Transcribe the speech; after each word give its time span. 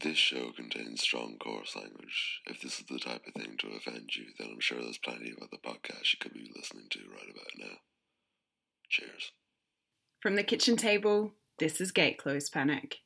This 0.00 0.16
show 0.16 0.52
contains 0.52 1.00
strong 1.00 1.38
coarse 1.40 1.74
language. 1.74 2.40
If 2.46 2.60
this 2.60 2.78
is 2.78 2.84
the 2.86 3.00
type 3.00 3.26
of 3.26 3.34
thing 3.34 3.56
to 3.58 3.68
offend 3.76 4.14
you, 4.14 4.26
then 4.38 4.50
I'm 4.52 4.60
sure 4.60 4.80
there's 4.80 4.96
plenty 4.96 5.32
of 5.32 5.38
other 5.38 5.56
podcasts 5.56 6.12
you 6.12 6.20
could 6.20 6.34
be 6.34 6.52
listening 6.54 6.86
to 6.90 7.00
right 7.10 7.28
about 7.28 7.58
now. 7.58 7.78
Cheers. 8.88 9.32
From 10.20 10.36
the 10.36 10.44
kitchen 10.44 10.76
table, 10.76 11.32
this 11.58 11.80
is 11.80 11.90
Gate 11.90 12.16
Close 12.16 12.48
Panic. 12.48 12.98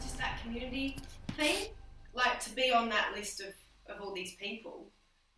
just 0.00 0.16
that 0.16 0.40
community 0.42 0.96
thing, 1.36 1.66
like 2.14 2.40
to 2.40 2.54
be 2.54 2.72
on 2.72 2.88
that 2.88 3.12
list 3.14 3.42
of, 3.42 3.52
of 3.94 4.00
all 4.00 4.14
these 4.14 4.36
people. 4.36 4.90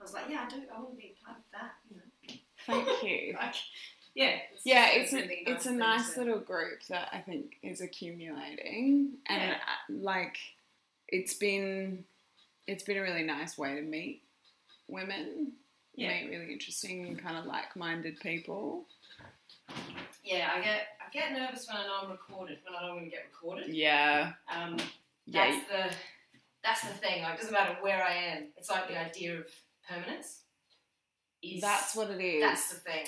I 0.05 0.07
was 0.07 0.13
like, 0.13 0.25
yeah, 0.29 0.45
I 0.47 0.51
do. 0.51 0.57
I 0.71 0.79
want 0.81 0.91
to 0.91 0.97
be 0.99 1.15
a 1.19 1.25
part 1.25 1.39
of 1.39 1.45
that. 1.53 1.73
You 1.89 1.97
know, 1.97 2.35
Thank 2.67 3.03
you. 3.03 3.35
like, 3.41 3.55
yeah, 4.15 4.37
Yeah, 4.65 4.89
it's 4.91 5.15
a, 5.15 5.17
really 5.17 5.45
it's 5.47 5.65
a 5.65 5.73
nice 5.73 6.13
to- 6.13 6.21
little 6.21 6.41
group 6.41 6.83
that 6.91 7.09
I 7.11 7.21
think 7.21 7.57
is 7.63 7.81
accumulating, 7.81 9.15
and 9.27 9.43
Yeah. 9.43 9.55
uh, 9.55 9.93
like 9.95 10.37
it's 11.09 11.33
been 11.35 12.05
it's 12.67 12.83
been 12.85 12.99
a 12.99 13.03
really 13.03 13.23
nice 13.23 13.57
way 13.57 13.75
to 13.77 13.81
meet 13.83 14.23
women, 14.89 15.53
Yeah. 15.95 16.09
meet 16.11 16.31
really 16.31 16.53
interesting 16.53 17.17
kind 17.17 17.39
of 17.39 17.47
like 17.47 17.75
minded 17.77 18.21
people. 18.21 18.85
Yeah, 20.23 20.51
I 20.55 20.61
get 20.61 20.87
I 21.01 21.11
get 21.13 21.33
nervous 21.33 21.67
when 21.67 21.79
I 21.79 21.87
know 21.87 22.01
I'm 22.05 22.11
recorded 22.11 22.59
when 22.67 22.75
I 22.77 22.83
know 22.83 22.89
I'm 22.93 22.99
going 22.99 23.05
to 23.07 23.17
get 23.17 23.25
recorded. 23.33 23.75
Yeah, 23.75 24.33
Um, 24.55 24.77
yeah, 25.27 25.51
that's 25.51 25.69
the 25.91 25.97
that's 26.63 26.81
the 26.83 26.95
thing. 26.95 27.23
Like, 27.23 27.35
it 27.35 27.41
doesn't 27.41 27.53
matter 27.53 27.77
where 27.83 28.03
I 28.05 28.15
am. 28.15 28.45
It's 28.57 28.71
like 28.71 28.89
the 28.89 28.99
idea 28.99 29.39
of 29.39 29.47
permanence. 29.89 30.41
Is, 31.43 31.61
that's 31.61 31.95
what 31.95 32.09
it 32.11 32.23
is. 32.25 32.41
That's 32.43 32.73
the 32.73 32.81
thing. 32.81 33.05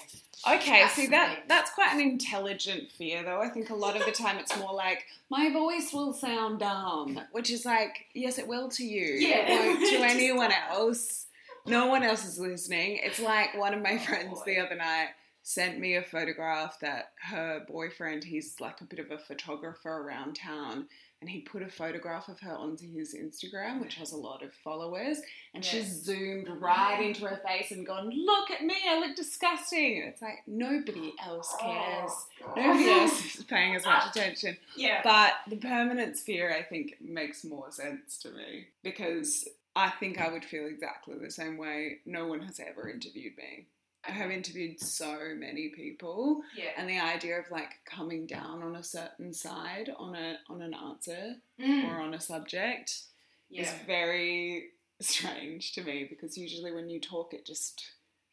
Okay, 0.46 0.82
That's 0.82 0.92
see 0.94 1.06
that 1.06 1.34
thing. 1.36 1.44
that's 1.48 1.70
quite 1.70 1.94
an 1.94 2.00
intelligent 2.00 2.90
fear 2.90 3.22
though. 3.22 3.40
I 3.40 3.48
think 3.48 3.70
a 3.70 3.74
lot 3.74 3.96
of 3.96 4.04
the 4.04 4.12
time 4.12 4.36
it's 4.36 4.54
more 4.58 4.74
like 4.74 5.04
my 5.30 5.50
voice 5.50 5.90
will 5.94 6.12
sound 6.12 6.58
dumb, 6.58 7.18
which 7.32 7.50
is 7.50 7.64
like 7.64 8.04
yes, 8.14 8.38
it 8.38 8.46
will 8.46 8.68
to 8.70 8.84
you. 8.84 9.06
Yeah. 9.06 9.46
it 9.48 9.66
won't 9.66 9.80
to 9.90 9.96
anyone 10.14 10.52
else. 10.70 11.26
No 11.64 11.86
one 11.86 12.02
else 12.02 12.26
is 12.26 12.38
listening. 12.38 13.00
It's 13.02 13.18
like 13.20 13.56
one 13.56 13.72
of 13.72 13.82
my 13.82 13.94
Oh, 13.94 13.98
friends 13.98 14.44
the 14.44 14.58
other 14.58 14.76
night 14.76 15.08
sent 15.42 15.78
me 15.80 15.96
a 15.96 16.02
photograph 16.02 16.78
that 16.80 17.12
her 17.22 17.64
boyfriend, 17.66 18.22
he's 18.24 18.56
like 18.60 18.80
a 18.82 18.84
bit 18.84 18.98
of 18.98 19.10
a 19.10 19.18
photographer 19.18 19.88
around 19.88 20.34
town, 20.36 20.88
and 21.26 21.34
he 21.34 21.40
put 21.40 21.60
a 21.60 21.68
photograph 21.68 22.28
of 22.28 22.38
her 22.38 22.52
onto 22.54 22.88
his 22.92 23.12
Instagram, 23.12 23.80
which 23.80 23.96
has 23.96 24.12
a 24.12 24.16
lot 24.16 24.44
of 24.44 24.54
followers, 24.54 25.18
and 25.54 25.64
Yes. 25.64 25.88
zoomed 25.88 26.46
right 26.48 27.00
into 27.04 27.26
her 27.26 27.38
face 27.44 27.72
and 27.72 27.84
gone, 27.84 28.10
"Look 28.10 28.52
at 28.52 28.62
me, 28.62 28.76
I 28.88 29.00
look 29.00 29.16
disgusting." 29.16 29.96
It's 30.04 30.22
like 30.22 30.46
nobody 30.46 31.12
else 31.20 31.52
cares. 31.60 32.12
Oh. 32.44 32.52
Nobody 32.56 32.88
else 32.90 33.34
is 33.34 33.44
paying 33.44 33.74
as 33.74 33.84
much 33.84 34.10
attention. 34.14 34.56
Yeah. 34.76 35.00
But 35.02 35.34
the 35.48 35.56
permanent 35.56 36.16
sphere, 36.16 36.52
I 36.52 36.62
think, 36.62 36.94
makes 37.00 37.42
more 37.42 37.72
sense 37.72 38.18
to 38.18 38.30
me 38.30 38.68
because 38.84 39.48
I 39.74 39.90
think 39.90 40.20
I 40.20 40.28
would 40.28 40.44
feel 40.44 40.66
exactly 40.66 41.18
the 41.18 41.30
same 41.32 41.56
way. 41.56 41.98
No 42.06 42.28
one 42.28 42.42
has 42.42 42.60
ever 42.60 42.88
interviewed 42.88 43.36
me. 43.36 43.66
I 44.08 44.12
have 44.12 44.30
interviewed 44.30 44.80
so 44.80 45.34
many 45.36 45.68
people, 45.68 46.42
yeah. 46.56 46.70
and 46.76 46.88
the 46.88 46.98
idea 47.00 47.38
of 47.38 47.50
like 47.50 47.70
coming 47.84 48.26
down 48.26 48.62
on 48.62 48.76
a 48.76 48.82
certain 48.82 49.32
side 49.32 49.90
on 49.98 50.14
a 50.14 50.38
on 50.48 50.62
an 50.62 50.74
answer 50.74 51.36
Mm. 51.60 51.88
or 51.90 52.00
on 52.00 52.14
a 52.14 52.20
subject 52.20 53.02
is 53.50 53.68
very 53.86 54.70
strange 55.00 55.72
to 55.72 55.82
me 55.82 56.04
because 56.08 56.36
usually 56.36 56.72
when 56.72 56.88
you 56.90 57.00
talk, 57.00 57.32
it 57.34 57.44
just 57.46 57.84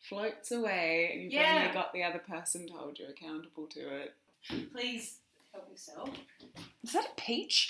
floats 0.02 0.52
away, 0.52 1.10
and 1.14 1.24
you've 1.24 1.34
Yeah. 1.34 1.62
only 1.62 1.74
got 1.74 1.94
the 1.94 2.04
other 2.04 2.20
person 2.20 2.68
to 2.68 2.74
hold 2.74 3.00
you 3.00 3.08
accountable 3.08 3.68
to 3.68 3.80
it. 4.02 4.14
Please 4.74 5.20
help 5.54 5.70
yourself. 5.72 6.10
Is 6.84 6.92
that 6.94 7.06
a 7.06 7.22
peach? 7.22 7.70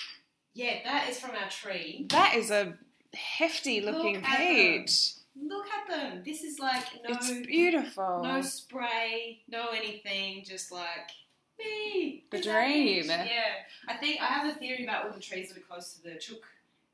Yeah, 0.52 0.82
that 0.84 1.08
is 1.08 1.18
from 1.20 1.30
our 1.36 1.48
tree. 1.48 2.06
That 2.10 2.34
is 2.34 2.50
a 2.50 2.76
hefty 3.14 3.80
looking 3.80 4.16
Look 4.16 4.24
peach. 4.24 5.12
Look 5.46 5.66
at 5.66 5.88
them. 5.88 6.22
This 6.24 6.42
is 6.42 6.58
like 6.58 6.84
no, 7.08 7.14
It's 7.14 7.30
beautiful. 7.46 8.22
no 8.22 8.40
spray, 8.42 9.42
no 9.48 9.68
anything. 9.68 10.44
Just 10.44 10.72
like 10.72 11.10
me. 11.58 12.24
The 12.30 12.40
dream. 12.40 13.04
Yeah, 13.06 13.26
I 13.88 13.94
think 13.94 14.20
I 14.20 14.26
have 14.26 14.54
a 14.54 14.58
theory 14.58 14.84
about 14.84 15.06
all 15.06 15.12
the 15.12 15.20
trees 15.20 15.48
that 15.50 15.58
are 15.58 15.66
close 15.66 15.94
to 15.94 16.02
the 16.02 16.18
chook 16.18 16.44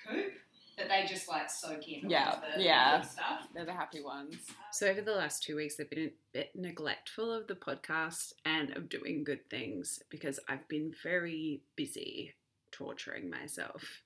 coop 0.06 0.33
that 0.81 0.88
they 0.88 1.06
just 1.06 1.28
like 1.28 1.50
soak 1.50 1.87
in. 1.88 2.09
Yeah, 2.09 2.33
of 2.33 2.43
the 2.56 2.62
yeah. 2.62 3.00
stuff. 3.03 3.43
They're 3.55 3.65
the 3.65 3.72
happy 3.72 4.03
ones. 4.03 4.34
Um, 4.49 4.55
so, 4.72 4.88
over 4.88 5.03
the 5.03 5.12
last 5.12 5.43
two 5.43 5.56
weeks, 5.56 5.77
I've 5.78 5.91
been 5.91 6.06
a 6.06 6.12
bit 6.32 6.50
neglectful 6.55 7.32
of 7.32 7.47
the 7.47 7.55
podcast 7.55 8.32
and 8.44 8.77
of 8.77 8.88
doing 8.88 9.25
good 9.25 9.49
things 9.50 10.03
because 10.11 10.41
I've 10.49 10.67
been 10.69 10.93
very 11.03 11.61
busy 11.77 12.34
torturing 12.72 13.31
myself. 13.31 14.03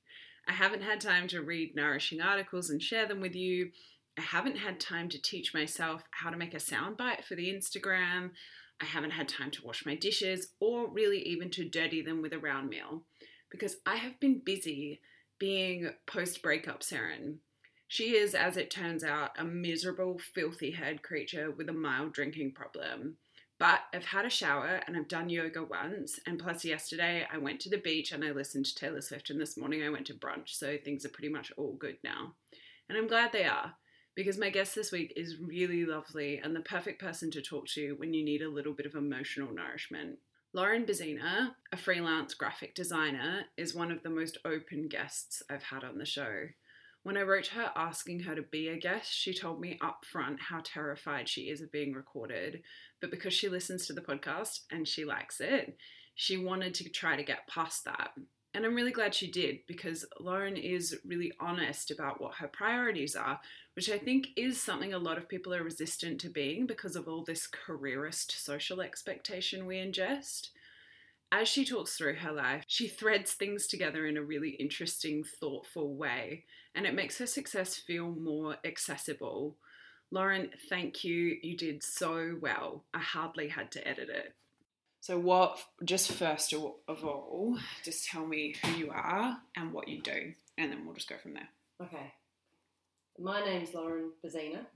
I 0.47 0.53
haven't 0.53 0.83
had 0.83 1.01
time 1.01 1.27
to 1.29 1.41
read 1.41 1.75
nourishing 1.75 2.21
articles 2.21 2.69
and 2.71 2.83
share 2.83 3.07
them 3.07 3.21
with 3.21 3.35
you. 3.35 3.71
I 4.19 4.23
haven't 4.23 4.57
had 4.57 4.79
time 4.79 5.09
to 5.09 5.21
teach 5.21 5.55
myself 5.55 6.05
how 6.11 6.31
to 6.31 6.37
make 6.37 6.55
a 6.55 6.59
soundbite 6.59 7.25
for 7.25 7.35
the 7.35 7.53
Instagram. 7.53 8.31
I 8.81 8.85
haven't 8.85 9.11
had 9.11 9.29
time 9.29 9.51
to 9.53 9.65
wash 9.65 9.85
my 9.85 9.95
dishes 9.97 10.49
or 10.61 10.89
really 10.89 11.21
even 11.21 11.51
to 11.51 11.69
dirty 11.69 12.03
them 12.03 12.23
with 12.23 12.33
a 12.33 12.39
round 12.39 12.69
meal 12.69 13.03
because 13.51 13.77
I 13.87 13.97
have 13.97 14.19
been 14.21 14.41
busy 14.45 15.01
being 15.39 15.91
post 16.07 16.43
breakup 16.43 16.81
Saren. 16.81 17.39
She 17.89 18.17
is, 18.17 18.35
as 18.35 18.57
it 18.57 18.71
turns 18.71 19.05
out, 19.05 19.31
a 19.39 19.45
miserable, 19.45 20.19
filthy 20.19 20.73
haired 20.73 21.03
creature 21.03 21.51
with 21.51 21.69
a 21.69 21.73
mild 21.73 22.13
drinking 22.13 22.53
problem. 22.53 23.19
But 23.59 23.81
I've 23.93 24.07
had 24.07 24.25
a 24.25 24.31
shower 24.31 24.81
and 24.87 24.97
I've 24.97 25.07
done 25.07 25.29
yoga 25.29 25.63
once, 25.63 26.19
and 26.27 26.41
plus, 26.41 26.65
yesterday 26.65 27.27
I 27.33 27.39
went 27.39 27.61
to 27.61 27.71
the 27.71 27.79
beach 27.79 28.11
and 28.11 28.25
I 28.25 28.33
listened 28.33 28.67
to 28.67 28.75
Taylor 28.75 29.01
Swift, 29.01 29.31
and 29.31 29.41
this 29.41 29.57
morning 29.57 29.85
I 29.85 29.91
went 29.91 30.07
to 30.07 30.15
brunch, 30.15 30.49
so 30.49 30.77
things 30.77 31.05
are 31.05 31.11
pretty 31.11 31.29
much 31.29 31.53
all 31.57 31.75
good 31.75 31.99
now. 32.03 32.35
And 32.89 32.99
I'm 32.99 33.07
glad 33.07 33.33
they 33.33 33.45
are, 33.45 33.75
because 34.15 34.39
my 34.39 34.51
guest 34.51 34.75
this 34.75 34.93
week 34.93 35.13
is 35.17 35.39
really 35.41 35.85
lovely 35.85 36.39
and 36.39 36.55
the 36.55 36.61
perfect 36.61 37.01
person 37.01 37.31
to 37.33 37.43
talk 37.43 37.67
to 37.69 37.95
when 37.97 38.15
you 38.15 38.25
need 38.25 38.43
a 38.43 38.49
little 38.49 38.73
bit 38.73 38.87
of 38.87 38.95
emotional 38.95 39.53
nourishment. 39.53 40.19
Lauren 40.53 40.85
Bazina, 40.85 41.51
a 41.73 41.77
freelance 41.77 42.33
graphic 42.33 42.77
designer, 42.77 43.47
is 43.57 43.75
one 43.75 43.91
of 43.91 44.03
the 44.05 44.11
most 44.11 44.39
open 44.45 44.87
guests 44.87 45.43
I've 45.51 45.65
had 45.65 45.83
on 45.83 45.99
the 45.99 46.07
show. 46.07 46.47
When 47.03 47.17
I 47.17 47.23
wrote 47.23 47.49
her 47.49 47.73
asking 47.75 48.21
her 48.21 48.37
to 48.37 48.43
be 48.43 48.69
a 48.69 48.79
guest, 48.79 49.13
she 49.13 49.35
told 49.35 49.61
me 49.61 49.79
up 49.83 50.05
front 50.05 50.41
how 50.41 50.61
terrified 50.65 51.29
she 51.29 51.51
is 51.51 51.61
of 51.61 51.73
being 51.73 51.93
recorded. 51.93 52.63
But 53.01 53.11
because 53.11 53.35
she 53.35 53.49
listens 53.49 53.87
to 53.87 53.93
the 53.93 54.01
podcast 54.01 54.61
and 54.71 54.87
she 54.87 55.05
likes 55.05 55.41
it, 55.41 55.77
she 56.15 56.37
wanted 56.37 56.73
to 56.75 56.89
try 56.89 57.17
to 57.17 57.25
get 57.25 57.49
past 57.49 57.85
that. 57.85 58.13
And 58.55 58.65
I'm 58.65 58.77
really 58.77 58.93
glad 58.93 59.15
she 59.15 59.31
did 59.31 59.59
because 59.67 60.07
Lauren 60.21 60.57
is 60.57 60.97
really 61.05 61.33
honest 61.41 61.91
about 61.91 62.21
what 62.21 62.37
her 62.37 62.47
priorities 62.47 63.17
are, 63.17 63.41
which 63.75 63.91
I 63.91 63.99
think 63.99 64.29
is 64.37 64.61
something 64.61 64.95
a 64.95 64.99
lot 64.99 65.19
of 65.19 65.29
people 65.29 65.53
are 65.53 65.63
resistant 65.63 66.21
to 66.21 66.29
being 66.29 66.67
because 66.67 66.97
of 66.97 67.09
all 67.09 67.25
this 67.25 67.47
careerist 67.47 68.33
social 68.45 68.81
expectation 68.81 69.67
we 69.67 69.77
ingest. 69.77 70.51
As 71.33 71.49
she 71.49 71.65
talks 71.65 71.97
through 71.97 72.15
her 72.17 72.33
life, 72.33 72.65
she 72.69 72.87
threads 72.87 73.33
things 73.33 73.67
together 73.67 74.07
in 74.07 74.17
a 74.17 74.23
really 74.23 74.51
interesting, 74.51 75.25
thoughtful 75.25 75.95
way, 75.97 76.45
and 76.75 76.87
it 76.87 76.95
makes 76.95 77.19
her 77.19 77.27
success 77.27 77.75
feel 77.75 78.13
more 78.13 78.57
accessible. 78.65 79.57
Lauren, 80.13 80.51
thank 80.69 81.03
you. 81.03 81.37
You 81.43 81.57
did 81.57 81.83
so 81.83 82.37
well. 82.41 82.85
I 82.95 83.01
hardly 83.01 83.49
had 83.49 83.73
to 83.73 83.87
edit 83.87 84.09
it. 84.11 84.35
So, 85.01 85.19
what, 85.19 85.59
just 85.85 86.13
first 86.13 86.53
of 86.53 87.05
all, 87.05 87.59
just 87.85 88.09
tell 88.09 88.25
me 88.25 88.55
who 88.63 88.71
you 88.73 88.91
are 88.91 89.37
and 89.57 89.73
what 89.73 89.89
you 89.89 90.01
do, 90.01 90.35
and 90.57 90.71
then 90.71 90.85
we'll 90.85 90.95
just 90.95 91.09
go 91.09 91.17
from 91.21 91.35
there. 91.35 91.49
Okay. 91.83 92.13
My 93.19 93.45
name's 93.45 93.73
Lauren 93.75 94.11
Bazina. 94.25 94.67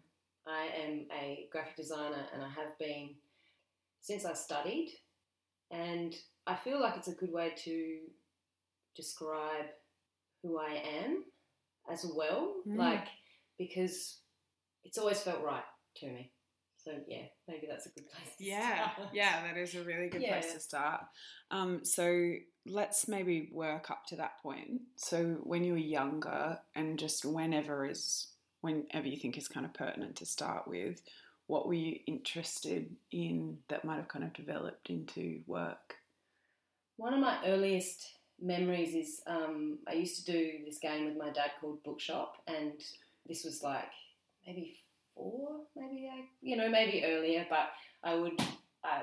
I 0.47 0.69
am 0.81 1.06
a 1.12 1.49
graphic 1.50 1.76
designer 1.76 2.25
and 2.32 2.43
I 2.43 2.49
have 2.49 2.79
been 2.79 3.11
since 4.00 4.25
I 4.25 4.35
studied. 4.35 4.93
And 5.70 6.14
I 6.46 6.55
feel 6.55 6.81
like 6.81 6.96
it's 6.96 7.08
a 7.08 7.14
good 7.14 7.32
way 7.32 7.52
to 7.64 7.99
describe 8.96 9.67
who 10.43 10.58
I 10.58 10.82
am 11.05 11.25
as 11.93 12.06
well. 12.14 12.55
Mm. 12.67 12.76
Like, 12.76 13.08
because 13.58 14.20
it's 14.85 14.99
always 14.99 15.20
felt 15.20 15.43
right 15.43 15.64
to 15.96 16.06
me. 16.06 16.32
So, 16.76 16.93
yeah, 17.08 17.25
maybe 17.49 17.67
that's 17.69 17.87
a 17.87 17.90
good 17.90 18.08
place 18.08 18.37
to 18.38 18.44
Yeah, 18.44 18.93
start. 18.93 19.08
yeah, 19.12 19.43
that 19.43 19.58
is 19.58 19.75
a 19.75 19.82
really 19.82 20.08
good 20.08 20.23
place 20.23 20.55
to 20.55 20.61
start. 20.61 21.00
Um, 21.50 21.85
so 21.85 22.06
let's 22.69 23.09
maybe 23.09 23.50
work 23.53 23.91
up 23.91 24.06
to 24.06 24.17
that 24.17 24.41
point. 24.43 24.82
So 24.97 25.38
when 25.43 25.65
you 25.65 25.73
were 25.73 25.79
younger, 25.79 26.59
and 26.75 26.99
just 26.99 27.25
whenever 27.25 27.87
is 27.87 28.29
whenever 28.61 29.06
you 29.06 29.17
think 29.17 29.38
is 29.38 29.49
kind 29.49 29.65
of 29.65 29.75
pertinent 29.75 30.17
to 30.17 30.26
start 30.26 30.67
with, 30.67 31.00
what 31.47 31.67
were 31.67 31.75
you 31.75 31.99
interested 32.06 32.94
in 33.11 33.59
that 33.69 33.85
might 33.85 33.97
have 33.97 34.09
kind 34.09 34.25
of 34.25 34.32
developed 34.32 34.91
into 34.91 35.41
work? 35.47 35.97
One 36.97 37.15
of 37.15 37.20
my 37.20 37.38
earliest 37.47 38.06
memories 38.41 38.94
is 38.94 39.21
um, 39.26 39.79
I 39.88 39.94
used 39.94 40.25
to 40.25 40.32
do 40.32 40.50
this 40.64 40.79
game 40.79 41.06
with 41.06 41.17
my 41.17 41.31
dad 41.31 41.53
called 41.61 41.82
Bookshop, 41.85 42.37
and 42.47 42.73
this 43.26 43.44
was 43.44 43.62
like 43.62 43.91
maybe 44.47 44.76
four, 45.14 45.61
maybe 45.76 46.09
I, 46.12 46.25
you 46.41 46.56
know, 46.56 46.69
maybe 46.69 47.05
earlier. 47.05 47.47
But 47.49 47.71
I 48.05 48.14
would, 48.14 48.41
I, 48.85 49.03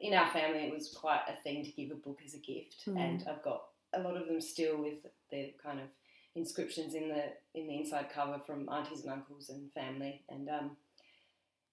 in 0.00 0.14
our 0.14 0.30
family, 0.30 0.60
it 0.64 0.72
was 0.72 0.94
quite 0.98 1.20
a 1.28 1.40
thing 1.42 1.64
to 1.64 1.70
give 1.72 1.90
a 1.90 1.94
book 1.94 2.20
as 2.24 2.34
a 2.34 2.38
gift, 2.38 2.86
Mm. 2.86 2.96
and 2.98 3.28
I've 3.28 3.42
got 3.42 3.64
a 3.92 4.00
lot 4.00 4.16
of 4.16 4.26
them 4.26 4.40
still 4.40 4.78
with 4.78 4.98
the 5.30 5.52
kind 5.62 5.80
of 5.80 5.86
inscriptions 6.34 6.94
in 6.94 7.08
the 7.08 7.24
in 7.54 7.66
the 7.66 7.76
inside 7.76 8.08
cover 8.10 8.38
from 8.46 8.68
aunties 8.68 9.02
and 9.02 9.12
uncles 9.12 9.50
and 9.50 9.70
family, 9.72 10.22
and 10.28 10.48
um, 10.48 10.76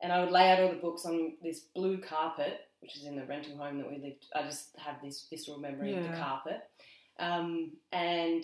and 0.02 0.12
I 0.12 0.20
would 0.24 0.32
lay 0.32 0.52
out 0.52 0.60
all 0.62 0.70
the 0.70 0.76
books 0.78 1.06
on 1.06 1.34
this 1.42 1.60
blue 1.76 1.98
carpet, 2.00 2.62
which 2.82 2.98
is 2.98 3.06
in 3.06 3.16
the 3.16 3.26
rental 3.26 3.58
home 3.58 3.78
that 3.80 3.90
we 3.90 3.98
lived. 4.00 4.26
I 4.36 4.44
just 4.44 4.76
have 4.78 5.02
this 5.02 5.26
visceral 5.30 5.60
memory 5.60 5.96
of 5.96 6.04
the 6.04 6.18
carpet, 6.18 6.62
um, 7.20 7.72
and 7.92 8.44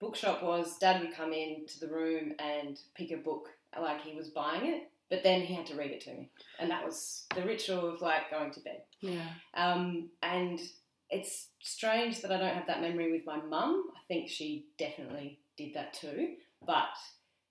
bookshop 0.00 0.42
was 0.42 0.76
dad 0.78 1.00
would 1.00 1.14
come 1.14 1.32
in 1.32 1.66
to 1.66 1.80
the 1.80 1.88
room 1.88 2.34
and 2.38 2.78
pick 2.94 3.10
a 3.12 3.16
book 3.16 3.48
like 3.80 4.02
he 4.02 4.14
was 4.14 4.28
buying 4.28 4.66
it 4.66 4.90
but 5.10 5.22
then 5.22 5.42
he 5.42 5.54
had 5.54 5.66
to 5.66 5.76
read 5.76 5.90
it 5.90 6.00
to 6.02 6.10
me. 6.12 6.30
And 6.58 6.70
that 6.70 6.84
was 6.84 7.26
the 7.34 7.42
ritual 7.42 7.92
of 7.92 8.00
like 8.00 8.30
going 8.30 8.52
to 8.52 8.60
bed. 8.60 8.82
Yeah. 9.00 9.28
um, 9.54 10.10
and 10.22 10.60
it's 11.08 11.50
strange 11.60 12.20
that 12.22 12.32
i 12.32 12.36
don't 12.36 12.54
have 12.54 12.66
that 12.66 12.80
memory 12.80 13.12
with 13.12 13.26
my 13.26 13.36
mum. 13.36 13.84
I 13.94 14.00
think 14.08 14.28
she 14.28 14.66
definitely 14.78 15.38
did 15.56 15.74
that 15.74 15.94
too. 15.94 16.34
But 16.66 16.88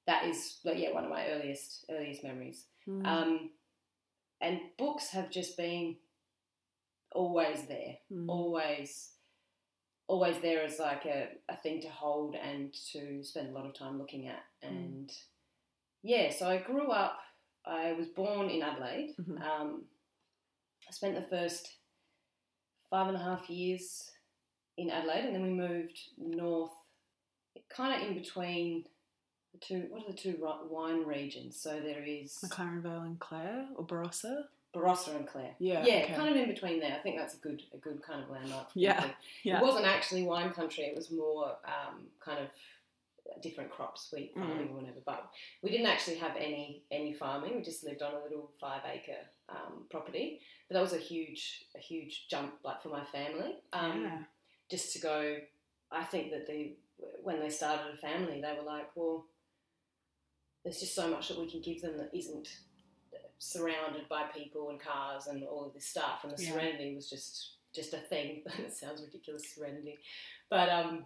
that 0.08 0.26
is 0.26 0.60
like, 0.66 0.78
yeah 0.78 0.94
one 0.94 1.06
of 1.06 1.10
my 1.10 1.28
earliest 1.30 1.86
earliest 1.90 2.24
memories. 2.24 2.66
Mm. 2.88 3.06
um, 3.06 3.50
and 4.42 4.60
books 4.78 5.10
have 5.10 5.32
just 5.32 5.58
been 5.58 5.96
always 7.12 7.64
there. 7.68 7.96
Mm. 8.12 8.26
always 8.28 9.12
always 10.08 10.36
there 10.42 10.64
as 10.64 10.78
like 10.78 11.06
a, 11.06 11.30
a 11.50 11.56
thing 11.58 11.82
to 11.82 11.90
hold 11.90 12.36
and 12.36 12.72
to 12.92 13.24
spend 13.24 13.50
a 13.50 13.54
lot 13.54 13.66
of 13.66 13.74
time 13.74 13.98
looking 13.98 14.28
at. 14.28 14.44
And 14.62 15.12
yeah 16.06 16.32
so 16.32 16.48
i 16.48 16.58
grew 16.58 16.92
up 16.92 17.18
i 17.66 17.94
was 17.94 18.08
born 18.08 18.50
in 18.50 18.62
adelaide 18.62 19.14
Mhm. 19.20 19.42
um, 19.42 19.84
i 20.88 20.92
spent 20.92 21.16
the 21.16 21.22
first 21.36 21.74
five 22.90 23.08
and 23.08 23.18
a 23.18 23.20
half 23.20 23.50
years 23.50 24.12
in 24.78 24.90
adelaide 24.90 25.26
and 25.26 25.36
then 25.36 25.44
we 25.44 25.50
moved 25.50 26.00
north 26.18 26.72
kind 27.70 28.02
of 28.02 28.08
in 28.08 28.14
between 28.16 28.86
the 29.54 29.60
two 29.60 29.86
what 29.90 30.04
are 30.04 30.12
the 30.12 30.18
two 30.18 30.36
wine 30.70 31.04
regions 31.06 31.60
so 31.60 31.80
there 31.80 32.04
is 32.04 32.38
McLaren 32.44 32.82
Vale 32.82 33.02
and 33.04 33.20
Clare 33.20 33.68
or 33.76 33.86
Barossa? 33.86 34.44
barossa 34.76 35.16
and 35.16 35.26
clare 35.26 35.56
Yeah. 35.58 35.86
yeah 35.86 36.04
okay. 36.04 36.14
kind 36.16 36.28
of 36.30 36.36
in 36.36 36.50
between 36.50 36.82
there 36.82 36.94
i 37.00 37.02
think 37.02 37.16
that's 37.18 37.34
a 37.34 37.38
good 37.38 37.64
a 37.74 37.78
good 37.78 38.02
kind 38.04 38.22
of 38.22 38.30
landmark 38.30 38.68
Yeah. 38.74 39.10
Yeah. 39.44 39.60
It 39.60 39.64
wasn't 39.64 39.86
actually 39.86 40.24
wine 40.24 40.52
country. 40.52 40.84
It 40.84 40.96
was 40.98 41.10
more 41.12 41.56
um, 41.64 42.08
kind 42.20 42.40
of 42.40 42.48
different 43.42 43.70
crops, 43.70 44.12
wheat 44.14 44.36
Mm. 44.36 44.40
farming 44.48 44.70
or 44.70 44.76
whatever. 44.76 45.02
But 45.06 45.30
we 45.62 45.70
didn't 45.72 45.88
actually 45.88 46.18
have 46.18 46.36
any 46.38 46.84
any 46.92 47.14
farming. 47.14 47.56
We 47.56 47.62
just 47.62 47.84
lived 47.84 48.02
on 48.02 48.14
a 48.14 48.24
little 48.24 48.52
five 48.60 48.82
acre 48.86 49.18
um, 49.50 49.86
property. 49.90 50.42
But 50.68 50.76
that 50.76 50.82
was 50.82 50.94
a 50.94 50.98
huge 50.98 51.66
a 51.76 51.80
huge 51.80 52.28
jump, 52.30 52.56
like 52.64 52.82
for 52.82 52.90
my 52.90 53.04
family. 53.06 53.56
Um, 53.74 54.02
yeah. 54.04 54.24
Just 54.70 54.94
to 54.94 55.00
go, 55.00 55.38
I 55.92 56.04
think 56.04 56.32
that 56.32 56.48
they 56.48 56.78
when 57.24 57.40
they 57.40 57.50
started 57.50 57.94
a 57.94 57.98
family, 57.98 58.42
they 58.42 58.54
were 58.58 58.64
like, 58.66 58.90
well, 58.96 59.26
there's 60.64 60.80
just 60.80 60.96
so 60.96 61.08
much 61.10 61.28
that 61.28 61.40
we 61.40 61.50
can 61.50 61.62
give 61.62 61.82
them 61.82 61.98
that 61.98 62.10
isn't 62.14 62.48
surrounded 63.38 64.08
by 64.10 64.24
people 64.34 64.70
and 64.70 64.80
cars 64.80 65.28
and 65.28 65.44
all 65.44 65.66
of 65.66 65.74
this 65.74 65.86
stuff, 65.88 66.24
and 66.24 66.32
the 66.36 66.42
Yeah. 66.42 66.52
serenity 66.54 66.96
was 66.96 67.10
just 67.10 67.52
just 67.74 67.94
a 67.94 67.98
thing. 67.98 68.42
it 68.60 68.74
sounds 68.74 69.02
ridiculous, 69.02 69.54
serenity, 69.54 69.98
but 70.50 70.70
um, 70.70 71.06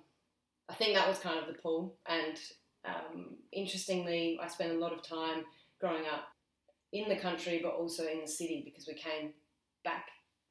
I 0.69 0.73
think 0.75 0.95
that 0.95 1.07
was 1.07 1.19
kind 1.19 1.39
of 1.39 1.47
the 1.47 1.53
pull. 1.61 1.95
And 2.07 2.37
um, 2.85 3.35
interestingly, 3.51 4.39
I 4.41 4.47
spent 4.47 4.71
a 4.71 4.79
lot 4.79 4.93
of 4.93 5.01
time 5.01 5.45
growing 5.79 6.03
up 6.05 6.27
in 6.91 7.09
the 7.09 7.15
country, 7.15 7.59
but 7.63 7.73
also 7.73 8.05
in 8.07 8.21
the 8.21 8.27
city 8.27 8.61
because 8.63 8.87
we 8.87 8.93
came 8.93 9.33
back 9.83 10.05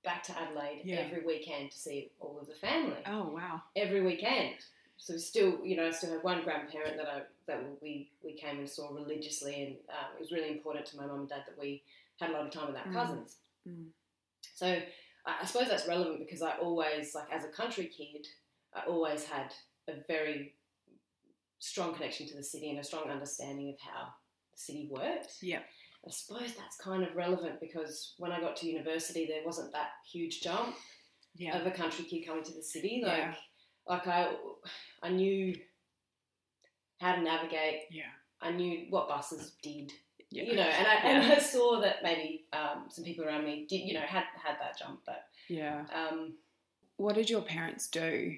back 0.05 0.23
to 0.23 0.39
Adelaide 0.39 0.83
Yeah. 0.85 1.01
every 1.01 1.25
weekend 1.27 1.71
to 1.73 1.77
see 1.79 2.13
all 2.21 2.39
of 2.41 2.47
the 2.47 2.55
family 2.55 3.03
Oh 3.05 3.31
wow. 3.35 3.63
every 3.77 4.01
weekend. 4.01 4.55
So 4.97 5.17
still, 5.17 5.59
you 5.65 5.77
know, 5.77 5.89
I 5.89 5.91
still 5.91 6.13
had 6.13 6.23
one 6.23 6.45
grandparent 6.45 6.97
that 6.97 7.09
I 7.09 7.23
that 7.47 7.61
we 7.83 8.11
we 8.25 8.33
came 8.35 8.59
and 8.59 8.69
saw 8.69 8.91
religiously, 8.91 9.63
and 9.65 9.77
um, 9.91 10.17
it 10.17 10.21
was 10.21 10.33
really 10.33 10.51
important 10.51 10.87
to 10.87 10.97
my 10.97 11.07
mum 11.07 11.21
and 11.21 11.29
dad 11.29 11.43
that 11.47 11.59
we 11.59 11.83
had 12.21 12.31
a 12.31 12.33
lot 12.33 12.47
of 12.47 12.53
time 12.53 12.69
with 12.69 12.77
our 12.77 12.87
Mm. 12.87 12.93
cousins. 12.95 13.37
Mm. 13.69 13.87
So 14.55 14.67
I, 15.27 15.35
I 15.43 15.45
suppose 15.45 15.69
that's 15.69 15.87
relevant 15.89 16.19
because 16.21 16.43
I 16.43 16.57
always, 16.59 17.15
like, 17.15 17.31
as 17.33 17.45
a 17.45 17.49
country 17.49 17.87
kid, 17.87 18.27
I 18.75 18.81
always 18.87 19.25
had 19.25 19.53
a 19.89 20.01
very 20.07 20.55
strong 21.59 21.95
connection 21.95 22.27
to 22.29 22.37
the 22.37 22.43
city 22.43 22.71
and 22.71 22.79
a 22.79 22.85
strong 22.85 23.11
understanding 23.11 23.71
of 23.71 23.81
how 23.81 24.05
the 24.53 24.59
city 24.59 24.89
worked. 24.91 25.35
Yeah. 25.43 25.61
I 26.07 26.11
suppose 26.11 26.55
that's 26.57 26.77
kind 26.77 27.03
of 27.03 27.17
relevant 27.17 27.61
because 27.61 28.15
when 28.19 28.31
I 28.33 28.41
got 28.41 28.57
to 28.59 28.67
university, 28.69 29.27
there 29.27 29.43
wasn't 29.45 29.73
that 29.73 29.89
huge 30.11 30.41
jump 30.43 30.77
Yeah. 31.35 31.59
of 31.59 31.67
a 31.67 31.71
country 31.71 32.05
kid 32.05 32.25
coming 32.27 32.45
to 32.45 32.53
the 32.55 32.63
city. 32.63 33.03
Like, 33.05 33.19
Yeah. 33.19 33.35
like 33.87 34.07
I, 34.07 34.33
I 35.03 35.09
knew 35.11 35.55
how 37.01 37.15
to 37.17 37.23
navigate. 37.23 37.83
Yeah. 37.91 38.11
I 38.41 38.53
knew 38.53 38.87
what 38.91 39.09
buses 39.09 39.53
did. 39.63 39.93
Yeah. 40.31 40.45
You 40.45 40.57
know, 40.57 40.63
and 40.63 40.87
I 40.87 40.95
and 40.95 41.33
I 41.33 41.39
saw 41.39 41.81
that 41.81 42.03
maybe 42.03 42.45
um, 42.53 42.85
some 42.91 43.03
people 43.05 43.25
around 43.25 43.45
me 43.45 43.67
did. 43.69 43.81
You 43.81 43.95
know, 43.95 44.01
had 44.01 44.25
had 44.45 44.57
that 44.61 44.79
jump. 44.79 45.01
But 45.07 45.25
Yeah. 45.49 45.85
um, 45.93 46.35
What 46.99 47.15
did 47.15 47.31
your 47.31 47.41
parents 47.43 47.89
do? 47.89 48.37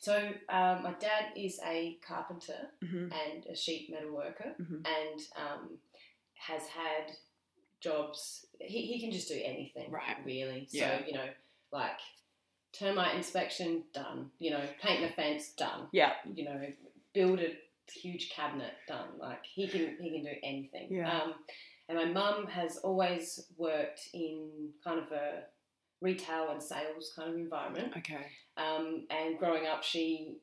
So 0.00 0.16
um, 0.48 0.82
my 0.82 0.94
dad 0.98 1.26
is 1.36 1.60
a 1.64 1.98
carpenter 2.06 2.68
hmm 2.82 3.08
and 3.12 3.46
a 3.52 3.54
sheet 3.54 3.88
metal 3.90 4.12
worker, 4.14 4.54
Mhm. 4.60 4.82
and 4.86 5.20
um, 5.36 5.78
has 6.34 6.62
had 6.68 7.12
jobs. 7.80 8.46
He, 8.60 8.82
he 8.86 9.00
can 9.00 9.10
just 9.12 9.28
do 9.28 9.40
anything, 9.42 9.90
Right. 9.90 10.16
Really. 10.24 10.66
So 10.70 10.98
you 11.06 11.12
know, 11.14 11.28
like 11.72 11.98
termite 12.72 13.14
inspection 13.14 13.84
done. 13.94 14.30
You 14.38 14.50
know, 14.52 14.62
paint 14.82 15.02
the 15.06 15.12
fence 15.14 15.52
done. 15.56 15.88
Yeah. 15.92 16.12
You 16.34 16.44
know, 16.44 16.60
build 17.14 17.40
a 17.40 17.52
huge 17.92 18.30
cabinet 18.30 18.72
done. 18.88 19.08
Like 19.18 19.44
he 19.44 19.68
can 19.68 19.96
he 20.00 20.10
can 20.10 20.22
do 20.24 20.38
anything. 20.42 20.88
Yeah. 20.90 21.10
Um, 21.22 21.34
and 21.88 21.98
my 21.98 22.04
mum 22.06 22.46
has 22.46 22.76
always 22.78 23.46
worked 23.56 24.00
in 24.14 24.70
kind 24.84 25.00
of 25.00 25.10
a 25.10 25.42
retail 26.00 26.50
and 26.50 26.62
sales 26.62 27.12
kind 27.14 27.30
of 27.30 27.36
environment. 27.36 27.92
Okay. 27.96 28.26
Um, 28.56 29.06
and 29.10 29.38
growing 29.38 29.66
up, 29.66 29.82
she, 29.82 30.36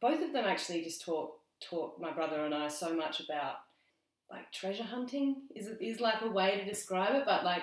both 0.00 0.22
of 0.22 0.32
them 0.32 0.44
actually 0.46 0.82
just 0.82 1.04
taught 1.04 1.32
taught 1.60 2.00
my 2.00 2.10
brother 2.10 2.42
and 2.46 2.54
I 2.54 2.68
so 2.68 2.96
much 2.96 3.20
about 3.20 3.56
like 4.30 4.50
treasure 4.50 4.84
hunting 4.84 5.42
is 5.54 5.68
is 5.78 6.00
like 6.00 6.22
a 6.22 6.30
way 6.30 6.58
to 6.58 6.64
describe 6.64 7.14
it, 7.14 7.24
but 7.26 7.44
like. 7.44 7.62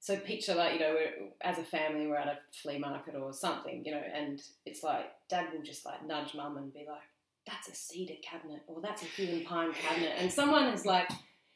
So 0.00 0.16
picture 0.16 0.56
like 0.56 0.72
you 0.72 0.80
know 0.80 0.94
we're, 0.94 1.28
as 1.42 1.58
a 1.58 1.62
family 1.62 2.08
we're 2.08 2.16
at 2.16 2.26
a 2.26 2.36
flea 2.60 2.76
market 2.76 3.14
or 3.14 3.32
something 3.32 3.84
you 3.86 3.92
know 3.92 4.02
and 4.12 4.42
it's 4.66 4.82
like 4.82 5.12
dad 5.28 5.52
will 5.54 5.62
just 5.62 5.86
like 5.86 6.04
nudge 6.04 6.34
mum 6.34 6.56
and 6.56 6.74
be 6.74 6.84
like 6.88 7.02
that's 7.46 7.68
a 7.68 7.74
cedar 7.74 8.14
cabinet 8.20 8.62
or 8.66 8.80
that's 8.80 9.02
a 9.02 9.04
Huon 9.04 9.44
pine 9.44 9.72
cabinet 9.72 10.14
and 10.18 10.32
someone 10.32 10.64
is 10.68 10.84
like 10.84 11.08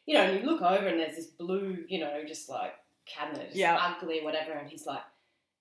you 0.06 0.14
know 0.14 0.20
and 0.20 0.40
you 0.40 0.46
look 0.46 0.62
over 0.62 0.86
and 0.86 1.00
there's 1.00 1.16
this 1.16 1.26
blue 1.26 1.84
you 1.88 1.98
know 1.98 2.22
just 2.24 2.48
like 2.48 2.74
cabinet 3.06 3.50
Yeah. 3.54 3.76
ugly 3.80 4.20
whatever 4.22 4.52
and 4.52 4.68
he's 4.68 4.86
like 4.86 5.02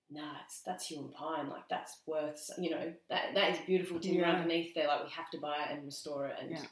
nah, 0.08 0.34
it's, 0.44 0.60
that's 0.60 0.86
Huon 0.86 1.08
pine. 1.08 1.48
Like 1.48 1.68
that's 1.68 1.98
worth, 2.06 2.48
you 2.58 2.70
know, 2.70 2.92
that 3.10 3.34
that 3.34 3.50
is 3.50 3.58
beautiful 3.66 3.98
timber 3.98 4.20
Yeah. 4.20 4.34
underneath 4.36 4.72
there. 4.72 4.86
Like 4.86 5.02
we 5.02 5.10
have 5.10 5.28
to 5.30 5.38
buy 5.40 5.64
it 5.64 5.72
and 5.72 5.84
restore 5.84 6.28
it. 6.28 6.36
And 6.40 6.50
Yeah. 6.52 6.62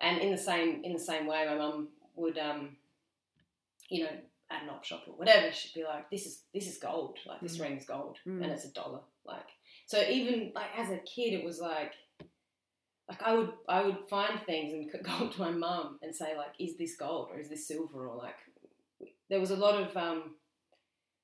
and 0.00 0.18
in 0.20 0.30
the 0.30 0.38
same 0.38 0.84
in 0.84 0.92
the 0.92 0.98
same 1.00 1.26
way, 1.26 1.44
my 1.44 1.56
mum 1.56 1.88
would, 2.14 2.38
um, 2.38 2.76
you 3.88 4.04
know, 4.04 4.10
at 4.50 4.62
an 4.62 4.68
op 4.70 4.84
shop 4.84 5.02
or 5.08 5.14
whatever, 5.14 5.50
she'd 5.52 5.74
be 5.74 5.82
like, 5.84 6.08
this 6.08 6.24
is 6.24 6.44
this 6.54 6.68
is 6.68 6.78
gold. 6.78 7.18
Like 7.26 7.40
this 7.40 7.58
Mm. 7.58 7.62
ring's 7.62 7.84
gold, 7.84 8.18
Mm. 8.24 8.44
and 8.44 8.52
it's 8.52 8.64
a 8.64 8.72
dollar. 8.72 9.00
Like 9.24 9.48
so, 9.86 10.00
even 10.00 10.52
like 10.54 10.70
as 10.78 10.90
a 10.90 10.98
kid, 10.98 11.32
it 11.34 11.44
was 11.44 11.60
like. 11.60 11.94
Like 13.08 13.22
I 13.22 13.32
would, 13.34 13.52
I 13.66 13.82
would 13.84 14.06
find 14.10 14.38
things 14.44 14.70
and 14.74 14.92
go 15.04 15.10
up 15.26 15.32
to 15.32 15.40
my 15.40 15.50
mum 15.50 15.98
and 16.02 16.14
say 16.14 16.36
like, 16.36 16.52
"Is 16.58 16.76
this 16.76 16.94
gold 16.94 17.30
or 17.32 17.40
is 17.40 17.48
this 17.48 17.66
silver?" 17.66 18.06
Or 18.06 18.14
like, 18.16 18.36
there 19.28 19.40
was 19.40 19.50
a 19.50 19.56
lot 19.56 19.74
of 19.80 19.96
um, 19.96 20.34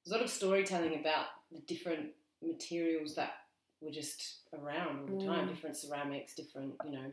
a 0.07 0.11
lot 0.11 0.23
of 0.23 0.31
storytelling 0.31 1.01
about 1.01 1.27
the 1.51 1.61
different 1.61 2.11
materials 2.43 3.15
that 3.15 3.33
were 3.81 3.91
just 3.91 4.41
around 4.53 5.11
all 5.11 5.19
the 5.19 5.25
time, 5.27 5.47
Mm. 5.47 5.49
different 5.51 5.77
ceramics, 5.77 6.35
different 6.35 6.75
you 6.85 6.91
know 6.93 7.11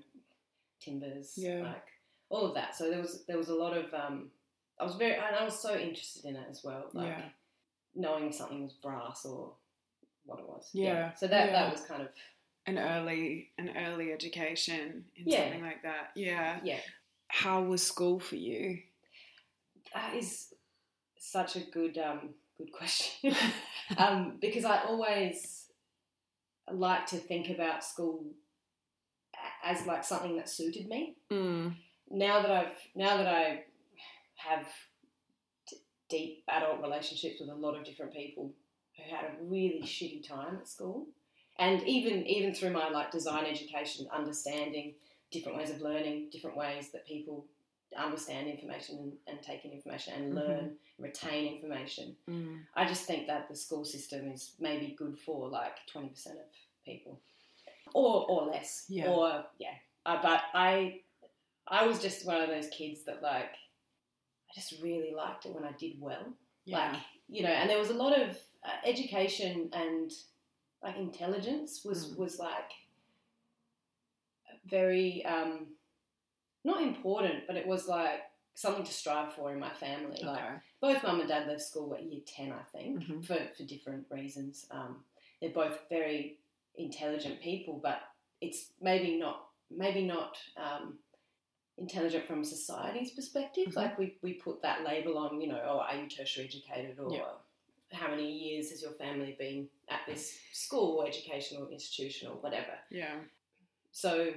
timbers, 0.80 1.34
Yeah. 1.38 1.62
like 1.64 1.88
all 2.30 2.46
of 2.46 2.54
that. 2.56 2.76
So 2.76 2.90
there 2.90 3.00
was 3.00 3.24
there 3.26 3.38
was 3.38 3.50
a 3.50 3.56
lot 3.56 3.76
of 3.78 3.94
um, 3.94 4.32
I 4.80 4.84
was 4.84 4.96
very 4.96 5.14
and 5.16 5.36
I 5.36 5.44
was 5.44 5.60
so 5.60 5.76
interested 5.78 6.26
in 6.26 6.36
it 6.36 6.48
as 6.50 6.64
well, 6.64 6.90
like 6.94 7.08
Yeah. 7.08 7.30
knowing 7.96 8.28
if 8.30 8.36
something 8.36 8.64
was 8.64 8.74
brass 8.74 9.26
or 9.26 9.54
what 10.26 10.40
it 10.40 10.48
was. 10.48 10.70
Yeah. 10.74 11.14
So 11.14 11.28
that 11.28 11.48
Yeah. 11.48 11.52
that 11.52 11.72
was 11.74 11.82
kind 11.86 12.02
of 12.02 12.10
An 12.68 12.78
early 12.78 13.52
an 13.58 13.76
early 13.76 14.12
education 14.14 15.06
in 15.16 15.28
Yeah. 15.28 15.44
something 15.44 15.62
like 15.64 15.82
that. 15.84 16.12
Yeah. 16.16 16.60
yeah. 16.64 16.80
How 17.28 17.64
was 17.64 17.82
school 17.86 18.20
for 18.20 18.36
you? 18.36 18.84
That 19.94 20.16
is 20.16 20.54
such 21.22 21.56
a 21.56 21.60
good 21.60 21.98
um, 22.00 22.32
good 22.58 22.72
question 22.72 23.36
um, 23.98 24.38
because 24.42 24.66
I 24.66 24.84
always 24.86 25.68
like 26.70 27.06
to 27.08 27.18
think 27.18 27.50
about 27.50 27.84
school 27.84 28.25
as 29.63 29.86
like 29.86 30.04
something 30.04 30.36
that 30.38 30.50
suited 30.50 30.88
me. 30.88 31.16
Mm. 31.32 31.75
now 32.10 32.42
that 32.42 32.51
I've 32.51 32.75
now 32.96 33.18
that 33.18 33.28
I 33.28 33.63
have 34.36 34.66
d- 35.70 35.78
deep 36.10 36.44
adult 36.50 36.82
relationships 36.82 37.40
with 37.40 37.50
a 37.50 37.56
lot 37.56 37.78
of 37.78 37.86
different 37.86 38.13
people 38.13 38.51
who 38.98 39.16
had 39.16 39.25
a 39.25 39.44
really 39.44 39.84
shitty 39.84 40.28
time 40.28 40.58
at 40.60 40.68
school, 40.68 41.06
and 41.60 41.84
even 41.84 42.25
even 42.25 42.56
through 42.56 42.72
my 42.72 42.90
like 42.90 43.12
design 43.12 43.46
education, 43.46 44.08
understanding 44.12 44.96
different 45.32 45.58
ways 45.58 45.70
of 45.70 45.82
learning, 45.82 46.30
different 46.32 46.58
ways 46.58 46.90
that 46.94 47.06
people 47.06 47.46
understand 47.98 48.48
information 48.48 48.98
and, 49.00 49.14
and 49.28 49.42
take 49.44 49.66
in 49.66 49.72
information 49.72 50.14
and 50.14 50.34
Mhm. 50.34 50.36
learn, 50.36 50.78
retain 50.98 51.54
information. 51.56 52.16
Mm. 52.30 52.66
I 52.76 52.86
just 52.86 53.06
think 53.06 53.28
that 53.28 53.48
the 53.50 53.56
school 53.56 53.84
system 53.86 54.32
is 54.32 54.56
maybe 54.60 54.96
good 54.98 55.18
for 55.20 55.50
like 55.50 55.86
twenty 55.88 56.10
percent 56.10 56.40
of 56.40 56.46
people, 56.86 57.20
or 57.94 58.30
or 58.30 58.48
less, 58.48 58.86
Yeah. 58.90 59.10
or 59.12 59.46
yeah. 59.60 59.76
Uh, 60.06 60.22
but 60.22 60.42
I, 60.54 61.02
I 61.68 61.86
was 61.86 62.02
just 62.02 62.26
one 62.26 62.42
of 62.42 62.50
those 62.50 62.70
kids 62.70 63.04
that 63.06 63.22
like, 63.22 63.52
I 64.50 64.54
just 64.56 64.82
really 64.82 65.14
liked 65.14 65.46
it 65.46 65.54
when 65.54 65.64
I 65.64 65.74
did 65.74 66.00
well. 66.00 66.34
Yeah. 66.66 66.92
Like 66.94 67.02
you 67.30 67.44
know, 67.44 67.50
and 67.50 67.70
there 67.70 67.78
was 67.80 67.90
a 67.90 67.94
lot 67.94 68.20
of 68.20 68.30
uh, 68.64 68.70
education 68.86 69.70
and 69.74 70.12
like 70.84 70.98
intelligence 70.98 71.84
was 71.86 72.12
Mm. 72.14 72.18
was 72.18 72.40
like 72.40 72.72
very 74.66 75.26
um, 75.26 75.68
not 76.63 76.82
important, 76.82 77.48
but 77.48 77.56
it 77.56 77.65
was 77.68 77.88
like 77.88 78.22
something 78.53 78.84
to 78.84 78.91
strive 78.94 79.34
for 79.34 79.51
in 79.51 79.60
my 79.60 79.74
family. 79.74 80.22
Like 80.24 80.44
both 80.82 81.01
mum 81.03 81.20
and 81.20 81.30
dad 81.30 81.48
left 81.48 81.62
school 81.62 81.94
at 81.96 82.03
year 82.03 82.22
10, 82.25 82.51
I 82.51 82.63
think, 82.77 83.00
Mhm. 83.03 83.25
for, 83.25 83.38
for 83.56 83.63
different 83.63 84.06
reasons. 84.10 84.68
Um, 84.72 85.03
they're 85.39 85.50
both 85.51 85.80
very 85.89 86.38
intelligent 86.75 87.41
people, 87.41 87.80
but 87.82 88.01
it's 88.41 88.74
maybe 88.82 89.18
not, 89.18 89.48
maybe 89.70 90.03
not 90.06 90.38
um, 90.58 91.00
intelligent 91.77 92.25
from 92.27 92.44
society's 92.44 93.12
perspective. 93.12 93.68
Mhm. 93.70 93.75
Like 93.75 93.98
we, 93.98 94.18
we 94.22 94.34
put 94.34 94.62
that 94.62 94.84
label 94.84 95.18
on, 95.18 95.41
you 95.41 95.48
know, 95.48 95.62
oh, 95.65 95.80
are 95.80 95.96
you 95.96 96.08
tertiary 96.08 96.46
educated 96.48 97.00
or 97.00 97.12
Yeah. 97.13 97.32
how 97.94 98.10
many 98.10 98.30
years 98.32 98.70
has 98.70 98.82
your 98.82 98.91
family 98.94 99.36
been 99.39 99.68
at 99.89 100.01
this 100.08 100.39
school 100.53 101.03
educational 101.03 101.70
institution 101.70 102.30
or 102.30 102.36
whatever. 102.36 102.77
Yeah. 102.89 103.15
So 103.91 104.34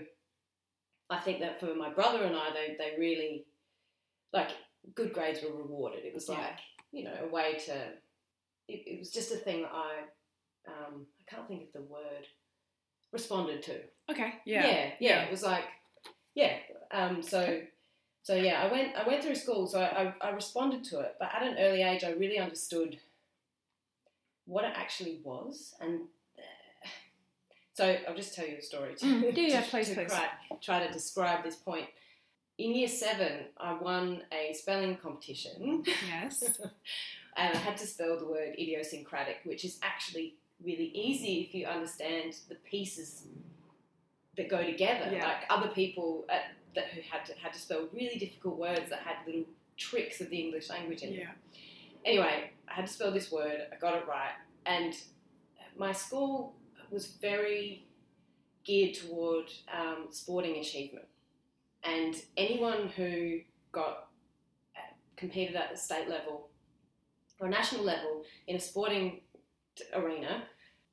I 1.10 1.18
think 1.18 1.40
that 1.40 1.60
for 1.60 1.74
my 1.74 1.90
brother 1.92 2.24
and 2.24 2.34
I, 2.36 2.50
they, 2.52 2.76
they 2.78 2.98
really, 2.98 3.44
like, 4.32 4.50
good 4.94 5.12
grades 5.12 5.40
were 5.42 5.54
rewarded. 5.56 6.04
It 6.04 6.14
was 6.14 6.28
Yeah. 6.28 6.34
like, 6.38 6.58
you 6.92 7.04
know, 7.04 7.14
a 7.22 7.28
way 7.28 7.54
to, 7.66 7.74
it, 8.68 8.82
it 8.86 8.98
was 8.98 9.10
just 9.10 9.32
a 9.32 9.36
thing 9.36 9.62
that 9.62 9.72
I, 9.72 9.90
um, 10.66 11.06
I 11.20 11.34
can't 11.34 11.46
think 11.46 11.62
of 11.64 11.72
the 11.72 11.82
word, 11.82 12.26
responded 13.12 13.62
to. 13.64 13.80
Okay. 14.10 14.34
Yeah, 14.44 14.66
Yeah. 14.66 14.90
yeah. 14.98 15.22
It 15.24 15.30
was 15.30 15.42
like, 15.42 15.64
yeah. 16.34 16.56
Um, 16.90 17.22
so, 17.22 17.60
so 18.22 18.34
yeah, 18.34 18.62
I 18.62 18.72
went, 18.72 18.96
I 18.96 19.06
went 19.06 19.22
through 19.22 19.34
school, 19.34 19.66
so 19.66 19.80
I, 19.80 20.14
I, 20.22 20.28
I 20.28 20.30
responded 20.30 20.84
to 20.84 21.00
it, 21.00 21.16
but 21.18 21.30
at 21.34 21.42
an 21.42 21.56
early 21.58 21.82
age, 21.82 22.02
I 22.04 22.12
really 22.12 22.38
understood 22.38 22.98
what 24.46 24.64
it 24.64 24.72
actually 24.74 25.20
was, 25.22 25.74
and 25.80 26.00
so 27.74 27.96
I'll 28.08 28.14
just 28.16 28.34
tell 28.34 28.46
you 28.46 28.56
a 28.58 28.62
story. 28.62 28.94
To, 28.96 29.04
Mm, 29.04 29.36
yeah, 29.36 29.60
to- 29.60 29.68
please, 29.70 29.88
to 29.90 29.94
please. 29.94 30.08
Try, 30.10 30.28
try 30.62 30.86
to 30.86 30.92
describe 30.92 31.44
this 31.44 31.56
point. 31.56 31.86
In 32.56 32.74
year 32.74 32.88
seven, 32.88 33.46
I 33.58 33.74
won 33.74 34.22
a 34.32 34.52
spelling 34.54 34.96
competition, 34.96 35.82
Yes. 36.08 36.44
and 37.36 37.52
I 37.56 37.58
had 37.58 37.76
to 37.78 37.86
spell 37.86 38.16
the 38.18 38.26
word 38.26 38.54
idiosyncratic, 38.58 39.38
which 39.44 39.64
is 39.64 39.78
actually 39.82 40.36
really 40.64 40.90
easy 40.94 41.40
if 41.40 41.52
you 41.54 41.66
understand 41.66 42.36
the 42.48 42.54
pieces 42.54 43.24
that 44.36 44.48
go 44.48 44.62
together. 44.64 45.10
Yeah. 45.12 45.24
Like 45.26 45.36
other 45.50 45.68
people 45.68 46.24
at, 46.28 46.42
that 46.76 46.86
who 46.94 47.00
had 47.10 47.24
to 47.26 47.32
had 47.42 47.52
to 47.52 47.58
spell 47.58 47.88
really 47.92 48.18
difficult 48.18 48.56
words 48.56 48.88
that 48.90 49.00
had 49.00 49.16
little 49.26 49.44
tricks 49.76 50.20
of 50.20 50.30
the 50.30 50.38
English 50.38 50.70
language 50.70 51.02
in 51.02 51.10
them. 51.10 51.18
Yeah. 51.22 51.60
Anyway, 52.04 52.50
I 52.68 52.72
had 52.72 52.86
to 52.86 52.92
spell 52.92 53.10
this 53.10 53.32
word. 53.32 53.62
I 53.72 53.76
got 53.80 53.96
it 53.96 54.06
right, 54.06 54.32
and 54.64 54.94
my 55.76 55.90
school 55.90 56.54
was 56.90 57.06
very 57.06 57.86
geared 58.64 58.94
toward 58.94 59.46
um, 59.72 60.06
sporting 60.10 60.56
achievement, 60.56 61.06
and 61.82 62.14
anyone 62.36 62.88
who 62.96 63.40
got 63.72 64.08
uh, 64.76 64.92
competed 65.16 65.56
at 65.56 65.70
the 65.70 65.76
state 65.76 66.08
level 66.08 66.48
or 67.40 67.48
national 67.48 67.84
level 67.84 68.24
in 68.46 68.56
a 68.56 68.60
sporting 68.60 69.20
arena 69.94 70.44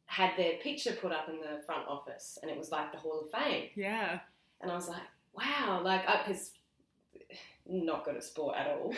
had 0.06 0.32
their 0.36 0.54
picture 0.62 0.92
put 0.94 1.12
up 1.12 1.30
in 1.30 1.40
the 1.40 1.62
front 1.66 1.88
office, 1.88 2.38
and 2.42 2.52
it 2.52 2.58
was 2.58 2.72
like 2.72 2.92
the 2.92 2.98
Hall 2.98 3.22
of 3.22 3.40
Fame. 3.40 3.70
Yeah. 3.76 4.20
And 4.62 4.70
I 4.72 4.76
was 4.76 4.90
like, 4.90 5.04
wow, 5.34 5.82
like, 5.84 6.08
I 6.08 6.24
because 6.26 6.52
not 7.66 8.04
good 8.04 8.16
at 8.18 8.24
sport 8.24 8.58
at 8.58 8.68
all. 8.68 8.94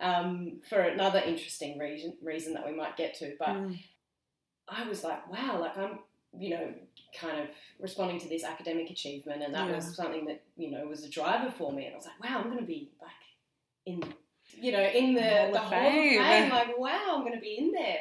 Um, 0.00 0.60
for 0.68 0.80
another 0.80 1.20
interesting 1.20 1.78
reason, 1.78 2.16
reason 2.22 2.52
that 2.54 2.66
we 2.66 2.72
might 2.76 2.96
get 2.96 3.14
to, 3.18 3.34
but 3.38 3.48
Mm. 3.48 3.78
I 4.68 4.86
was 4.86 5.02
like, 5.02 5.28
wow, 5.32 5.58
like 5.60 5.78
I'm, 5.78 6.00
you 6.36 6.50
know, 6.50 6.74
kind 7.18 7.40
of 7.40 7.48
responding 7.80 8.18
to 8.20 8.28
this 8.28 8.44
academic 8.44 8.90
achievement, 8.90 9.42
and 9.42 9.54
that 9.54 9.68
Yeah. 9.68 9.76
was 9.76 9.94
something 9.94 10.26
that 10.26 10.42
you 10.56 10.70
know 10.70 10.86
was 10.86 11.04
a 11.04 11.08
driver 11.10 11.50
for 11.50 11.72
me. 11.72 11.86
And 11.86 11.94
I 11.94 11.96
was 11.96 12.06
like, 12.06 12.22
wow, 12.22 12.38
I'm 12.40 12.46
going 12.50 12.58
to 12.58 12.64
be 12.64 12.90
like 13.00 13.10
in, 13.86 14.02
you 14.54 14.72
know, 14.72 14.82
in 14.82 15.14
the 15.14 15.22
Hall 15.22 15.46
of 15.46 15.52
the 15.52 15.58
Hall 15.60 15.68
of 15.76 15.92
Fame. 15.92 16.50
Like, 16.50 16.78
wow, 16.78 17.14
I'm 17.14 17.20
going 17.22 17.34
to 17.34 17.40
be 17.40 17.56
in 17.58 17.72
there. 17.72 18.00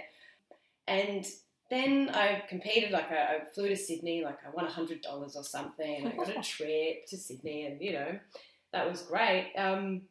And 0.88 1.26
then 1.70 2.10
I 2.14 2.44
competed. 2.48 2.92
Like, 2.92 3.12
I, 3.12 3.16
I 3.38 3.40
flew 3.54 3.70
to 3.70 3.76
Sydney. 3.76 4.24
Like, 4.24 4.40
I 4.46 4.50
won 4.52 4.66
a 4.66 4.72
hundred 4.72 5.02
dollars 5.02 5.36
or 5.36 5.44
something, 5.44 5.96
and 5.98 6.08
I 6.14 6.16
got 6.16 6.38
a 6.38 6.42
trip 6.42 7.06
to 7.08 7.18
Sydney, 7.18 7.66
and 7.66 7.82
you 7.82 7.94
know, 7.94 8.20
that 8.74 8.90
was 8.90 9.02
great. 9.02 9.54
Um, 9.58 10.04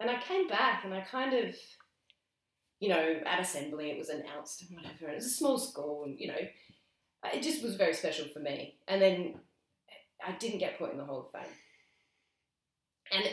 and 0.00 0.10
I 0.10 0.20
came 0.20 0.48
back, 0.48 0.84
and 0.84 0.94
I 0.94 1.00
kind 1.00 1.34
of 1.34 1.54
you 2.80 2.88
know, 2.90 3.20
at 3.24 3.40
assembly 3.40 3.90
it 3.90 3.96
was 3.98 4.10
announced 4.10 4.62
and 4.62 4.76
whatever. 4.76 5.10
It 5.10 5.14
was 5.14 5.26
a 5.26 5.30
small 5.30 5.58
school, 5.58 6.04
and 6.04 6.18
you 6.18 6.28
know, 6.28 6.38
Uh, 7.24 7.28
it 7.34 7.42
just 7.42 7.62
was 7.62 7.76
very 7.76 7.94
special 7.94 8.26
for 8.28 8.40
me. 8.40 8.76
And 8.86 9.00
then 9.00 9.34
I 10.26 10.32
didn't 10.32 10.58
get 10.58 10.78
put 10.78 10.92
in 10.92 10.98
the 10.98 11.04
Hall 11.04 11.20
of 11.20 11.32
Fame, 11.32 11.52
and 13.12 13.24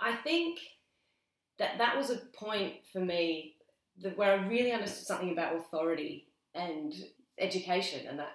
I 0.00 0.14
think 0.16 0.58
that 1.58 1.78
that 1.78 1.96
was 1.96 2.10
a 2.10 2.16
point 2.34 2.74
for 2.92 3.00
me 3.00 3.56
that 4.02 4.16
where 4.16 4.32
I 4.32 4.46
really 4.46 4.72
understood 4.72 5.06
something 5.06 5.32
about 5.32 5.56
authority 5.56 6.28
and 6.54 6.92
education, 7.38 8.06
and 8.08 8.18
that. 8.18 8.32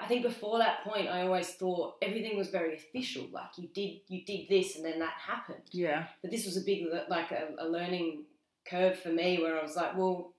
I 0.00 0.06
think 0.06 0.22
before 0.22 0.58
that 0.58 0.84
point, 0.84 1.08
I 1.08 1.22
always 1.22 1.48
thought 1.54 1.96
everything 2.00 2.38
was 2.38 2.50
very 2.50 2.76
official. 2.76 3.26
Like 3.32 3.50
you 3.56 3.68
did, 3.74 3.98
you 4.06 4.24
did 4.24 4.48
this, 4.48 4.76
and 4.76 4.84
then 4.84 5.00
that 5.00 5.14
happened 5.26 5.64
Yeah. 5.72 6.06
but 6.22 6.30
this 6.30 6.46
was 6.46 6.56
a 6.56 6.60
big 6.60 6.86
like 7.08 7.32
a, 7.32 7.48
a 7.58 7.66
learning 7.66 8.22
curve 8.64 8.96
for 9.00 9.08
me 9.08 9.38
where 9.42 9.58
I 9.58 9.62
was 9.62 9.74
like, 9.74 9.96
well, 9.96 10.34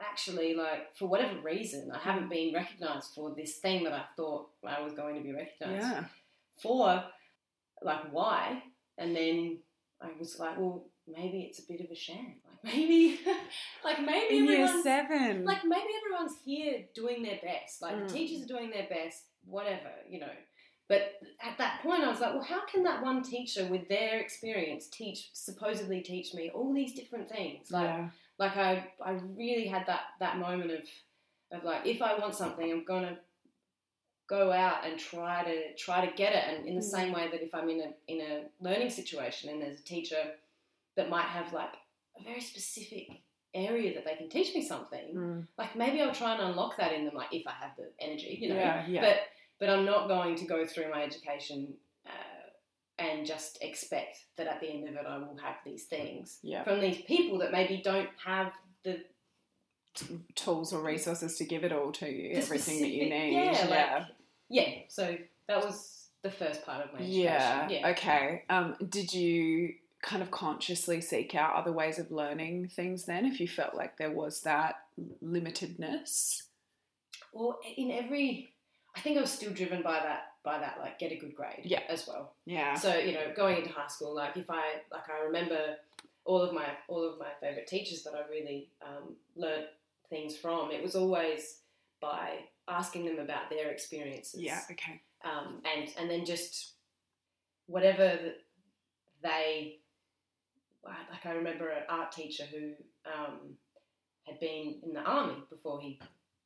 actually, 0.00 0.54
like 0.54 0.94
for 0.96 1.06
whatever 1.06 1.38
reason, 1.40 1.90
I 1.94 1.98
haven't 1.98 2.30
been 2.30 2.54
recognised 2.54 3.12
for 3.14 3.34
this 3.34 3.56
thing 3.56 3.84
that 3.84 3.92
I 3.92 4.04
thought 4.16 4.48
I 4.66 4.80
was 4.82 4.92
going 4.94 5.16
to 5.16 5.22
be 5.22 5.32
recognised 5.32 5.82
Yeah. 5.86 6.04
for. 6.62 7.04
Like 7.82 8.12
why? 8.12 8.62
And 8.98 9.16
then 9.16 9.58
I 10.02 10.08
was 10.18 10.38
like, 10.38 10.58
well, 10.58 10.84
maybe 11.08 11.40
it's 11.42 11.58
a 11.60 11.66
bit 11.66 11.80
of 11.80 11.90
a 11.90 11.94
sham. 11.94 12.34
Like 12.62 12.74
maybe, 12.74 13.18
like 13.82 14.00
maybe 14.04 14.36
In 14.36 14.44
year 14.44 14.60
everyone's 14.64 14.82
seven. 14.84 15.44
like 15.46 15.64
maybe 15.64 15.88
everyone's 16.04 16.36
here 16.44 16.84
doing 16.94 17.22
their 17.22 17.38
best. 17.42 17.80
Like 17.80 17.94
Mm. 17.96 18.06
the 18.06 18.12
teachers 18.12 18.44
are 18.44 18.48
doing 18.48 18.68
their 18.70 18.86
best, 18.90 19.22
whatever, 19.46 19.90
you 20.10 20.20
know. 20.20 20.32
But 20.88 21.12
at 21.42 21.56
that 21.56 21.80
point, 21.82 22.02
I 22.04 22.10
was 22.10 22.20
like, 22.20 22.34
well, 22.34 22.42
how 22.42 22.66
can 22.66 22.82
that 22.82 23.02
one 23.02 23.22
teacher 23.22 23.64
with 23.66 23.88
their 23.88 24.18
experience 24.18 24.88
teach, 24.88 25.30
supposedly 25.32 26.00
teach 26.02 26.34
me 26.34 26.50
all 26.52 26.74
these 26.74 26.92
different 26.94 27.30
things? 27.30 27.70
Like, 27.70 27.84
yeah. 27.86 28.08
Like 28.40 28.56
I, 28.56 28.70
I 29.04 29.12
really 29.36 29.66
had 29.68 29.84
that 29.86 30.00
that 30.18 30.38
moment 30.38 30.70
of, 30.72 30.84
of 31.56 31.64
like, 31.64 31.86
if 31.86 32.00
I 32.02 32.18
want 32.18 32.34
something, 32.34 32.68
I'm 32.72 32.84
gonna 32.84 33.16
go 34.28 34.52
out 34.52 34.86
and 34.86 34.98
try 34.98 35.44
to 35.44 35.74
try 35.76 36.04
to 36.06 36.16
get 36.16 36.32
it. 36.32 36.44
And 36.48 36.66
in 36.68 36.74
the 36.76 36.80
Mm. 36.82 36.90
same 36.96 37.12
way 37.12 37.28
that 37.30 37.42
if 37.42 37.54
I'm 37.54 37.68
in 37.68 37.80
a 37.80 37.90
in 38.12 38.20
a 38.20 38.44
learning 38.60 38.90
situation 38.90 39.50
and 39.50 39.60
there's 39.60 39.80
a 39.80 39.84
teacher 39.84 40.22
that 40.96 41.08
might 41.10 41.28
have 41.36 41.52
like 41.52 41.74
a 42.18 42.22
very 42.22 42.40
specific 42.40 43.06
area 43.54 43.94
that 43.94 44.04
they 44.04 44.14
can 44.14 44.28
teach 44.28 44.54
me 44.54 44.62
something, 44.62 45.14
Mm. 45.14 45.46
like 45.58 45.74
maybe 45.76 46.00
I'll 46.00 46.14
try 46.14 46.32
and 46.34 46.42
unlock 46.42 46.76
that 46.78 46.92
in 46.92 47.04
them, 47.04 47.14
like 47.14 47.32
if 47.32 47.46
I 47.46 47.52
have 47.62 47.76
the 47.76 47.90
energy, 48.00 48.38
you 48.40 48.48
know. 48.50 48.56
Yeah, 48.56 48.86
yeah. 48.86 49.00
But 49.02 49.16
but 49.58 49.68
I'm 49.68 49.84
not 49.84 50.08
going 50.08 50.36
to 50.36 50.46
go 50.46 50.64
through 50.66 50.90
my 50.90 51.02
education 51.02 51.74
and 53.00 53.26
just 53.26 53.58
expect 53.62 54.18
that 54.36 54.46
at 54.46 54.60
the 54.60 54.68
end 54.68 54.88
of 54.88 54.94
it 54.94 55.06
I 55.06 55.18
will 55.18 55.36
have 55.42 55.56
these 55.64 55.84
things 55.84 56.38
Yeah. 56.42 56.62
from 56.62 56.80
these 56.80 57.00
people 57.02 57.38
that 57.38 57.52
maybe 57.52 57.80
don't 57.82 58.10
have 58.24 58.52
the, 58.84 59.02
Tools 60.36 60.72
or 60.72 60.82
resources 60.82 61.36
to 61.38 61.44
give 61.44 61.64
it 61.64 61.72
all 61.72 61.90
to 61.92 62.08
you, 62.08 62.30
everything 62.34 62.80
that 62.80 62.90
you 62.90 63.10
need. 63.10 63.32
Yeah, 63.32 63.68
yeah. 63.68 63.96
like 63.98 64.06
yeah. 64.48 64.68
So 64.88 65.16
that 65.48 65.64
was 65.64 66.08
the 66.22 66.30
first 66.30 66.64
part 66.64 66.84
of 66.84 66.92
my 66.92 67.00
education. 67.00 67.22
Yeah. 67.22 67.68
yeah. 67.68 67.88
Okay. 67.88 68.44
Um, 68.48 68.76
did 68.88 69.12
you 69.12 69.74
kind 70.02 70.22
of 70.22 70.30
consciously 70.30 71.00
seek 71.00 71.34
out 71.34 71.56
other 71.56 71.72
ways 71.72 71.98
of 71.98 72.10
learning 72.10 72.68
things 72.68 73.04
then 73.04 73.26
if 73.26 73.40
you 73.40 73.48
felt 73.48 73.74
like 73.74 73.98
there 73.98 74.12
was 74.12 74.42
that 74.42 74.76
limitedness? 75.22 76.42
Well, 77.32 77.58
in 77.76 77.90
every, 77.90 78.54
I 78.96 79.00
think 79.00 79.18
I 79.18 79.20
was 79.20 79.30
still 79.30 79.52
driven 79.52 79.82
by 79.82 80.00
that 80.00 80.29
by 80.42 80.58
that 80.58 80.78
like 80.80 80.98
get 80.98 81.12
a 81.12 81.16
good 81.16 81.34
grade 81.34 81.60
Yeah. 81.64 81.82
as 81.88 82.06
well. 82.06 82.34
Yeah. 82.46 82.74
So 82.74 82.96
you 82.96 83.12
know, 83.12 83.32
going 83.36 83.58
into 83.58 83.70
high 83.70 83.88
school, 83.88 84.14
like 84.14 84.36
if 84.36 84.50
I 84.50 84.80
like 84.90 85.08
I 85.10 85.24
remember 85.24 85.76
all 86.24 86.40
of 86.42 86.52
my 86.54 86.66
all 86.88 87.02
of 87.08 87.18
my 87.18 87.28
favorite 87.40 87.66
teachers 87.66 88.02
that 88.04 88.14
I 88.14 88.28
really 88.30 88.68
um, 88.82 89.16
learned 89.36 89.66
things 90.08 90.36
from. 90.36 90.70
It 90.70 90.82
was 90.82 90.94
always 90.96 91.58
by 92.00 92.38
asking 92.68 93.04
them 93.06 93.18
about 93.18 93.50
their 93.50 93.70
experiences. 93.70 94.40
Yeah. 94.40 94.60
Okay. 94.70 95.00
Um, 95.24 95.62
and 95.74 95.88
and 95.98 96.10
then 96.10 96.24
just 96.24 96.72
whatever 97.66 98.04
that 98.04 98.36
they 99.22 99.78
like. 100.84 100.96
I 101.26 101.30
remember 101.32 101.68
an 101.68 101.82
art 101.88 102.12
teacher 102.12 102.44
who 102.44 102.72
um, 103.06 103.56
had 104.24 104.40
been 104.40 104.80
in 104.82 104.92
the 104.94 105.00
army 105.00 105.36
before 105.50 105.80
he 105.80 106.00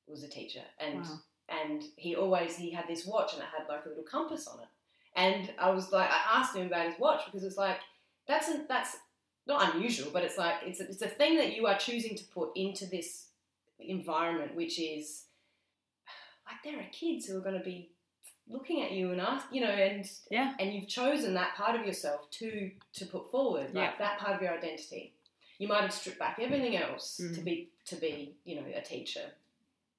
was 0.08 0.22
a 0.24 0.28
teacher, 0.28 0.62
and 0.80 1.00
Wow. 1.00 1.18
And 1.48 1.82
he 1.96 2.14
always 2.16 2.56
he 2.56 2.70
had 2.70 2.86
this 2.88 3.06
watch 3.06 3.32
and 3.34 3.42
it 3.42 3.48
had 3.56 3.68
like 3.68 3.84
a 3.84 3.88
little 3.88 4.04
compass 4.04 4.46
on 4.46 4.60
it. 4.60 4.68
And 5.16 5.52
I 5.58 5.70
was 5.70 5.92
like, 5.92 6.10
I 6.10 6.38
asked 6.40 6.56
him 6.56 6.66
about 6.66 6.86
his 6.90 6.98
watch 6.98 7.22
because 7.26 7.44
it's 7.44 7.56
like 7.56 7.78
that's 8.26 8.48
a, 8.48 8.64
that's 8.68 8.96
not 9.46 9.74
unusual, 9.74 10.10
but 10.12 10.24
it's 10.24 10.38
like 10.38 10.56
it's 10.64 10.80
a, 10.80 10.84
it's 10.88 11.02
a 11.02 11.08
thing 11.08 11.36
that 11.36 11.54
you 11.54 11.66
are 11.66 11.78
choosing 11.78 12.16
to 12.16 12.24
put 12.24 12.50
into 12.56 12.86
this 12.86 13.26
environment, 13.78 14.54
which 14.54 14.78
is 14.80 15.24
like 16.46 16.62
there 16.64 16.80
are 16.80 16.86
kids 16.92 17.26
who 17.26 17.36
are 17.36 17.40
going 17.42 17.58
to 17.58 17.64
be 17.64 17.90
looking 18.48 18.82
at 18.82 18.92
you 18.92 19.10
and 19.12 19.20
ask, 19.20 19.46
you 19.52 19.60
know, 19.60 19.68
and 19.70 20.08
Yeah. 20.30 20.54
and 20.58 20.72
you've 20.74 20.88
chosen 20.88 21.34
that 21.34 21.54
part 21.54 21.78
of 21.78 21.86
yourself 21.86 22.30
to 22.32 22.70
to 22.94 23.06
put 23.06 23.30
forward, 23.30 23.74
like 23.74 23.92
Yeah. 23.92 23.98
that 23.98 24.18
part 24.18 24.34
of 24.36 24.42
your 24.42 24.52
identity. 24.56 25.14
You 25.58 25.68
might 25.68 25.82
have 25.82 25.92
stripped 25.92 26.18
back 26.18 26.38
everything 26.40 26.76
else 26.76 27.16
to 27.18 27.22
Mm. 27.40 27.44
be 27.44 27.70
to 27.86 27.96
be, 27.96 28.34
you 28.44 28.56
know, 28.56 28.66
a 28.74 28.80
teacher 28.82 29.32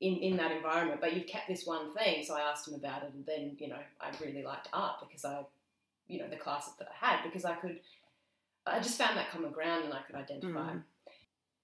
in, 0.02 0.16
in 0.18 0.38
that 0.38 0.52
environment, 0.52 1.00
but 1.02 1.14
you've 1.14 1.28
kept 1.28 1.48
this 1.48 1.66
one 1.66 1.94
thing. 1.94 2.24
So 2.24 2.36
I 2.36 2.42
asked 2.42 2.68
him 2.68 2.74
about 2.76 3.04
it, 3.04 3.12
and 3.14 3.26
then 3.26 3.56
you 3.60 3.68
know 3.70 3.80
I 4.02 4.12
really 4.24 4.44
liked 4.44 4.70
art 4.74 4.98
because 5.08 5.26
I, 5.26 5.42
you 6.08 6.20
know, 6.20 6.28
the 6.30 6.36
classes 6.36 6.74
that 6.80 6.88
I 6.90 7.06
had 7.06 7.24
because 7.24 7.46
I 7.46 7.56
could, 7.56 7.80
I 8.66 8.80
just 8.80 8.98
found 8.98 9.18
that 9.18 9.32
common 9.32 9.52
ground 9.52 9.86
and 9.86 9.94
I 9.94 10.02
could 10.02 10.16
identify. 10.16 10.74
Mm. 10.74 10.84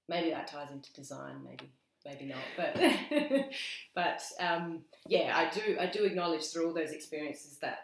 Maybe 0.08 0.30
that 0.32 0.48
ties 0.48 0.72
into 0.72 0.92
design, 0.94 1.36
maybe 1.44 1.72
maybe 2.06 2.26
not, 2.26 2.40
but 2.58 2.76
but 3.96 4.22
um, 4.40 4.80
yeah, 5.08 5.34
I 5.36 5.50
do 5.54 5.78
I 5.80 5.86
do 5.86 6.04
acknowledge 6.04 6.46
through 6.48 6.68
all 6.68 6.74
those 6.74 6.92
experiences 6.92 7.58
that 7.60 7.80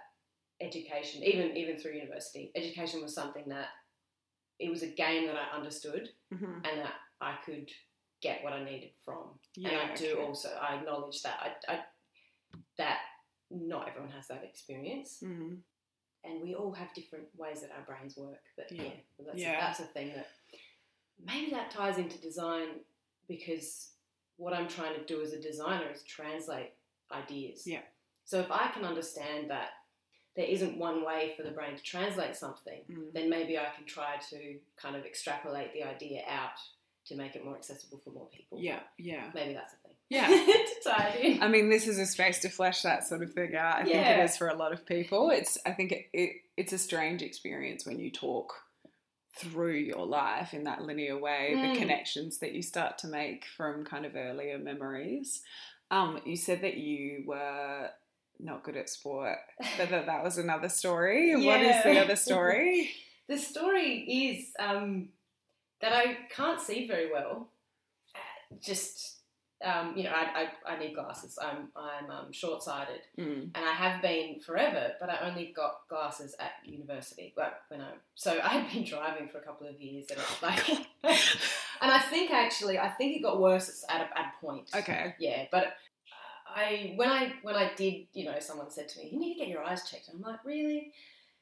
education, 0.59 1.23
even 1.23 1.55
even 1.55 1.77
through 1.77 1.93
university, 1.93 2.51
education 2.55 3.01
was 3.01 3.13
something 3.13 3.43
that 3.47 3.67
it 4.59 4.69
was 4.69 4.81
a 4.81 4.87
game 4.87 5.27
that 5.27 5.35
I 5.35 5.55
understood 5.55 6.09
Mhm. 6.33 6.55
and 6.67 6.79
that 6.81 6.95
I 7.21 7.35
could 7.45 7.69
get 8.21 8.43
what 8.43 8.53
I 8.53 8.63
needed 8.63 8.91
from. 9.05 9.39
Yeah. 9.55 9.69
and 9.69 9.91
I 9.91 9.95
do 9.95 10.13
okay. 10.13 10.23
also 10.23 10.49
I 10.61 10.75
acknowledge 10.75 11.21
that 11.23 11.39
I, 11.67 11.73
I 11.73 11.79
that 12.77 12.99
not 13.49 13.87
everyone 13.87 14.11
has 14.11 14.27
that 14.27 14.43
experience, 14.43 15.19
Mhm. 15.23 15.61
and 16.23 16.41
we 16.41 16.53
all 16.55 16.73
have 16.73 16.93
different 16.93 17.27
ways 17.35 17.61
that 17.61 17.71
our 17.71 17.83
brains 17.83 18.17
work. 18.17 18.43
But 18.55 18.71
Yeah. 18.71 18.83
yeah, 18.83 18.91
that's, 19.19 19.37
Yeah. 19.39 19.57
A, 19.57 19.61
that's 19.61 19.79
a 19.79 19.85
thing 19.85 20.13
that 20.13 20.27
maybe 21.19 21.51
that 21.51 21.71
ties 21.71 21.97
into 21.97 22.17
design 22.19 22.83
because 23.27 23.93
what 24.37 24.53
I'm 24.53 24.67
trying 24.67 24.93
to 24.99 25.05
do 25.05 25.21
as 25.21 25.33
a 25.33 25.41
designer 25.41 25.89
is 25.91 26.03
translate 26.03 26.73
ideas. 27.11 27.65
Yeah. 27.65 27.81
So 28.25 28.39
if 28.39 28.51
I 28.51 28.67
can 28.67 28.83
understand 28.85 29.49
that 29.49 29.71
there 30.35 30.45
isn't 30.45 30.77
one 30.77 31.03
way 31.03 31.33
for 31.35 31.41
the 31.43 31.49
brain 31.51 31.75
to 31.75 31.81
translate 31.83 32.35
something, 32.35 32.83
Mm. 32.85 33.13
then 33.13 33.29
maybe 33.29 33.57
I 33.57 33.71
can 33.71 33.85
try 33.85 34.17
to 34.29 34.59
kind 34.75 34.95
of 34.95 35.05
extrapolate 35.05 35.73
the 35.73 35.83
idea 35.83 36.23
out 36.27 36.59
to 37.07 37.15
make 37.15 37.35
it 37.35 37.43
more 37.45 37.55
accessible 37.55 37.99
for 38.03 38.11
more 38.11 38.27
people. 38.27 38.59
Yeah. 38.61 38.79
Yeah. 38.97 39.29
Maybe 39.33 39.53
that's 39.53 39.73
a 39.73 39.77
thing. 39.77 39.95
Yeah. 40.09 40.27
to. 40.83 41.43
I 41.43 41.47
mean, 41.47 41.69
this 41.69 41.87
is 41.87 41.97
a 41.99 42.05
space 42.05 42.39
to 42.39 42.49
flesh 42.49 42.81
that 42.83 43.05
sort 43.07 43.21
of 43.21 43.33
thing 43.33 43.55
out. 43.55 43.77
I 43.79 43.83
think 43.83 43.95
Yeah. 43.95 44.21
it 44.21 44.23
is 44.25 44.37
for 44.37 44.47
a 44.47 44.55
lot 44.55 44.73
of 44.73 44.85
people. 44.85 45.29
It's 45.31 45.57
I 45.65 45.71
think 45.71 45.91
it, 45.91 46.05
it 46.13 46.31
it's 46.55 46.73
a 46.73 46.77
strange 46.77 47.21
experience 47.21 47.85
when 47.85 47.99
you 47.99 48.11
talk 48.11 48.53
through 49.37 49.75
your 49.75 50.05
life 50.05 50.53
in 50.53 50.63
that 50.63 50.81
linear 50.81 51.17
way, 51.17 51.53
Mm. 51.55 51.73
the 51.73 51.79
connections 51.79 52.39
that 52.39 52.53
you 52.53 52.63
start 52.63 52.97
to 52.99 53.07
make 53.07 53.45
from 53.45 53.83
kind 53.85 54.05
of 54.05 54.15
earlier 54.15 54.57
memories. 54.57 55.43
Um, 55.91 56.19
you 56.25 56.35
said 56.35 56.61
that 56.61 56.77
you 56.77 57.23
were 57.27 57.89
not 58.39 58.63
good 58.63 58.75
at 58.77 58.89
sport, 58.89 59.37
but 59.77 59.89
that 59.89 60.05
that 60.07 60.23
was 60.23 60.37
another 60.37 60.69
story. 60.69 61.35
What 61.35 61.61
is 61.61 61.83
the 61.83 61.99
other 61.99 62.15
story? 62.15 62.89
The 63.29 63.37
story 63.37 64.05
is 64.07 64.53
um, 64.57 65.09
that 65.81 65.93
I 65.93 66.17
can't 66.29 66.59
see 66.61 66.87
very 66.87 67.11
well. 67.11 67.49
Just 68.61 69.15
um, 69.65 69.93
you 69.97 70.03
know, 70.03 70.11
I, 70.11 70.45
I, 70.67 70.73
I 70.75 70.79
need 70.79 70.93
glasses. 70.93 71.37
I'm 71.41 71.69
I'm 71.75 72.09
um, 72.11 72.31
short 72.31 72.61
sighted, 72.61 73.01
Mm. 73.17 73.49
and 73.55 73.65
I 73.65 73.71
have 73.71 74.01
been 74.03 74.39
forever. 74.39 74.91
But 74.99 75.09
I 75.09 75.27
only 75.27 75.51
got 75.55 75.87
glasses 75.89 76.35
at 76.39 76.51
university. 76.63 77.33
Well, 77.35 77.51
when 77.69 77.81
I 77.81 77.87
so 78.15 78.39
I 78.43 78.49
had 78.49 78.71
been 78.71 78.83
driving 78.83 79.27
for 79.27 79.39
a 79.39 79.41
couple 79.41 79.67
of 79.67 79.81
years, 79.81 80.07
and 80.11 80.19
it's 80.19 80.41
like, 80.43 80.69
and 81.81 81.91
I 81.91 81.99
think 81.99 82.31
actually, 82.31 82.77
I 82.77 82.89
think 82.89 83.17
it 83.17 83.23
got 83.23 83.41
worse 83.41 83.83
at 83.89 84.01
a, 84.01 84.17
at 84.19 84.33
a 84.35 84.45
point. 84.45 84.69
Okay. 84.75 85.15
Yeah, 85.19 85.45
but 85.51 85.73
I 86.47 86.93
when 86.95 87.09
I 87.09 87.33
when 87.41 87.55
I 87.55 87.71
did, 87.75 88.05
you 88.13 88.25
know, 88.25 88.39
someone 88.39 88.69
said 88.69 88.87
to 88.89 88.99
me, 88.99 89.09
"You 89.11 89.19
need 89.19 89.33
to 89.33 89.39
get 89.39 89.47
your 89.49 89.63
eyes 89.63 89.89
checked." 89.89 90.07
And 90.09 90.23
I'm 90.23 90.31
like, 90.31 90.45
"Really?" 90.45 90.93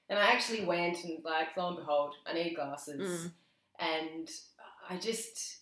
And 0.09 0.17
I 0.17 0.27
actually 0.27 0.63
went 0.65 1.03
and 1.03 1.23
like, 1.25 1.57
lo 1.57 1.67
and 1.69 1.77
behold, 1.77 2.13
I 2.25 2.33
need 2.33 2.55
glasses, 2.55 3.25
Mm. 3.25 3.31
And 3.79 4.29
I 4.89 4.97
just 4.97 5.59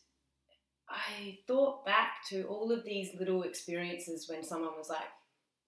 I 0.90 1.40
thought 1.48 1.86
back 1.86 2.26
to 2.30 2.44
all 2.44 2.72
of 2.72 2.84
these 2.84 3.10
little 3.18 3.44
experiences 3.44 4.28
when 4.30 4.44
someone 4.44 4.78
was 4.78 4.90
like, 4.90 5.08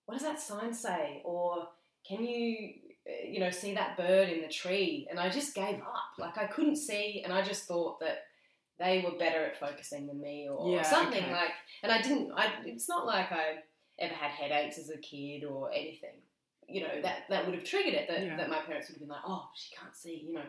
"What 0.06 0.16
does 0.16 0.24
that 0.24 0.40
sign 0.40 0.74
say?" 0.74 1.22
or 1.26 1.68
"Can 2.08 2.24
you?" 2.24 2.74
uh, 3.08 3.28
You 3.28 3.40
know, 3.40 3.50
see 3.52 3.74
that 3.76 3.98
bird 3.98 4.30
in 4.30 4.42
the 4.42 4.48
tree, 4.48 5.08
and 5.10 5.20
I 5.20 5.30
just 5.30 5.56
gave 5.56 5.80
up. 5.82 6.18
Like 6.18 6.38
I 6.38 6.48
couldn't 6.48 6.76
see, 6.78 7.22
and 7.24 7.32
I 7.34 7.42
just 7.42 7.66
thought 7.68 8.00
that 8.02 8.20
they 8.78 9.02
were 9.02 9.18
better 9.18 9.46
at 9.46 9.60
focusing 9.60 10.06
than 10.08 10.20
me, 10.22 10.48
or, 10.50 10.76
Yeah, 10.76 10.82
something 10.84 11.24
okay. 11.24 11.32
like. 11.32 11.52
And 11.82 11.92
I 11.92 12.02
didn't. 12.02 12.32
I. 12.36 12.52
It's 12.66 12.90
not 12.90 13.06
like 13.06 13.32
I 13.32 13.64
ever 14.00 14.14
had 14.14 14.32
headaches 14.32 14.78
as 14.78 14.90
a 14.90 14.98
kid 14.98 15.46
or 15.46 15.72
anything. 15.72 16.18
You 16.68 16.82
know 16.82 17.02
that 17.02 17.26
that 17.30 17.46
would 17.46 17.56
have 17.56 17.64
triggered 17.64 17.94
it. 17.94 18.08
That, 18.10 18.24
Yeah. 18.24 18.38
that 18.38 18.50
my 18.50 18.60
parents 18.60 18.90
would 18.90 18.96
have 18.96 19.00
been 19.00 19.10
like, 19.10 19.22
"Oh, 19.26 19.50
she 19.56 19.74
can't 19.76 19.96
see," 19.96 20.16
you 20.28 20.34
know, 20.34 20.44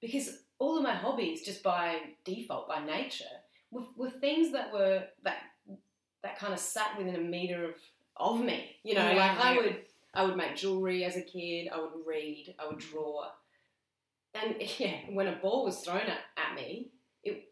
because 0.00 0.38
all 0.58 0.76
of 0.76 0.82
my 0.82 0.94
hobbies, 0.94 1.42
just 1.42 1.62
by 1.62 1.98
default, 2.24 2.68
by 2.68 2.84
nature, 2.84 3.24
were, 3.70 3.84
were 3.96 4.10
things 4.10 4.52
that 4.52 4.72
were 4.72 5.04
that 5.24 5.38
that 6.22 6.38
kind 6.38 6.52
of 6.52 6.58
sat 6.58 6.96
within 6.98 7.14
a 7.14 7.20
meter 7.20 7.64
of 7.64 7.74
of 8.16 8.40
me. 8.40 8.76
You 8.82 8.94
know, 8.94 9.10
Yeah, 9.10 9.16
like 9.16 9.38
I 9.38 9.56
would 9.56 9.76
I 10.14 10.24
would 10.24 10.36
make 10.36 10.56
jewelry 10.56 11.04
as 11.04 11.16
a 11.16 11.22
kid. 11.22 11.68
I 11.72 11.80
would 11.80 11.92
read. 12.06 12.54
I 12.58 12.66
would 12.66 12.78
draw. 12.78 13.26
And 14.34 14.56
yeah, 14.78 14.96
when 15.10 15.28
a 15.28 15.36
ball 15.36 15.64
was 15.64 15.78
thrown 15.78 16.00
at, 16.00 16.20
at 16.36 16.54
me, 16.54 16.88
it 17.22 17.48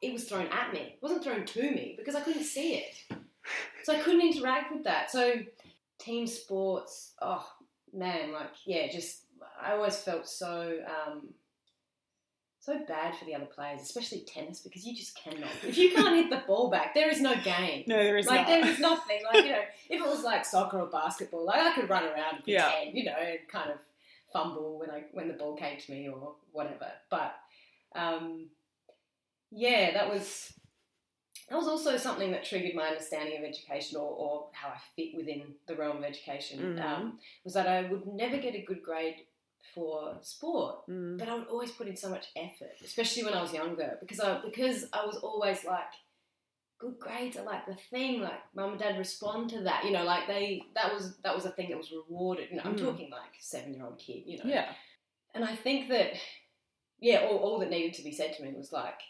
it 0.00 0.12
was 0.12 0.24
thrown 0.24 0.46
at 0.46 0.72
me. 0.72 0.80
It 0.80 0.98
wasn't 1.02 1.24
thrown 1.24 1.44
to 1.44 1.62
me 1.62 1.94
because 1.98 2.14
I 2.14 2.20
couldn't 2.20 2.44
see 2.44 2.74
it. 2.74 3.18
So 3.84 3.94
I 3.94 4.00
couldn't 4.00 4.20
interact 4.20 4.72
with 4.72 4.84
that. 4.84 5.10
So 5.10 5.34
team 5.98 6.26
sports, 6.26 7.14
oh 7.22 7.46
man, 7.92 8.32
like 8.32 8.50
yeah, 8.64 8.90
just 8.90 9.22
I 9.60 9.72
always 9.72 9.96
felt 9.96 10.28
so 10.28 10.78
um, 10.86 11.28
so 12.60 12.78
bad 12.86 13.14
for 13.16 13.24
the 13.24 13.34
other 13.34 13.46
players, 13.46 13.80
especially 13.80 14.20
tennis, 14.26 14.60
because 14.60 14.84
you 14.84 14.94
just 14.94 15.16
cannot. 15.16 15.48
If 15.66 15.78
you 15.78 15.90
can't 15.92 16.16
hit 16.16 16.28
the 16.30 16.42
ball 16.46 16.70
back, 16.70 16.92
there 16.94 17.08
is 17.10 17.20
no 17.20 17.34
game. 17.36 17.84
No, 17.86 17.96
there 17.96 18.16
is 18.18 18.26
like 18.26 18.40
not. 18.40 18.46
there 18.48 18.66
is 18.66 18.78
nothing. 18.78 19.20
Like 19.24 19.44
you 19.44 19.52
know, 19.52 19.62
if 19.88 20.00
it 20.00 20.06
was 20.06 20.22
like 20.24 20.44
soccer 20.44 20.80
or 20.80 20.86
basketball, 20.86 21.46
like 21.46 21.60
I 21.60 21.74
could 21.74 21.88
run 21.88 22.04
around 22.04 22.36
and 22.36 22.42
Yeah. 22.46 22.68
pretend, 22.70 22.96
you 22.96 23.04
know, 23.04 23.16
and 23.18 23.38
kind 23.50 23.70
of 23.70 23.78
fumble 24.32 24.78
when 24.78 24.90
I 24.90 25.04
when 25.12 25.28
the 25.28 25.34
ball 25.34 25.56
came 25.56 25.78
to 25.78 25.90
me 25.92 26.08
or 26.08 26.34
whatever. 26.52 26.88
But 27.10 27.34
um, 27.94 28.48
yeah, 29.50 29.92
that 29.92 30.10
was 30.12 30.52
that 31.48 31.56
was 31.56 31.66
also 31.68 31.96
something 31.96 32.30
that 32.32 32.44
triggered 32.44 32.74
my 32.74 32.88
understanding 32.88 33.38
of 33.38 33.44
education 33.44 33.96
or, 33.96 34.10
or 34.10 34.48
how 34.52 34.68
I 34.68 34.76
fit 34.96 35.16
within 35.16 35.54
the 35.66 35.76
realm 35.76 35.98
of 35.98 36.04
education. 36.04 36.76
Mhm. 36.76 36.84
Um, 36.84 37.18
was 37.44 37.54
that 37.54 37.66
I 37.66 37.82
would 37.82 38.06
never 38.06 38.36
get 38.36 38.54
a 38.54 38.60
good 38.62 38.82
grade 38.82 39.24
for 39.74 40.16
sport, 40.22 40.86
Mm. 40.88 41.18
but 41.18 41.28
I 41.28 41.34
would 41.34 41.48
always 41.48 41.70
put 41.72 41.86
in 41.88 41.96
so 41.96 42.08
much 42.10 42.26
effort, 42.36 42.74
especially 42.84 43.24
when 43.24 43.34
I 43.34 43.42
was 43.42 43.52
younger, 43.52 43.96
because 44.00 44.20
I 44.20 44.40
because 44.40 44.86
I 44.92 45.04
was 45.06 45.16
always 45.16 45.64
like, 45.64 45.92
good 46.78 46.98
grades 46.98 47.36
are 47.36 47.44
like 47.44 47.66
the 47.66 47.74
thing. 47.90 48.20
Like 48.20 48.40
mum 48.54 48.70
and 48.72 48.78
dad 48.80 48.98
respond 48.98 49.50
to 49.50 49.62
that, 49.62 49.84
you 49.84 49.90
know, 49.92 50.04
like 50.04 50.26
they 50.28 50.62
that 50.74 50.92
was 50.92 51.16
that 51.24 51.34
was 51.34 51.44
a 51.44 51.50
thing 51.50 51.68
that 51.70 51.78
was 51.78 51.92
rewarded. 51.92 52.48
You 52.50 52.56
know, 52.56 52.62
I'm 52.64 52.76
Mm. 52.76 52.84
talking 52.84 53.10
like 53.10 53.34
seven 53.40 53.74
year 53.74 53.84
old 53.84 53.98
kid, 53.98 54.22
you 54.26 54.38
know. 54.38 54.44
Yeah. 54.50 54.72
And 55.34 55.44
I 55.44 55.54
think 55.56 55.88
that 55.88 56.12
yeah, 57.00 57.20
all, 57.28 57.36
all 57.38 57.58
that 57.60 57.70
needed 57.70 57.94
to 57.94 58.02
be 58.02 58.12
said 58.12 58.32
to 58.34 58.42
me 58.42 58.52
was 58.56 58.72
like, 58.72 59.00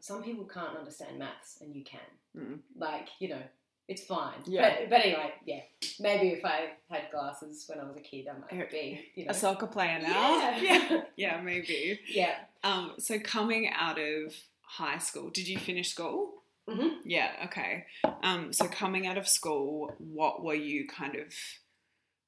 some 0.00 0.22
people 0.22 0.44
can't 0.44 0.76
understand 0.76 1.18
maths 1.18 1.60
and 1.60 1.74
you 1.74 1.84
can. 1.84 2.00
Mm. 2.36 2.60
Like 2.76 3.08
you 3.20 3.28
know. 3.30 3.42
It's 3.88 4.02
fine. 4.04 4.34
Yeah. 4.46 4.76
But, 4.80 4.90
but 4.90 5.00
anyway, 5.00 5.32
yeah. 5.46 5.60
Maybe 5.98 6.28
if 6.28 6.44
I 6.44 6.72
had 6.90 7.10
glasses 7.10 7.64
when 7.66 7.80
I 7.80 7.84
was 7.84 7.96
a 7.96 8.00
kid, 8.00 8.26
I 8.28 8.54
might 8.54 8.70
be, 8.70 9.06
you 9.14 9.24
know. 9.24 9.30
A 9.30 9.34
soccer 9.34 9.66
player 9.66 9.98
now. 10.00 10.38
Yeah. 10.38 10.58
yeah, 10.60 11.00
yeah, 11.16 11.40
maybe. 11.40 11.98
Yeah. 12.06 12.34
Um, 12.62 12.92
so 12.98 13.18
coming 13.18 13.70
out 13.72 13.98
of 13.98 14.34
high 14.60 14.98
school, 14.98 15.30
did 15.30 15.48
you 15.48 15.58
finish 15.58 15.90
school? 15.90 16.34
Mhm. 16.68 16.96
Yeah, 17.04 17.30
okay. 17.46 17.86
Um, 18.22 18.52
so 18.52 18.66
coming 18.68 19.06
out 19.06 19.16
of 19.16 19.26
school, 19.26 19.94
what 19.98 20.44
were 20.44 20.54
you 20.54 20.86
kind 20.86 21.16
of 21.16 21.32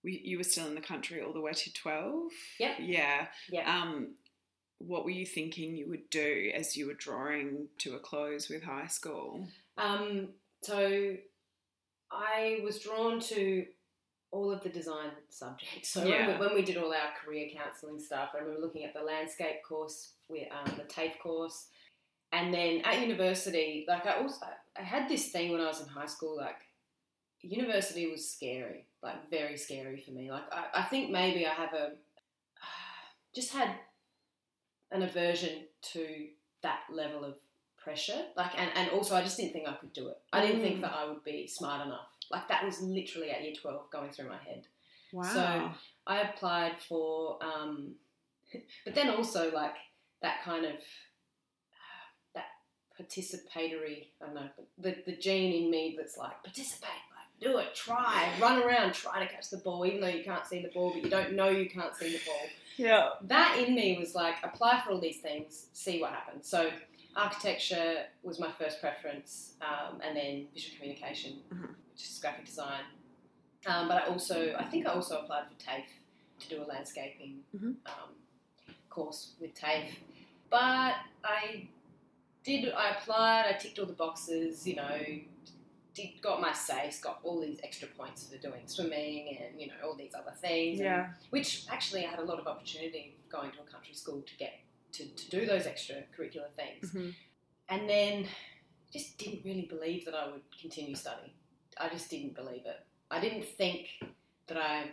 you 0.03 0.39
were 0.39 0.45
still 0.45 0.67
in 0.67 0.75
the 0.75 0.81
country 0.81 1.21
all 1.21 1.35
the 1.35 1.43
way 1.43 1.53
to 1.53 1.73
12? 1.75 2.33
Yep. 2.59 2.77
Yeah. 2.81 3.27
Yeah. 3.51 3.83
Um, 3.83 4.15
what 4.79 5.05
were 5.05 5.11
you 5.11 5.27
thinking 5.27 5.77
you 5.77 5.91
would 5.91 6.09
do 6.09 6.51
as 6.55 6.75
you 6.75 6.87
were 6.87 6.95
drawing 6.95 7.69
to 7.81 7.97
a 7.97 7.99
close 7.99 8.49
with 8.49 8.63
high 8.63 8.87
school? 8.87 9.47
Um, 9.77 10.29
so 10.63 11.17
I 12.11 12.61
was 12.65 12.79
drawn 12.79 13.21
to 13.21 13.67
all 14.33 14.51
of 14.53 14.63
the 14.63 14.69
design 14.69 15.11
subjects. 15.29 15.89
So 15.91 16.05
Yeah. 16.05 16.27
when, 16.27 16.39
we, 16.39 16.47
when 16.47 16.55
we 16.55 16.63
did 16.63 16.77
all 16.77 16.93
our 16.93 17.13
career 17.25 17.49
counselling 17.53 17.99
stuff, 18.01 18.31
I 18.35 18.39
remember 18.39 18.61
looking 18.61 18.85
at 18.85 18.95
the 18.95 19.03
landscape 19.03 19.63
course, 19.67 20.13
we, 20.29 20.49
um, 20.49 20.73
the 20.77 20.85
TAFE 20.85 21.19
course, 21.19 21.67
and 22.33 22.55
then 22.55 22.81
at 22.85 23.01
university, 23.01 23.85
like 23.89 24.07
I 24.07 24.15
also 24.21 24.47
I 24.79 24.83
had 24.83 25.09
this 25.09 25.31
thing 25.31 25.51
when 25.51 25.61
I 25.61 25.67
was 25.67 25.81
in 25.81 25.89
high 25.89 26.07
school, 26.07 26.37
like 26.37 26.59
university 27.41 28.09
was 28.09 28.29
scary, 28.29 28.87
like 29.03 29.29
very 29.31 29.57
scary 29.57 30.01
for 30.01 30.13
me. 30.13 30.31
Like 30.31 30.45
I, 30.53 30.81
I 30.81 30.83
think 30.85 31.11
maybe 31.11 31.45
I 31.47 31.53
have 31.53 31.75
a 31.75 31.93
just 33.35 33.53
had 33.53 33.71
an 34.93 35.03
aversion 35.03 35.65
to 35.93 36.07
that 36.63 36.81
level 36.93 37.25
of 37.25 37.35
pressure. 37.83 38.25
Like 38.37 38.59
and, 38.59 38.71
and 38.75 38.91
also 38.91 39.15
I 39.17 39.23
just 39.23 39.37
didn't 39.37 39.53
think 39.53 39.69
I 39.69 39.73
could 39.75 39.93
do 39.93 40.09
it. 40.09 40.19
I 40.33 40.45
didn't 40.45 40.63
think 40.63 40.79
Mm. 40.79 40.83
that 40.83 40.93
I 40.95 41.07
would 41.07 41.25
be 41.25 41.47
smart 41.47 41.87
enough. 41.87 42.09
Like 42.31 42.49
that 42.49 42.65
was 42.65 42.81
literally 42.81 43.31
at 43.31 43.43
year 43.43 43.55
twelve 43.61 43.91
going 43.91 44.11
through 44.11 44.29
my 44.29 44.39
head. 44.39 44.67
Wow. 45.13 45.23
So 45.25 45.71
I 46.07 46.21
applied 46.21 46.77
for, 46.89 47.39
um, 47.43 47.95
but 48.85 48.95
then 48.95 49.11
also 49.11 49.51
like 49.53 49.75
that 50.23 50.43
kind 50.45 50.65
of 50.65 50.75
that 52.35 52.47
participatory. 53.01 54.09
I 54.23 54.27
don't 54.27 54.35
know 54.35 54.49
the 54.79 54.97
the 55.07 55.17
gene 55.17 55.65
in 55.65 55.71
me 55.71 55.97
that's 55.99 56.17
like 56.17 56.43
participate, 56.45 56.89
like 57.17 57.41
do 57.41 57.59
it, 57.59 57.75
try, 57.75 58.31
run 58.41 58.63
around, 58.63 58.93
try 58.93 59.25
to 59.25 59.33
catch 59.33 59.51
the 59.51 59.57
ball, 59.59 59.87
even 59.87 60.01
though 60.01 60.09
you 60.09 60.23
can't 60.23 60.47
see 60.47 60.61
the 60.63 60.69
ball, 60.69 60.91
but 60.93 61.03
you 61.03 61.11
don't 61.11 61.33
know 61.35 61.49
you 61.49 61.69
can't 61.69 61.95
see 61.97 62.13
the 62.13 62.21
ball. 62.27 62.47
yeah. 62.77 63.09
That 63.23 63.59
in 63.59 63.75
me 63.75 63.97
was 63.99 64.15
like 64.15 64.37
apply 64.43 64.83
for 64.85 64.93
all 64.93 65.01
these 65.01 65.19
things, 65.21 65.67
see 65.73 66.01
what 66.01 66.11
happens. 66.13 66.47
So 66.49 66.71
architecture 67.17 68.05
was 68.23 68.39
my 68.39 68.51
first 68.51 68.81
preference, 68.81 69.55
um, 69.61 70.01
and 70.03 70.17
then 70.17 70.47
visual 70.55 70.77
communication, 70.79 71.43
Mhm. 71.53 71.75
which 71.93 72.05
is 72.05 72.19
graphic 72.21 72.47
design. 72.47 72.85
Um, 73.67 73.89
but 73.89 74.03
I 74.03 74.07
also, 74.07 74.55
I 74.57 74.65
think 74.65 74.87
I 74.87 74.93
also 74.93 75.21
applied 75.21 75.47
for 75.49 75.55
TAFE 75.59 75.91
to 76.41 76.49
do 76.49 76.63
a 76.63 76.65
landscaping 76.65 77.45
Mhm. 77.55 77.77
um, 77.87 78.15
course 78.89 79.33
with 79.41 79.55
TAFE. 79.55 79.99
But 80.49 80.97
I 81.23 81.69
did, 82.43 82.73
I 82.73 82.91
applied, 82.97 83.47
I 83.47 83.53
ticked 83.59 83.79
all 83.79 83.87
the 83.87 83.93
boxes, 83.93 84.67
you 84.67 84.77
know, 84.77 84.99
did, 85.93 86.23
got 86.23 86.41
my 86.41 86.53
SACE, 86.53 87.01
got 87.01 87.21
all 87.23 87.41
these 87.41 87.61
extra 87.63 87.89
points 87.89 88.27
for 88.29 88.39
doing 88.39 88.67
swimming 88.67 89.37
and, 89.37 89.61
you 89.61 89.67
know, 89.67 89.75
all 89.85 89.95
these 89.95 90.15
other 90.15 90.33
things. 90.33 90.79
and 90.81 90.87
Yeah. 90.87 91.13
which 91.31 91.67
actually 91.69 92.07
I 92.07 92.11
had 92.11 92.19
a 92.21 92.25
lot 92.25 92.39
of 92.39 92.47
opportunity 92.47 93.15
going 93.29 93.51
to 93.53 93.61
a 93.61 93.65
country 93.65 93.93
school 93.95 94.23
to 94.23 94.37
get 94.37 94.61
to, 94.93 95.07
to 95.07 95.31
do 95.31 95.47
those 95.47 95.65
extracurricular 95.65 96.51
things. 96.57 96.91
Mhm. 96.93 97.15
And 97.69 97.89
then 97.89 98.27
just 98.93 99.17
didn't 99.19 99.45
really 99.45 99.67
believe 99.67 100.05
that 100.07 100.15
I 100.15 100.27
would 100.31 100.43
continue 100.61 100.95
studying. 100.97 101.31
I 101.79 101.89
just 101.89 102.11
didn't 102.11 102.35
believe 102.35 102.67
it. 102.67 102.85
I 103.11 103.21
didn't 103.21 103.45
think 103.45 103.89
that 104.49 104.57
I, 104.57 104.91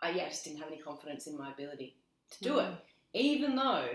I 0.00 0.10
yeah, 0.10 0.28
just 0.28 0.44
didn't 0.44 0.58
have 0.58 0.68
any 0.68 0.78
confidence 0.78 1.26
in 1.26 1.36
my 1.38 1.52
ability 1.52 1.96
to 2.30 2.40
do 2.42 2.58
it, 2.58 2.72
even 3.14 3.54
though 3.56 3.88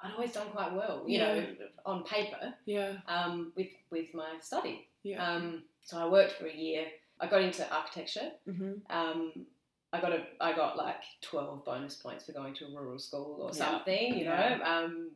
I'd 0.00 0.12
always 0.14 0.32
done 0.32 0.48
quite 0.48 0.72
well, 0.72 1.04
you 1.06 1.18
know, 1.18 1.46
on 1.84 2.04
paper 2.04 2.54
Yeah. 2.64 2.96
um, 3.06 3.52
with 3.56 3.68
with 3.90 4.14
my 4.14 4.38
study. 4.40 4.88
Yeah. 5.02 5.24
Um, 5.24 5.64
so 5.84 5.98
I 5.98 6.08
worked 6.08 6.32
for 6.32 6.46
a 6.46 6.54
year. 6.54 6.86
I 7.20 7.26
got 7.28 7.42
into 7.42 7.70
architecture 7.72 8.32
hmm 8.46 8.72
um, 8.90 9.46
I 9.92 10.00
got 10.00 10.12
a 10.12 10.22
I 10.40 10.54
got 10.54 10.76
like 10.76 11.02
twelve 11.20 11.64
bonus 11.64 11.96
points 11.96 12.24
for 12.26 12.32
going 12.32 12.54
to 12.54 12.64
a 12.66 12.70
rural 12.80 12.98
school 12.98 13.38
or 13.42 13.50
Yeah. 13.54 13.70
something, 13.72 14.18
you 14.18 14.24
know. 14.24 14.58
Um, 14.64 15.10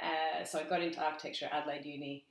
uh, 0.00 0.44
so 0.44 0.60
I 0.60 0.62
got 0.64 0.82
into 0.82 1.00
architecture 1.02 1.46
at 1.46 1.52
Adelaide 1.52 1.84
Uni. 1.84 2.24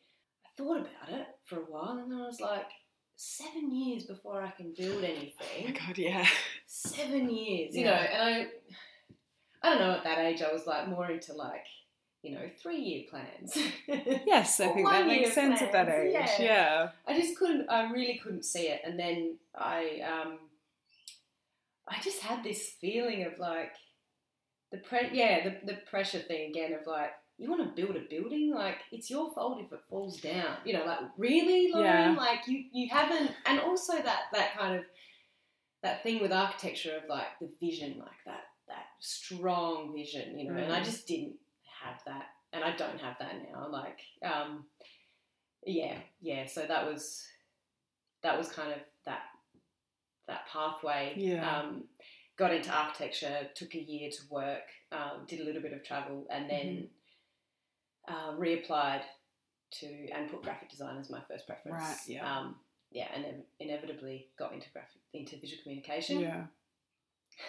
I 0.46 0.50
thought 0.58 0.78
about 0.78 1.10
it 1.20 1.28
for 1.46 1.58
a 1.58 1.66
while, 1.66 1.98
and 1.98 2.12
then 2.12 2.20
I 2.20 2.26
was 2.26 2.40
like, 2.42 2.68
seven 3.16 3.72
years 3.76 4.04
before 4.06 4.42
I 4.42 4.50
can 4.52 4.74
build 4.78 5.04
anything. 5.04 5.36
Oh 5.62 5.66
my 5.66 5.72
god, 5.72 5.98
yeah. 5.98 6.26
seven 6.66 7.30
years, 7.30 7.76
you 7.76 7.84
Yeah. 7.86 7.92
know. 7.92 8.08
And 8.14 8.22
I, 8.24 8.48
I 9.62 9.70
don't 9.70 9.80
know. 9.80 9.92
At 9.96 10.04
that 10.06 10.20
age, 10.20 10.42
I 10.42 10.52
was 10.54 10.66
like 10.66 10.88
more 10.88 11.12
into 11.12 11.34
like, 11.34 11.66
you 12.24 12.32
know, 12.36 12.50
three 12.62 12.80
year 12.80 13.04
plans. 13.10 13.58
Yes, 14.26 14.60
I 14.60 14.70
think 14.70 14.90
that 14.90 15.06
makes 15.08 15.34
sense 15.34 15.62
at 15.62 15.72
that 15.74 15.90
age. 15.90 16.12
yeah. 16.14 16.42
Yeah. 16.42 16.90
I 17.08 17.18
just 17.20 17.38
couldn't. 17.38 17.70
I 17.70 17.92
really 17.92 18.20
couldn't 18.24 18.46
see 18.46 18.68
it. 18.70 18.82
And 18.86 18.98
then 18.98 19.36
I, 19.56 20.02
um, 20.02 20.40
I 21.90 22.02
just 22.02 22.20
had 22.22 22.44
this 22.44 22.70
feeling 22.82 23.24
of 23.26 23.38
like 23.40 23.72
the 24.72 24.78
pre. 24.78 25.10
Yeah, 25.12 25.44
the 25.44 25.66
the 25.74 25.80
pressure 25.90 26.20
thing 26.20 26.50
again 26.52 26.74
of 26.74 26.86
like 26.88 27.12
you 27.38 27.50
want 27.50 27.64
to 27.76 27.82
build 27.82 27.96
a 27.96 28.02
building, 28.10 28.54
like 28.54 28.78
it's 28.92 29.10
your 29.10 29.32
fault 29.34 29.62
if 29.62 29.72
it 29.72 29.80
falls 29.90 30.20
down. 30.22 30.58
You 30.66 30.74
know, 30.74 30.86
like 30.86 31.00
really, 31.18 31.72
Lauren, 31.72 32.14
Yeah. 32.14 32.16
like 32.18 32.48
you 32.48 32.66
you 32.72 32.90
haven't. 32.90 33.32
And 33.46 33.60
also 33.60 33.94
that 33.94 34.24
that 34.34 34.58
kind 34.58 34.76
of 34.78 34.86
that 35.82 36.04
thing 36.04 36.22
with 36.22 36.32
architecture 36.34 36.98
of 37.02 37.10
like 37.10 37.40
the 37.40 37.50
vision, 37.60 37.98
like 38.00 38.20
that 38.26 38.44
that 38.68 38.86
strong 39.00 39.94
vision. 39.94 40.38
You 40.38 40.52
know, 40.52 40.58
and 40.60 40.72
I 40.74 40.82
Mm. 40.82 40.86
just 40.86 41.08
didn't 41.08 41.38
have 41.82 42.04
that, 42.06 42.28
and 42.54 42.64
I 42.64 42.76
don't 42.76 43.00
have 43.00 43.18
that 43.20 43.36
now. 43.50 43.68
Like, 43.70 44.00
um, 44.22 44.66
yeah, 45.66 45.98
yeah. 46.22 46.46
So 46.46 46.66
that 46.68 46.86
was 46.86 47.26
that 48.22 48.38
was 48.38 48.50
kind 48.50 48.74
of 48.74 48.80
that 49.06 49.22
that 50.30 50.48
pathway. 50.52 51.14
Yeah. 51.18 51.60
Um, 51.60 51.84
got 52.38 52.54
into 52.54 52.72
architecture, 52.72 53.50
took 53.54 53.76
a 53.76 53.82
year 53.82 54.10
to 54.10 54.22
work, 54.30 54.64
um, 54.94 55.26
did 55.28 55.42
a 55.42 55.44
little 55.44 55.62
bit 55.62 55.74
of 55.74 55.84
travel, 55.84 56.26
and 56.32 56.50
then 56.50 56.88
uh, 58.08 58.32
reapplied 58.38 59.02
to 59.72 59.88
and 60.16 60.32
put 60.32 60.42
graphic 60.42 60.70
design 60.70 60.98
as 60.98 61.10
my 61.10 61.20
first 61.30 61.46
preference. 61.46 61.82
Right, 61.84 61.98
yeah. 62.08 62.40
Um, 62.40 62.56
yeah, 62.92 63.08
and 63.14 63.26
inevitably 63.60 64.30
got 64.38 64.54
into 64.54 64.68
graphic 64.72 65.02
into 65.14 65.38
visual 65.38 65.62
communication 65.62 66.22
Yeah. 66.22 66.46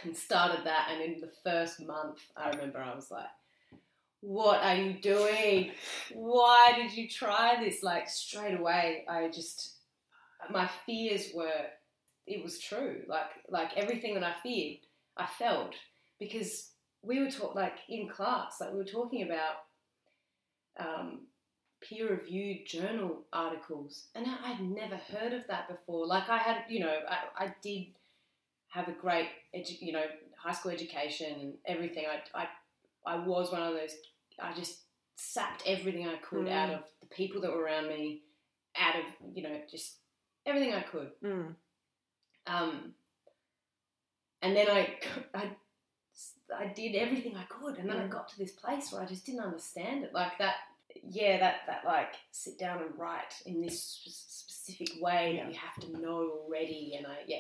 and 0.05 0.17
started 0.17 0.65
that. 0.65 0.89
And 0.93 1.01
in 1.01 1.21
the 1.21 1.31
first 1.45 1.81
month, 1.87 2.19
I 2.37 2.51
remember 2.51 2.79
I 2.83 2.95
was 2.95 3.11
like, 3.11 3.31
"What 4.21 4.61
are 4.63 4.75
you 4.75 5.01
doing? 5.01 5.71
Why 6.13 6.73
did 6.77 6.93
you 6.93 7.09
try 7.09 7.57
this?" 7.63 7.83
Like 7.83 8.09
straight 8.09 8.59
away, 8.59 9.07
I 9.09 9.29
just 9.29 9.77
my 10.51 10.69
fears 10.85 11.29
were 11.35 11.67
it 12.31 12.43
was 12.43 12.59
true. 12.59 13.03
Like 13.09 13.31
like 13.49 13.71
everything 13.77 14.15
that 14.15 14.25
I 14.25 14.35
feared, 14.43 14.79
I 15.17 15.27
felt 15.27 15.75
because 16.19 16.71
we 17.03 17.21
were 17.21 17.31
taught 17.31 17.57
like 17.57 17.79
in 17.89 18.09
class, 18.09 18.61
like 18.61 18.73
we 18.73 18.79
were 18.79 18.85
talking 18.85 19.23
about 19.23 19.57
um, 20.79 21.21
peer-reviewed 21.83 22.67
journal 22.67 23.23
articles, 23.33 24.07
and 24.15 24.27
I, 24.27 24.53
I'd 24.53 24.61
never 24.61 24.97
heard 24.97 25.33
of 25.33 25.47
that 25.49 25.69
before. 25.69 26.07
Like 26.07 26.29
I 26.29 26.39
had, 26.39 26.65
you 26.69 26.81
know, 26.81 26.95
I, 27.09 27.45
I 27.45 27.55
did 27.63 27.87
have 28.69 28.89
a 28.89 28.93
great, 28.93 29.29
edu- 29.55 29.81
you 29.81 29.93
know, 29.93 30.05
high 30.37 30.53
school 30.53 30.73
education 30.73 31.41
and 31.41 31.55
everything. 31.67 32.05
I, 32.07 32.43
I, 32.43 32.47
I 33.15 33.27
was 33.27 33.51
one 33.51 33.63
of 33.63 33.75
those. 33.75 33.95
I 34.41 34.53
just 34.55 34.81
sapped 35.17 35.63
everything 35.67 36.07
I 36.07 36.17
could 36.17 36.47
Mm. 36.47 36.53
out 36.53 36.71
of 36.71 36.83
the 37.01 37.07
people 37.07 37.41
that 37.43 37.51
were 37.53 37.63
around 37.63 37.89
me, 37.89 38.23
out 38.77 38.97
of 38.97 39.05
you 39.35 39.43
know 39.43 39.61
just 39.71 39.97
everything 40.47 40.73
I 40.75 40.83
could. 40.83 41.11
Mm. 41.23 41.55
Um, 42.47 42.95
and 44.43 44.57
then 44.57 44.69
I, 44.71 44.97
I, 45.35 45.51
I 46.57 46.67
did 46.67 46.95
everything 46.97 47.37
I 47.37 47.45
could, 47.45 47.79
and 47.79 47.89
then 47.89 47.97
I 47.99 48.05
Mm. 48.05 48.11
got 48.11 48.29
to 48.31 48.39
this 48.39 48.53
place 48.53 48.93
where 48.93 49.03
I 49.03 49.07
just 49.07 49.27
didn't 49.27 49.41
understand 49.43 50.05
it. 50.05 50.13
Like 50.15 50.39
that, 50.39 50.57
yeah, 51.09 51.39
that 51.39 51.57
that 51.67 51.85
like 51.85 52.15
sit 52.33 52.59
down 52.59 52.83
and 52.83 52.99
write 52.99 53.35
in 53.47 53.61
this 53.61 53.83
specific 53.83 55.01
way 55.03 55.35
Yeah. 55.37 55.45
that 55.45 55.53
you 55.53 55.59
have 55.59 55.77
to 55.85 56.01
know 56.01 56.41
already. 56.45 56.95
And 56.97 57.07
I, 57.07 57.19
yeah, 57.27 57.39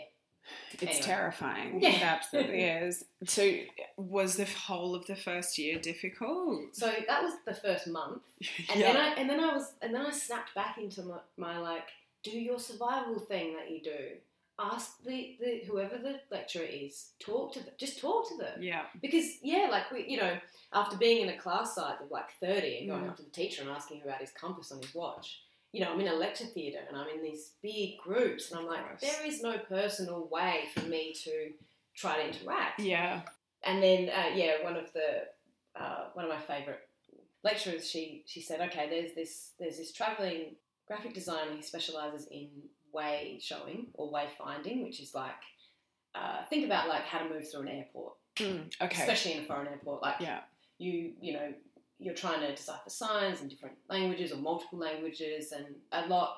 It's 0.72 0.82
Anyway. 0.82 1.00
terrifying. 1.02 1.82
Yeah. 1.82 1.90
It 1.96 2.02
absolutely 2.02 2.62
is. 2.84 3.04
So, 3.26 3.50
was 3.96 4.36
the 4.36 4.44
whole 4.44 4.94
of 4.94 5.06
the 5.06 5.16
first 5.16 5.58
year 5.58 5.78
difficult? 5.78 6.74
so 6.76 6.92
that 7.08 7.22
was 7.22 7.32
the 7.46 7.54
first 7.54 7.86
month, 7.88 8.22
and 8.70 8.78
yeah. 8.80 8.92
then 8.92 8.96
I 8.96 9.08
and 9.14 9.30
then 9.30 9.40
I 9.40 9.54
was 9.54 9.72
and 9.82 9.94
then 9.94 10.04
I 10.04 10.10
snapped 10.10 10.54
back 10.54 10.76
into 10.78 11.02
my, 11.02 11.18
my 11.36 11.58
like 11.58 11.88
do 12.22 12.30
your 12.38 12.58
survival 12.58 13.18
thing 13.18 13.56
that 13.56 13.70
you 13.70 13.80
do. 13.82 13.98
Ask 14.62 15.02
the, 15.04 15.36
the 15.40 15.62
whoever 15.66 15.96
the 15.96 16.20
lecturer 16.30 16.64
is, 16.64 17.12
talk 17.18 17.54
to 17.54 17.60
them. 17.60 17.72
Just 17.78 17.98
talk 18.00 18.28
to 18.28 18.36
them. 18.36 18.62
yeah. 18.62 18.82
Because 19.00 19.24
yeah, 19.42 19.68
like 19.70 19.90
we, 19.90 20.04
you 20.06 20.18
know, 20.18 20.36
after 20.72 20.96
being 20.96 21.22
in 21.22 21.30
a 21.30 21.38
class 21.38 21.74
size 21.74 21.96
of 22.02 22.10
like 22.10 22.30
thirty 22.40 22.78
and 22.78 22.88
going 22.90 23.04
Mm. 23.04 23.08
up 23.10 23.16
to 23.16 23.22
the 23.22 23.30
teacher 23.30 23.62
and 23.62 23.70
asking 23.70 24.02
about 24.02 24.20
his 24.20 24.30
compass 24.32 24.70
on 24.70 24.78
his 24.82 24.94
watch, 24.94 25.40
you 25.72 25.80
know, 25.80 25.92
I'm 25.92 26.00
in 26.00 26.08
a 26.08 26.14
lecture 26.14 26.44
theatre 26.44 26.80
and 26.88 26.96
I'm 26.96 27.08
in 27.08 27.22
these 27.22 27.52
big 27.62 27.96
groups 27.98 28.50
and 28.50 28.60
I'm 28.60 28.66
like, 28.66 29.00
there 29.00 29.24
is 29.26 29.42
no 29.42 29.56
personal 29.68 30.28
way 30.30 30.64
for 30.74 30.84
me 30.86 31.14
to 31.24 31.52
try 31.94 32.16
to 32.16 32.26
interact. 32.28 32.80
Yeah. 32.80 33.22
And 33.62 33.82
then 33.82 34.10
uh, 34.10 34.34
yeah, 34.34 34.62
one 34.62 34.76
of 34.76 34.92
the 34.92 35.28
uh, 35.80 36.08
one 36.14 36.24
of 36.26 36.30
my 36.30 36.40
favourite 36.40 36.80
lecturers, 37.42 37.88
she 37.88 38.24
she 38.26 38.40
said, 38.42 38.60
okay, 38.68 38.88
there's 38.90 39.14
this 39.14 39.52
there's 39.58 39.78
this 39.78 39.92
travelling 39.92 40.56
graphic 40.86 41.14
designer. 41.14 41.52
He 41.56 41.62
specialises 41.62 42.26
in 42.30 42.48
way 42.92 43.38
showing 43.40 43.88
or 43.94 44.10
way 44.10 44.26
finding, 44.38 44.82
which 44.82 45.00
is 45.00 45.14
like 45.14 45.30
uh, 46.14 46.44
think 46.48 46.64
about 46.64 46.88
like 46.88 47.02
how 47.04 47.18
to 47.20 47.28
move 47.32 47.48
through 47.50 47.62
an 47.62 47.68
airport, 47.68 48.14
Mm, 48.36 48.70
okay. 48.80 49.00
especially 49.00 49.32
in 49.34 49.42
a 49.42 49.44
foreign 49.44 49.68
airport. 49.68 50.02
Like 50.02 50.16
yeah. 50.20 50.40
you, 50.78 51.12
you 51.20 51.32
know, 51.34 51.52
you're 51.98 52.14
trying 52.14 52.40
to 52.40 52.54
decipher 52.54 52.88
signs 52.88 53.40
in 53.42 53.48
different 53.48 53.76
languages 53.88 54.32
or 54.32 54.36
multiple 54.36 54.78
languages, 54.78 55.52
and 55.52 55.66
a 55.92 56.06
lot 56.08 56.36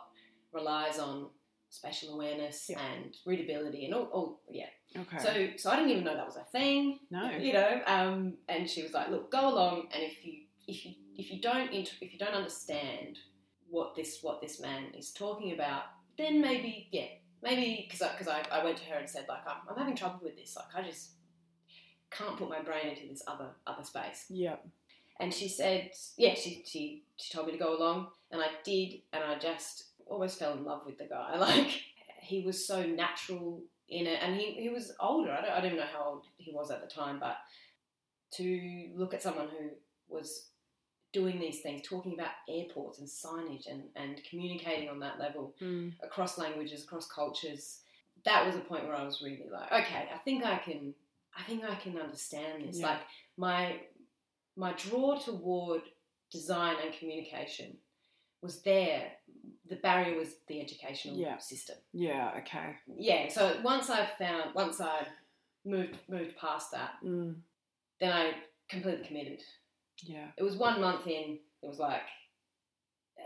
relies 0.52 0.98
on 0.98 1.28
spatial 1.70 2.14
awareness 2.14 2.66
Yeah. 2.68 2.80
and 2.80 3.16
readability 3.24 3.86
and 3.86 3.94
all, 3.94 4.04
all 4.12 4.40
yeah. 4.50 4.66
Okay. 4.94 5.18
So, 5.18 5.48
so 5.56 5.70
I 5.70 5.76
didn't 5.76 5.90
even 5.92 6.04
know 6.04 6.14
that 6.14 6.26
was 6.26 6.36
a 6.36 6.44
thing 6.52 6.98
no. 7.10 7.30
you 7.30 7.54
know 7.54 7.80
um, 7.86 8.34
and 8.46 8.68
she 8.68 8.82
was 8.82 8.92
like 8.92 9.08
look 9.08 9.32
go 9.32 9.48
along 9.48 9.88
and 9.94 10.02
if 10.02 10.22
you 10.22 10.42
if 10.68 10.84
you 10.84 10.92
if 11.16 11.32
you 11.32 11.40
don't 11.40 11.72
inter- 11.72 11.96
if 12.02 12.12
you 12.12 12.18
don't 12.18 12.34
understand 12.34 13.16
what 13.70 13.94
this 13.96 14.18
what 14.20 14.42
this 14.42 14.60
man 14.60 14.88
is 14.94 15.12
talking 15.12 15.52
about 15.54 15.84
then 16.18 16.40
maybe 16.40 16.88
yeah 16.92 17.06
maybe 17.42 17.86
because 17.88 18.02
I, 18.02 18.16
cause 18.16 18.28
I, 18.28 18.42
I 18.50 18.64
went 18.64 18.78
to 18.78 18.84
her 18.86 18.96
and 18.96 19.08
said 19.08 19.26
like 19.28 19.46
I'm, 19.46 19.68
I'm 19.68 19.76
having 19.76 19.96
trouble 19.96 20.20
with 20.22 20.36
this 20.36 20.56
like 20.56 20.74
I 20.74 20.86
just 20.86 21.10
can't 22.10 22.36
put 22.36 22.48
my 22.48 22.60
brain 22.60 22.88
into 22.88 23.08
this 23.08 23.22
other 23.26 23.50
other 23.66 23.82
space. 23.84 24.26
Yeah. 24.28 24.56
and 25.20 25.32
she 25.32 25.48
said 25.48 25.90
yeah 26.16 26.34
she, 26.34 26.62
she 26.66 27.04
she 27.16 27.32
told 27.32 27.46
me 27.46 27.52
to 27.52 27.58
go 27.58 27.76
along 27.76 28.08
and 28.30 28.40
I 28.40 28.48
did 28.64 28.94
and 29.12 29.24
I 29.24 29.38
just 29.38 29.90
almost 30.06 30.38
fell 30.38 30.54
in 30.54 30.64
love 30.64 30.82
with 30.86 30.98
the 30.98 31.04
guy. 31.06 31.36
Like 31.38 31.82
he 32.20 32.42
was 32.42 32.66
so 32.66 32.84
natural 32.84 33.62
in 33.88 34.06
it 34.06 34.20
and 34.22 34.36
he, 34.36 34.52
he 34.52 34.68
was 34.68 34.92
older. 35.00 35.32
I 35.32 35.40
don't, 35.42 35.50
I 35.50 35.60
don't 35.60 35.76
know 35.76 35.84
how 35.92 36.04
old 36.04 36.26
he 36.36 36.52
was 36.52 36.70
at 36.70 36.80
the 36.80 36.94
time 36.94 37.18
but 37.18 37.36
to 38.34 38.90
look 38.96 39.12
at 39.12 39.22
someone 39.22 39.48
who 39.48 39.70
was 40.08 40.51
doing 41.12 41.38
these 41.38 41.60
things 41.60 41.82
talking 41.86 42.14
about 42.14 42.30
airports 42.48 42.98
and 42.98 43.08
signage 43.08 43.70
and, 43.70 43.82
and 43.96 44.20
communicating 44.28 44.88
on 44.88 44.98
that 45.00 45.18
level 45.18 45.54
Mm, 45.60 45.92
across 46.02 46.38
languages 46.38 46.84
across 46.84 47.06
cultures 47.06 47.80
that 48.24 48.46
was 48.46 48.56
a 48.56 48.60
point 48.60 48.84
where 48.86 48.94
I 48.96 49.04
was 49.04 49.20
really 49.22 49.48
like 49.52 49.70
okay 49.72 50.08
I 50.14 50.18
think 50.18 50.44
I 50.44 50.58
can 50.58 50.94
I 51.36 51.42
think 51.42 51.64
I 51.64 51.74
can 51.74 51.98
understand 51.98 52.66
this 52.68 52.78
Yeah. 52.78 52.86
like 52.88 53.00
my 53.36 53.80
my 54.56 54.72
draw 54.74 55.18
toward 55.18 55.82
design 56.30 56.76
and 56.84 56.94
communication 56.94 57.76
was 58.42 58.62
there 58.62 59.12
the 59.68 59.76
barrier 59.76 60.18
was 60.18 60.34
the 60.48 60.60
educational 60.60 61.16
Yeah. 61.18 61.38
system 61.38 61.76
yeah. 61.92 62.32
Okay. 62.38 62.76
yeah 62.96 63.28
so 63.28 63.60
once 63.62 63.90
I 63.90 64.06
found 64.18 64.54
once 64.54 64.80
I 64.80 65.06
moved 65.64 65.96
moved 66.08 66.36
past 66.36 66.70
that 66.72 66.94
Mm, 67.04 67.36
then 68.00 68.12
I 68.12 68.32
completely 68.68 69.06
committed 69.06 69.42
yeah. 70.02 70.26
it 70.36 70.42
was 70.42 70.56
one 70.56 70.80
month 70.80 71.06
in 71.06 71.38
it 71.62 71.66
was 71.68 71.78
like 71.78 72.02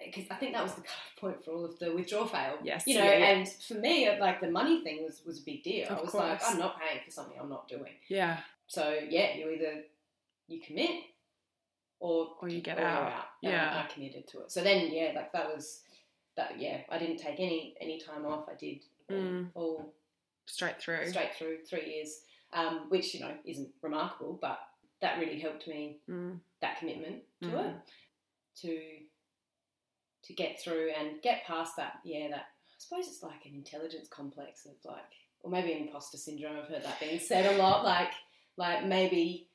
because 0.05 0.25
I 0.31 0.35
think 0.35 0.53
that 0.53 0.63
was 0.63 0.75
the 0.75 0.83
cut-off 0.83 1.17
point 1.19 1.45
for 1.45 1.53
all 1.53 1.65
of 1.65 1.79
the 1.79 1.93
withdraw 1.95 2.27
fail 2.27 2.59
Yes, 2.63 2.85
you 2.87 2.99
know 2.99 3.05
yeah, 3.05 3.19
yeah. 3.19 3.27
and 3.31 3.49
for 3.49 3.75
me 3.75 4.09
like 4.21 4.41
the 4.41 4.51
money 4.51 4.83
thing 4.83 5.03
was 5.05 5.23
was 5.25 5.39
a 5.41 5.43
big 5.43 5.63
deal 5.63 5.89
Of 5.89 5.99
I 5.99 6.03
was 6.03 6.15
like. 6.15 6.41
I'm 6.47 6.59
not 6.59 6.79
paying 6.79 7.01
for 7.05 7.11
something 7.11 7.39
I'm 7.41 7.49
not 7.49 7.67
doing 7.69 7.93
Yeah. 8.09 8.39
so 8.67 8.95
yeah 9.09 9.35
you 9.37 9.49
either 9.51 9.83
you 10.49 10.61
commit 10.61 10.91
or 11.99 12.29
Or 12.43 12.49
you 12.49 12.61
get 12.61 12.79
or 12.79 12.85
out. 12.85 13.13
And 13.43 13.53
Yeah. 13.53 13.83
I 13.89 13.93
committed 13.93 14.27
to 14.29 14.41
it 14.43 14.53
so 14.53 14.63
then 14.63 14.93
yeah 14.93 15.13
like 15.15 15.33
that 15.33 15.47
was 15.55 15.81
that 16.37 16.61
yeah 16.61 16.81
I 16.91 16.99
didn't 16.99 17.17
take 17.19 17.41
any 17.41 17.75
any 17.81 17.99
time 17.99 18.27
off 18.27 18.49
I 18.51 18.55
did 18.55 18.81
all, 19.09 19.17
Mm. 19.17 19.49
all 19.55 19.93
Straight 20.45 20.81
through. 20.81 21.09
straight 21.09 21.35
through 21.37 21.59
three 21.69 21.87
years 21.95 22.21
um, 22.53 22.87
which 22.91 23.15
you 23.15 23.21
know 23.21 23.33
isn't 23.47 23.71
remarkable 23.83 24.39
but 24.41 24.59
that 25.01 25.19
really 25.19 25.41
helped 25.41 25.67
me 25.69 25.99
Mm, 26.09 26.39
that 26.61 26.79
commitment 26.79 27.23
to 27.43 27.49
Mhm. 27.49 27.69
it 27.71 27.77
to 28.63 28.99
to 30.23 30.33
get 30.35 30.61
through 30.61 30.91
and 30.99 31.23
get 31.23 31.45
past 31.45 31.77
that 31.77 32.01
yeah 32.05 32.29
that 32.29 32.47
I 32.69 32.79
suppose 32.79 33.07
it's 33.09 33.23
like 33.23 33.45
an 33.47 33.55
intelligence 33.55 34.09
complex 34.09 34.67
of 34.67 34.73
like 34.85 35.13
or 35.41 35.51
maybe 35.51 35.73
an 35.73 35.83
imposter 35.87 36.17
syndrome 36.19 36.57
I've 36.59 36.69
heard 36.69 36.83
that 36.83 36.99
being 37.01 37.19
said 37.21 37.55
a 37.55 37.59
lot 37.59 37.85
like 37.85 38.13
like 38.57 38.85
maybe 38.85 39.49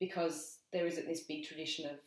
because 0.00 0.58
there 0.72 0.86
isn't 0.86 1.06
this 1.06 1.22
big 1.24 1.44
tradition 1.44 1.86
of 1.90 1.98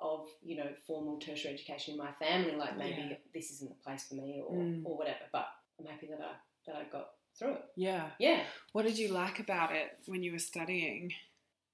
of 0.00 0.28
you 0.42 0.56
know 0.56 0.72
formal 0.86 1.18
tertiary 1.18 1.54
education 1.54 1.92
in 1.94 1.98
my 1.98 2.12
family 2.12 2.56
like 2.56 2.76
maybe 2.76 3.02
Yeah. 3.02 3.16
this 3.34 3.50
isn't 3.52 3.68
the 3.70 3.82
place 3.84 4.08
for 4.08 4.14
me 4.14 4.40
or, 4.44 4.56
Mm. 4.56 4.82
or 4.86 4.96
whatever 4.96 5.26
but 5.32 5.48
I'm 5.78 5.86
happy 5.86 6.06
that 6.08 6.20
I 6.20 6.34
that 6.66 6.76
I 6.76 6.84
got 6.84 7.14
through 7.34 7.54
it 7.54 7.64
yeah. 7.76 8.10
yeah 8.18 8.44
What 8.72 8.82
did 8.84 8.98
you 8.98 9.08
like 9.08 9.38
about 9.40 9.74
it 9.74 9.98
when 10.06 10.22
you 10.22 10.32
were 10.32 10.38
studying? 10.38 11.12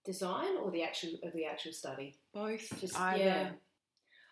Design 0.05 0.57
or 0.63 0.71
the 0.71 0.83
actual 0.83 1.11
of 1.23 1.33
the 1.33 1.45
actual 1.45 1.73
study 1.73 2.17
Both. 2.33 2.69
just 2.81 2.99
Either. 2.99 3.19
yeah. 3.25 3.51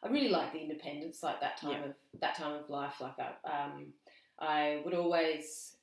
I 0.03 0.09
really 0.09 0.29
like 0.29 0.53
the 0.53 0.61
independence, 0.61 1.23
like 1.23 1.41
that 1.41 1.57
time 1.57 1.71
Yeah. 1.73 1.85
of 1.87 1.95
that 2.21 2.35
time 2.37 2.53
of 2.53 2.69
life. 2.71 3.01
Like 3.01 3.15
I, 3.19 3.65
um, 3.65 3.93
I 4.39 4.83
would 4.85 4.95
always, 4.95 5.77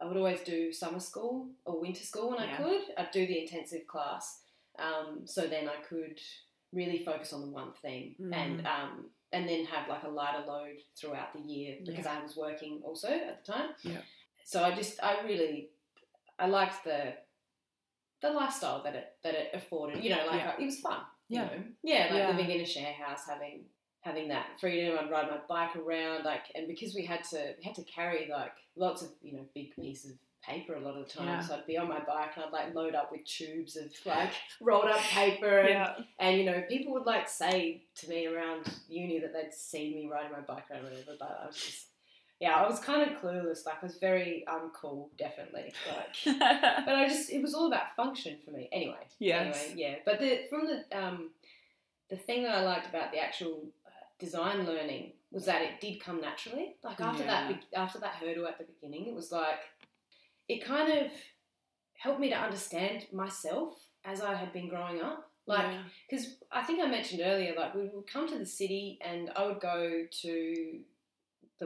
I 0.00 0.04
would 0.06 0.16
always 0.16 0.40
do 0.42 0.72
summer 0.72 1.00
school 1.00 1.48
or 1.64 1.80
winter 1.80 2.02
school 2.04 2.30
when 2.30 2.40
Yeah. 2.42 2.54
I 2.54 2.56
could. 2.62 2.82
I'd 2.96 3.10
do 3.10 3.26
the 3.26 3.40
intensive 3.42 3.86
class, 3.86 4.42
um, 4.78 5.22
so 5.26 5.46
then 5.46 5.68
I 5.68 5.76
could 5.88 6.20
really 6.72 7.04
focus 7.04 7.32
on 7.32 7.40
the 7.42 7.48
one 7.50 7.72
thing 7.82 8.16
and 8.32 8.60
Mm. 8.60 8.66
um, 8.66 9.10
and 9.32 9.48
then 9.48 9.64
have 9.64 9.88
like 9.88 10.04
a 10.04 10.08
lighter 10.08 10.44
load 10.46 10.76
throughout 10.96 11.32
the 11.32 11.40
year 11.40 11.78
because 11.84 12.06
I 12.06 12.20
was 12.22 12.36
working 12.36 12.80
also 12.84 13.08
at 13.08 13.44
the 13.44 13.52
time. 13.52 13.70
Yeah. 13.82 14.02
So 14.44 14.62
I 14.62 14.74
just 14.74 15.02
I 15.02 15.22
really 15.22 15.70
I 16.38 16.46
liked 16.46 16.84
the 16.84 17.14
the 18.24 18.32
lifestyle 18.32 18.82
that 18.82 18.94
it 18.94 19.06
that 19.22 19.34
it 19.34 19.50
afforded. 19.54 20.02
You 20.02 20.10
know, 20.10 20.24
like 20.26 20.40
Yeah. 20.40 20.50
Uh, 20.56 20.62
it 20.62 20.64
was 20.66 20.80
fun. 20.80 21.00
you 21.28 21.40
Yeah. 21.40 21.44
know? 21.46 21.62
yeah, 21.82 22.02
like 22.10 22.18
Yeah. 22.22 22.28
living 22.30 22.50
in 22.50 22.60
a 22.60 22.66
share 22.66 22.92
house, 22.92 23.26
having 23.28 23.64
having 24.00 24.28
that 24.28 24.46
freedom. 24.60 24.98
I'd 24.98 25.10
ride 25.10 25.30
my 25.30 25.38
bike 25.48 25.76
around, 25.76 26.24
like, 26.24 26.44
and 26.54 26.68
because 26.68 26.94
we 26.94 27.06
had 27.06 27.24
to 27.32 27.54
we 27.58 27.64
had 27.64 27.74
to 27.76 27.84
carry 27.84 28.28
like 28.30 28.52
lots 28.76 29.02
of 29.02 29.10
you 29.22 29.32
know 29.34 29.44
big 29.54 29.74
pieces 29.76 30.10
of 30.12 30.18
paper 30.42 30.74
a 30.74 30.80
lot 30.80 30.94
of 30.94 31.06
the 31.06 31.10
time, 31.10 31.26
Yeah. 31.26 31.40
so 31.40 31.54
I'd 31.54 31.66
be 31.66 31.78
on 31.78 31.88
my 31.88 32.00
bike 32.00 32.32
and 32.36 32.44
I'd 32.44 32.52
like 32.52 32.74
load 32.74 32.94
up 32.94 33.10
with 33.10 33.24
tubes 33.24 33.76
of 33.76 33.90
like 34.04 34.30
rolled 34.60 34.84
up 34.84 35.00
paper 35.00 35.58
and 35.60 35.68
Yeah. 35.70 35.94
and 36.18 36.36
you 36.38 36.44
know, 36.44 36.62
people 36.68 36.92
would 36.94 37.06
like 37.06 37.28
say 37.30 37.84
to 38.00 38.08
me 38.10 38.26
around 38.26 38.66
uni 38.88 39.20
that 39.20 39.32
they'd 39.32 39.54
seen 39.54 39.94
me 39.94 40.06
riding 40.06 40.32
my 40.32 40.40
bike 40.40 40.70
around 40.70 40.82
or 40.84 40.90
whatever, 40.90 41.16
but 41.18 41.38
I 41.42 41.46
was 41.46 41.56
just, 41.56 41.86
yeah, 42.40 42.54
I 42.56 42.68
was 42.68 42.78
kind 42.80 43.08
of 43.10 43.18
clueless. 43.20 43.64
Like, 43.64 43.76
I 43.82 43.86
was 43.86 43.96
very 43.96 44.44
uncool, 44.48 45.08
definitely. 45.16 45.72
Like, 45.88 46.38
but 46.86 46.94
I 46.94 47.08
just, 47.08 47.30
it 47.30 47.40
was 47.40 47.54
all 47.54 47.66
about 47.68 47.94
function 47.96 48.36
for 48.44 48.50
me. 48.50 48.68
Anyway, 48.72 49.06
Yes. 49.18 49.64
Anyway, 49.64 49.80
yeah. 49.80 49.94
But 50.04 50.20
the 50.20 50.40
from 50.50 50.66
the 50.66 50.98
um, 50.98 51.30
the 52.10 52.16
thing 52.16 52.42
that 52.42 52.54
I 52.54 52.62
liked 52.62 52.88
about 52.88 53.12
the 53.12 53.18
actual 53.18 53.62
uh, 53.86 53.90
design 54.18 54.66
learning 54.66 55.12
was 55.30 55.44
that 55.46 55.62
it 55.62 55.80
did 55.80 56.00
come 56.00 56.20
naturally. 56.20 56.76
Like 56.82 57.00
after 57.00 57.24
that, 57.24 57.50
Yeah. 57.50 57.56
be- 57.56 57.76
after 57.76 57.98
that 58.00 58.14
hurdle 58.16 58.46
at 58.46 58.58
the 58.58 58.64
beginning, 58.64 59.06
it 59.06 59.14
was 59.14 59.32
like 59.32 59.60
it 60.48 60.64
kind 60.64 60.92
of 60.98 61.10
helped 61.96 62.20
me 62.20 62.28
to 62.30 62.36
understand 62.36 63.06
myself 63.12 63.78
as 64.04 64.20
I 64.20 64.34
had 64.34 64.52
been 64.52 64.68
growing 64.68 65.00
up. 65.00 65.30
Like 65.46 65.66
Yeah. 65.72 65.82
because 66.10 66.36
I 66.52 66.62
think 66.62 66.82
I 66.82 66.86
mentioned 66.86 67.22
earlier, 67.24 67.54
like 67.56 67.74
we 67.74 67.88
would 67.88 68.06
come 68.06 68.28
to 68.28 68.38
the 68.38 68.46
city 68.46 68.98
and 69.04 69.30
I 69.36 69.46
would 69.46 69.60
go 69.60 70.04
to 70.22 70.80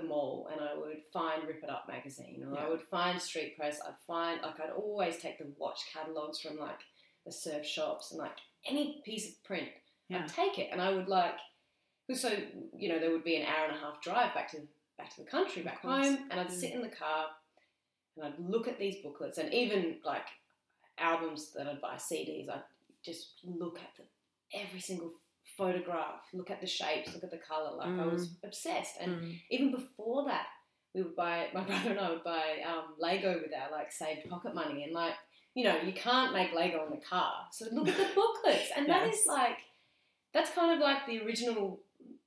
the 0.00 0.06
mall 0.06 0.48
and 0.52 0.60
I 0.60 0.76
would 0.76 1.02
find 1.12 1.46
Rip 1.46 1.62
It 1.62 1.70
Up 1.70 1.86
magazine 1.88 2.44
or 2.50 2.58
I 2.58 2.68
would 2.68 2.82
find 2.82 3.20
Street 3.20 3.56
Press. 3.56 3.80
I'd 3.86 3.94
find 4.06 4.40
like 4.42 4.60
I'd 4.60 4.70
always 4.70 5.16
take 5.18 5.38
the 5.38 5.46
watch 5.58 5.80
catalogs 5.92 6.40
from 6.40 6.58
like 6.58 6.78
the 7.26 7.32
surf 7.32 7.64
shops 7.66 8.10
and 8.12 8.18
like 8.18 8.36
any 8.66 9.02
piece 9.04 9.28
of 9.28 9.42
print. 9.44 9.68
Yeah. 10.08 10.22
I'd 10.22 10.28
take 10.28 10.58
it 10.58 10.68
and 10.72 10.80
I 10.80 10.90
would 10.90 11.08
like 11.08 11.34
so 12.14 12.30
you 12.76 12.88
know 12.88 12.98
there 12.98 13.10
would 13.10 13.24
be 13.24 13.36
an 13.36 13.46
hour 13.46 13.66
and 13.66 13.76
a 13.76 13.80
half 13.80 14.00
drive 14.02 14.32
back 14.34 14.50
to 14.52 14.58
back 14.96 15.14
to 15.14 15.22
the 15.22 15.30
country 15.30 15.62
back 15.62 15.82
home 15.82 16.26
and 16.30 16.40
I'd 16.40 16.48
Mm. 16.48 16.52
sit 16.60 16.72
in 16.72 16.80
the 16.80 16.88
car 16.88 17.26
and 18.16 18.24
I'd 18.26 18.38
look 18.38 18.66
at 18.66 18.78
these 18.78 18.96
booklets 19.02 19.38
and 19.38 19.52
even 19.52 19.98
like 20.04 20.26
albums 20.98 21.52
that 21.54 21.66
I'd 21.68 21.80
buy 21.80 21.96
CDs 21.96 22.48
I'd 22.48 22.62
just 23.04 23.34
look 23.44 23.78
at 23.78 23.94
them, 23.96 24.06
every 24.52 24.80
single 24.80 25.12
photograph 25.58 26.22
look 26.32 26.50
at 26.50 26.60
the 26.60 26.66
shapes 26.66 27.12
look 27.14 27.24
at 27.24 27.30
the 27.30 27.38
color 27.50 27.72
like 27.76 27.88
I 28.00 28.06
was 28.06 28.36
obsessed 28.44 28.94
and 29.00 29.12
Mm. 29.20 29.40
even 29.50 29.70
before 29.72 30.24
that 30.30 30.46
we 30.94 31.02
would 31.02 31.16
buy 31.16 31.48
my 31.52 31.62
brother 31.68 31.90
and 31.90 32.00
I 32.00 32.10
would 32.10 32.24
buy 32.24 32.46
um, 32.66 32.94
Lego 32.98 33.32
with 33.42 33.52
our 33.60 33.70
like 33.70 33.90
saved 33.92 34.28
pocket 34.30 34.54
money 34.54 34.84
and 34.84 34.92
like 34.92 35.14
you 35.54 35.64
know 35.64 35.76
you 35.88 35.92
can't 35.92 36.32
make 36.32 36.52
Lego 36.54 36.84
in 36.86 36.90
the 36.98 37.04
car 37.04 37.32
so 37.52 37.66
look 37.72 37.88
at 37.88 37.96
the 37.96 38.08
booklets 38.14 38.70
and 38.76 38.88
that 38.88 39.06
Yes. 39.06 39.20
is 39.20 39.26
like 39.26 39.58
that's 40.32 40.50
kind 40.52 40.72
of 40.74 40.78
like 40.80 41.06
the 41.06 41.20
original 41.24 41.80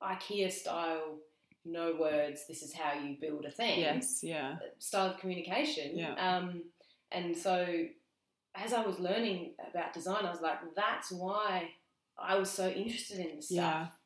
IKEA 0.03 0.51
style 0.51 1.17
no 1.63 1.95
words 1.99 2.47
this 2.47 2.61
is 2.63 2.73
how 2.73 2.91
you 2.99 3.15
build 3.21 3.45
a 3.45 3.51
thing 3.51 3.79
Yes. 3.79 4.19
Yeah. 4.23 4.55
style 4.79 5.11
of 5.11 5.17
communication. 5.19 5.97
Yeah. 5.97 6.15
Um, 6.15 6.63
and 7.11 7.35
so 7.37 7.55
as 8.55 8.73
I 8.73 8.81
was 8.85 8.99
learning 8.99 9.53
about 9.69 9.93
design, 9.93 10.25
I 10.25 10.31
was 10.31 10.41
like, 10.41 10.57
that's 10.75 11.09
why 11.11 11.69
I 12.23 12.35
was 12.37 12.49
so 12.49 12.67
interested 12.69 13.19
in 13.19 13.35
this 13.37 13.51
Yeah. 13.51 13.85
stuff. 13.85 13.97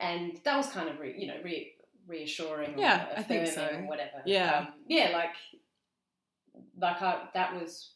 And 0.00 0.40
that 0.44 0.56
was 0.56 0.66
kind 0.68 0.88
of, 0.88 0.98
re, 0.98 1.14
you 1.16 1.26
know, 1.26 1.36
re, 1.44 1.74
reassuring. 2.06 2.78
Yeah, 2.78 3.08
I 3.16 3.22
think 3.22 3.46
so. 3.48 3.66
Or 3.66 3.86
whatever. 3.86 4.22
Yeah. 4.24 4.60
Um, 4.60 4.68
yeah, 4.88 5.10
like, 5.12 5.34
like 6.78 7.02
I, 7.02 7.28
that 7.34 7.54
was 7.60 7.92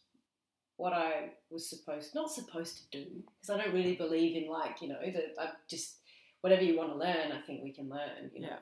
what 0.77 0.93
I 0.93 1.31
was 1.51 1.69
supposed, 1.69 2.15
not 2.15 2.31
supposed 2.31 2.77
to 2.79 2.99
do, 2.99 3.11
because 3.41 3.51
I 3.51 3.63
don't 3.63 3.75
really 3.75 3.95
believe 3.97 4.37
in 4.37 4.51
like, 4.51 4.83
you 4.83 4.89
know, 4.89 4.99
that 5.01 5.35
I 5.41 5.51
just, 5.69 5.97
whatever 6.43 6.63
you 6.63 6.77
want 6.77 6.91
to 6.93 6.99
learn, 6.99 7.33
I 7.33 7.41
think 7.47 7.63
we 7.63 7.73
can 7.73 7.89
learn, 7.89 8.31
you 8.35 8.43
know. 8.43 8.49
Yeah. 8.49 8.59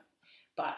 But 0.56 0.76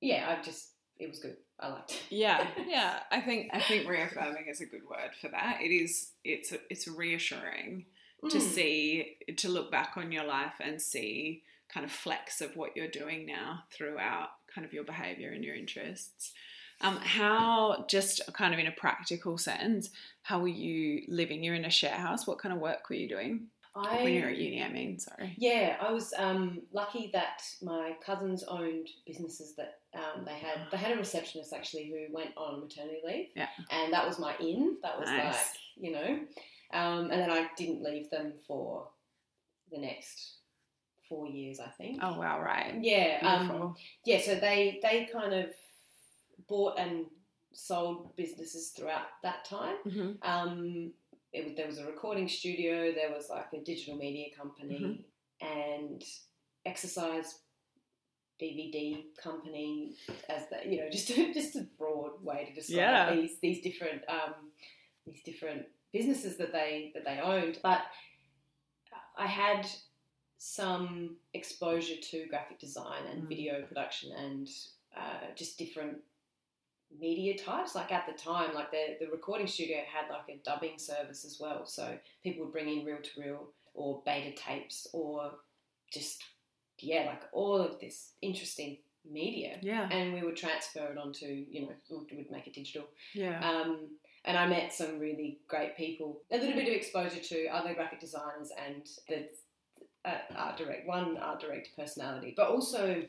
yeah, 0.00 0.26
I 0.36 0.42
just 0.42 0.70
it 0.98 1.08
was 1.08 1.18
good. 1.18 1.36
I 1.60 1.68
liked 1.68 1.92
it. 1.92 2.02
Yeah, 2.10 2.46
yeah. 2.68 3.00
I 3.10 3.20
think 3.20 3.50
I 3.52 3.60
think 3.60 3.88
reaffirming 3.88 4.46
is 4.48 4.60
a 4.60 4.66
good 4.66 4.82
word 4.88 5.10
for 5.20 5.28
that. 5.28 5.60
It 5.62 5.68
is. 5.68 6.12
It's 6.24 6.52
it's 6.70 6.88
reassuring 6.88 7.86
to 8.30 8.36
Mm. 8.38 8.40
see 8.40 9.16
to 9.36 9.48
look 9.48 9.70
back 9.70 9.96
on 9.96 10.10
your 10.12 10.24
life 10.24 10.54
and 10.60 10.80
see 10.80 11.42
kind 11.68 11.84
of 11.84 11.92
flex 11.92 12.40
of 12.40 12.56
what 12.56 12.76
you're 12.76 12.88
doing 12.88 13.26
now 13.26 13.64
throughout 13.72 14.30
kind 14.52 14.64
of 14.64 14.72
your 14.72 14.84
behavior 14.84 15.30
and 15.32 15.44
your 15.44 15.54
interests. 15.54 16.32
Um, 16.80 16.96
how 16.98 17.86
just 17.88 18.20
kind 18.34 18.52
of 18.52 18.60
in 18.60 18.66
a 18.66 18.72
practical 18.72 19.38
sense, 19.38 19.90
how 20.22 20.40
were 20.40 20.48
you 20.48 21.02
living? 21.08 21.42
You're 21.42 21.54
in 21.54 21.64
a 21.64 21.70
share 21.70 21.96
house. 21.96 22.26
What 22.26 22.38
kind 22.38 22.54
of 22.54 22.60
work 22.60 22.88
were 22.90 22.96
you 22.96 23.08
doing 23.08 23.48
I, 23.74 24.02
when 24.02 24.12
you're 24.14 24.28
at 24.28 24.36
uni? 24.36 24.62
I 24.62 24.68
mean, 24.68 24.98
sorry. 24.98 25.34
Yeah, 25.38 25.76
I 25.80 25.90
was 25.90 26.12
um, 26.18 26.62
lucky 26.72 27.10
that 27.14 27.42
my 27.62 27.96
cousins 28.04 28.44
owned 28.44 28.88
businesses 29.06 29.54
that 29.56 29.80
um, 29.94 30.24
they 30.26 30.34
had. 30.38 30.58
They 30.70 30.76
had 30.76 30.92
a 30.92 30.96
receptionist 30.96 31.52
actually 31.54 31.86
who 31.90 32.14
went 32.14 32.30
on 32.36 32.60
maternity 32.60 33.00
leave, 33.04 33.28
Yeah. 33.34 33.48
and 33.70 33.92
that 33.92 34.06
was 34.06 34.18
my 34.18 34.36
in. 34.38 34.76
That 34.82 34.98
was 35.00 35.08
Nice. 35.08 35.24
like 35.34 35.46
you 35.78 35.92
know, 35.92 36.20
um, 36.72 37.10
and 37.10 37.20
then 37.20 37.30
I 37.30 37.48
didn't 37.56 37.82
leave 37.82 38.10
them 38.10 38.32
for 38.46 38.88
the 39.70 39.78
next 39.78 40.36
four 41.08 41.26
years, 41.26 41.60
I 41.60 41.68
think. 41.68 42.00
Oh 42.02 42.18
wow, 42.18 42.40
right. 42.40 42.74
Yeah, 42.80 43.18
um, 43.22 43.74
yeah. 44.04 44.20
So 44.20 44.34
they 44.34 44.80
they 44.82 45.08
kind 45.12 45.32
of 45.32 45.50
bought 46.48 46.78
and 46.78 47.06
sold 47.52 48.14
businesses 48.16 48.70
throughout 48.70 49.06
that 49.22 49.44
time. 49.44 49.76
hmm 49.84 50.12
Um, 50.22 50.92
it, 51.32 51.56
there 51.56 51.66
was 51.66 51.78
a 51.78 51.86
recording 51.86 52.28
studio, 52.28 52.92
there 52.92 53.10
was 53.10 53.28
like 53.28 53.52
a 53.52 53.60
digital 53.60 53.96
media 53.96 54.26
company, 54.36 55.04
and 55.40 56.02
exercise 56.64 57.40
DVD 58.40 59.04
company, 59.22 59.94
as 60.28 60.42
the, 60.50 60.70
you 60.70 60.78
know, 60.78 60.88
just 60.92 61.10
a, 61.10 61.32
just 61.32 61.56
a 61.56 61.66
broad 61.78 62.22
way 62.22 62.44
to 62.46 62.54
describe 62.54 62.76
Yeah. 62.78 63.14
these 63.14 63.38
these 63.40 63.62
different 63.62 64.02
um, 64.08 64.34
these 65.06 65.22
different 65.24 65.66
businesses 65.96 66.36
that 66.38 66.52
they 66.52 66.90
that 66.94 67.04
they 67.04 67.18
owned. 67.20 67.58
But 67.62 67.82
I 69.16 69.26
had 69.26 69.66
some 70.38 71.16
exposure 71.34 71.96
to 72.10 72.26
graphic 72.26 72.58
design 72.58 73.02
and 73.10 73.24
Mm. 73.24 73.28
video 73.28 73.62
production 73.62 74.12
and 74.12 74.48
uh, 74.96 75.26
just 75.34 75.58
different 75.58 75.98
media 76.98 77.36
types. 77.38 77.74
Like 77.74 77.90
at 77.92 78.06
the 78.06 78.12
time, 78.12 78.54
like 78.54 78.70
the, 78.70 78.96
the 79.00 79.10
recording 79.10 79.46
studio 79.46 79.78
had 79.90 80.10
like 80.10 80.28
a 80.28 80.38
dubbing 80.44 80.78
service 80.78 81.24
as 81.24 81.38
well. 81.40 81.64
So 81.66 81.98
people 82.22 82.44
would 82.44 82.52
bring 82.52 82.68
in 82.68 82.84
reel 82.84 82.98
to 83.02 83.20
reel 83.20 83.48
or 83.74 84.02
beta 84.04 84.32
tapes 84.36 84.86
or 84.92 85.32
just, 85.92 86.22
yeah, 86.78 87.04
like 87.06 87.22
all 87.32 87.56
of 87.60 87.78
this 87.80 88.12
interesting 88.22 88.78
media. 89.10 89.58
Yeah, 89.62 89.88
And 89.90 90.14
we 90.14 90.22
would 90.22 90.36
transfer 90.36 90.86
it 90.92 90.98
onto, 90.98 91.26
you 91.26 91.62
know, 91.62 91.74
we 91.90 92.16
would 92.16 92.30
make 92.30 92.46
it 92.46 92.54
digital. 92.54 92.86
yeah. 93.14 93.38
Um, 93.48 93.88
and 94.26 94.36
I 94.36 94.46
met 94.46 94.72
some 94.72 94.98
really 94.98 95.38
great 95.48 95.76
people. 95.76 96.20
A 96.30 96.36
little 96.36 96.54
bit 96.54 96.68
of 96.68 96.74
exposure 96.74 97.20
to 97.20 97.46
other 97.46 97.74
graphic 97.74 98.00
designers 98.00 98.50
and 98.66 98.82
the 99.08 99.28
uh, 100.04 100.18
art 100.36 100.56
direct, 100.56 100.86
one 100.86 101.16
art 101.18 101.40
director 101.40 101.70
personality, 101.76 102.34
but 102.36 102.48
also 102.48 103.02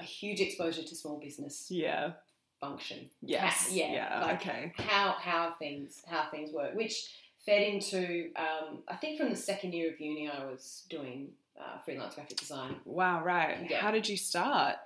a 0.00 0.02
huge 0.02 0.40
exposure 0.40 0.82
to 0.82 0.94
small 0.94 1.18
business 1.18 1.66
yeah. 1.68 2.12
function. 2.60 3.10
Yes. 3.20 3.68
yeah, 3.70 3.92
Yeah. 3.92 4.20
like- 4.22 4.40
okay. 4.40 4.72
How 4.78 5.16
how 5.18 5.54
things 5.58 6.02
how 6.06 6.28
things 6.30 6.52
work, 6.52 6.74
which 6.74 7.12
fed 7.44 7.62
into 7.62 8.30
um, 8.36 8.78
I 8.88 8.96
think 8.96 9.18
from 9.18 9.30
the 9.30 9.36
second 9.36 9.72
year 9.74 9.92
of 9.92 10.00
uni 10.00 10.28
I 10.28 10.44
was 10.44 10.84
doing 10.88 11.28
uh, 11.58 11.78
freelance 11.84 12.14
graphic 12.14 12.36
design. 12.36 12.76
Wow. 12.84 13.22
Right. 13.24 13.66
Yeah. 13.68 13.80
How 13.80 13.90
did 13.90 14.08
you 14.08 14.16
start? 14.16 14.76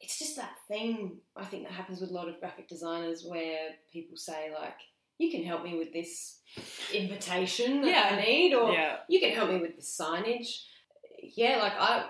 It's 0.00 0.18
just 0.18 0.36
that 0.36 0.54
thing 0.68 1.18
I 1.36 1.44
think 1.44 1.64
that 1.64 1.72
happens 1.72 2.00
with 2.00 2.10
a 2.10 2.14
lot 2.14 2.28
of 2.28 2.40
graphic 2.40 2.68
designers 2.68 3.24
where 3.24 3.70
people 3.92 4.16
say 4.16 4.50
like, 4.58 4.76
"You 5.18 5.30
can 5.30 5.44
help 5.44 5.62
me 5.62 5.76
with 5.76 5.92
this 5.92 6.38
invitation 6.92 7.82
that 7.82 7.88
Yeah. 7.88 8.16
I 8.16 8.24
need," 8.24 8.54
or 8.54 8.72
yeah. 8.72 8.98
you 9.08 9.20
can 9.20 9.30
help 9.32 9.50
me 9.50 9.58
with 9.60 9.76
the 9.76 9.82
signage. 9.82 10.64
Yeah, 11.22 11.58
like 11.58 11.74
I, 11.78 12.08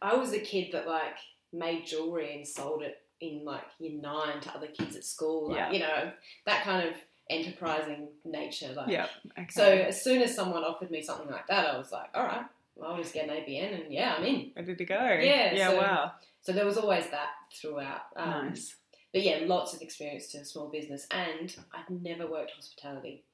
I 0.00 0.14
was 0.16 0.32
a 0.32 0.40
kid 0.40 0.72
that 0.72 0.86
like 0.88 1.16
made 1.52 1.86
jewelry 1.86 2.34
and 2.34 2.46
sold 2.46 2.82
it 2.82 2.98
in 3.20 3.44
like 3.44 3.62
year 3.78 4.00
nine 4.00 4.40
to 4.40 4.50
other 4.54 4.66
kids 4.66 4.96
at 4.96 5.04
school. 5.04 5.48
Like, 5.50 5.56
Yeah. 5.58 5.70
You 5.72 5.78
know 5.80 6.12
that 6.46 6.64
kind 6.64 6.88
of 6.88 6.94
enterprising 7.30 8.08
nature. 8.24 8.72
Like, 8.74 8.88
Yeah. 8.88 9.06
Okay. 9.38 9.46
So 9.50 9.64
as 9.64 10.02
soon 10.02 10.22
as 10.22 10.34
someone 10.34 10.64
offered 10.64 10.90
me 10.90 11.02
something 11.02 11.30
like 11.30 11.46
that, 11.46 11.66
I 11.72 11.78
was 11.78 11.92
like, 11.92 12.10
all 12.14 12.24
right, 12.24 12.44
well, 12.74 12.92
I'll 12.92 13.02
just 13.02 13.14
get 13.14 13.28
an 13.28 13.34
ABN 13.36 13.84
and 13.84 13.92
yeah, 13.92 14.14
I'm 14.16 14.24
in. 14.24 14.52
ready 14.56 14.74
to 14.76 14.84
go. 14.84 14.94
Yeah, 14.94 15.54
Yeah. 15.54 15.68
so- 15.70 15.76
wow. 15.78 16.12
So 16.40 16.52
there 16.52 16.64
was 16.66 16.76
always 16.76 17.06
that 17.10 17.28
throughout. 17.54 18.02
Um, 18.16 18.48
nice. 18.48 18.74
But 19.12 19.22
yeah, 19.22 19.40
lots 19.44 19.74
of 19.74 19.82
experience 19.82 20.28
to 20.28 20.38
a 20.38 20.44
small 20.44 20.68
business, 20.70 21.06
and 21.10 21.54
I'd 21.72 21.88
never 22.02 22.26
worked 22.26 22.52
hospitality, 22.52 23.24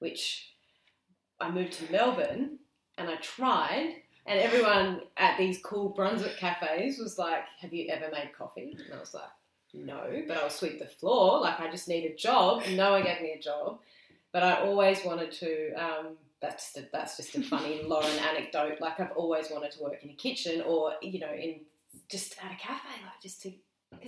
which 0.00 0.52
I 1.40 1.50
moved 1.50 1.72
to 1.74 1.90
Melbourne 1.92 2.58
and 2.98 3.08
I 3.08 3.14
tried, 3.16 3.94
and 4.26 4.38
everyone 4.40 5.02
at 5.16 5.38
these 5.38 5.60
cool 5.62 5.90
Brunswick 5.90 6.36
cafes 6.36 6.98
was 6.98 7.18
like, 7.18 7.44
"Have 7.60 7.72
you 7.72 7.88
ever 7.88 8.10
made 8.10 8.32
coffee?" 8.36 8.76
And 8.84 8.92
I 8.94 8.98
was 9.00 9.14
like, 9.14 9.30
"No," 9.72 10.24
but 10.26 10.36
I'll 10.36 10.50
sweep 10.50 10.78
the 10.80 10.86
floor. 10.86 11.40
Like 11.40 11.60
I 11.60 11.70
just 11.70 11.88
need 11.88 12.04
a 12.10 12.14
job. 12.16 12.64
and 12.66 12.76
No 12.76 12.90
one 12.90 13.04
gave 13.04 13.22
me 13.22 13.32
a 13.32 13.40
job, 13.40 13.78
but 14.32 14.42
I 14.42 14.60
always 14.66 15.04
wanted 15.04 15.30
to. 15.32 15.72
Um, 15.74 16.16
that's 16.40 16.76
a, 16.76 16.82
that's 16.92 17.16
just 17.16 17.34
a 17.34 17.42
funny 17.42 17.82
Lauren 17.82 18.18
anecdote. 18.30 18.80
Like 18.80 19.00
I've 19.00 19.12
always 19.16 19.50
wanted 19.50 19.72
to 19.72 19.82
work 19.82 20.02
in 20.02 20.10
a 20.10 20.14
kitchen 20.14 20.62
or 20.62 20.94
you 21.02 21.18
know 21.18 21.32
in 21.32 21.60
just 22.08 22.36
at 22.42 22.52
a 22.52 22.56
cafe, 22.56 22.88
like 23.02 23.20
just 23.22 23.42
to. 23.42 23.52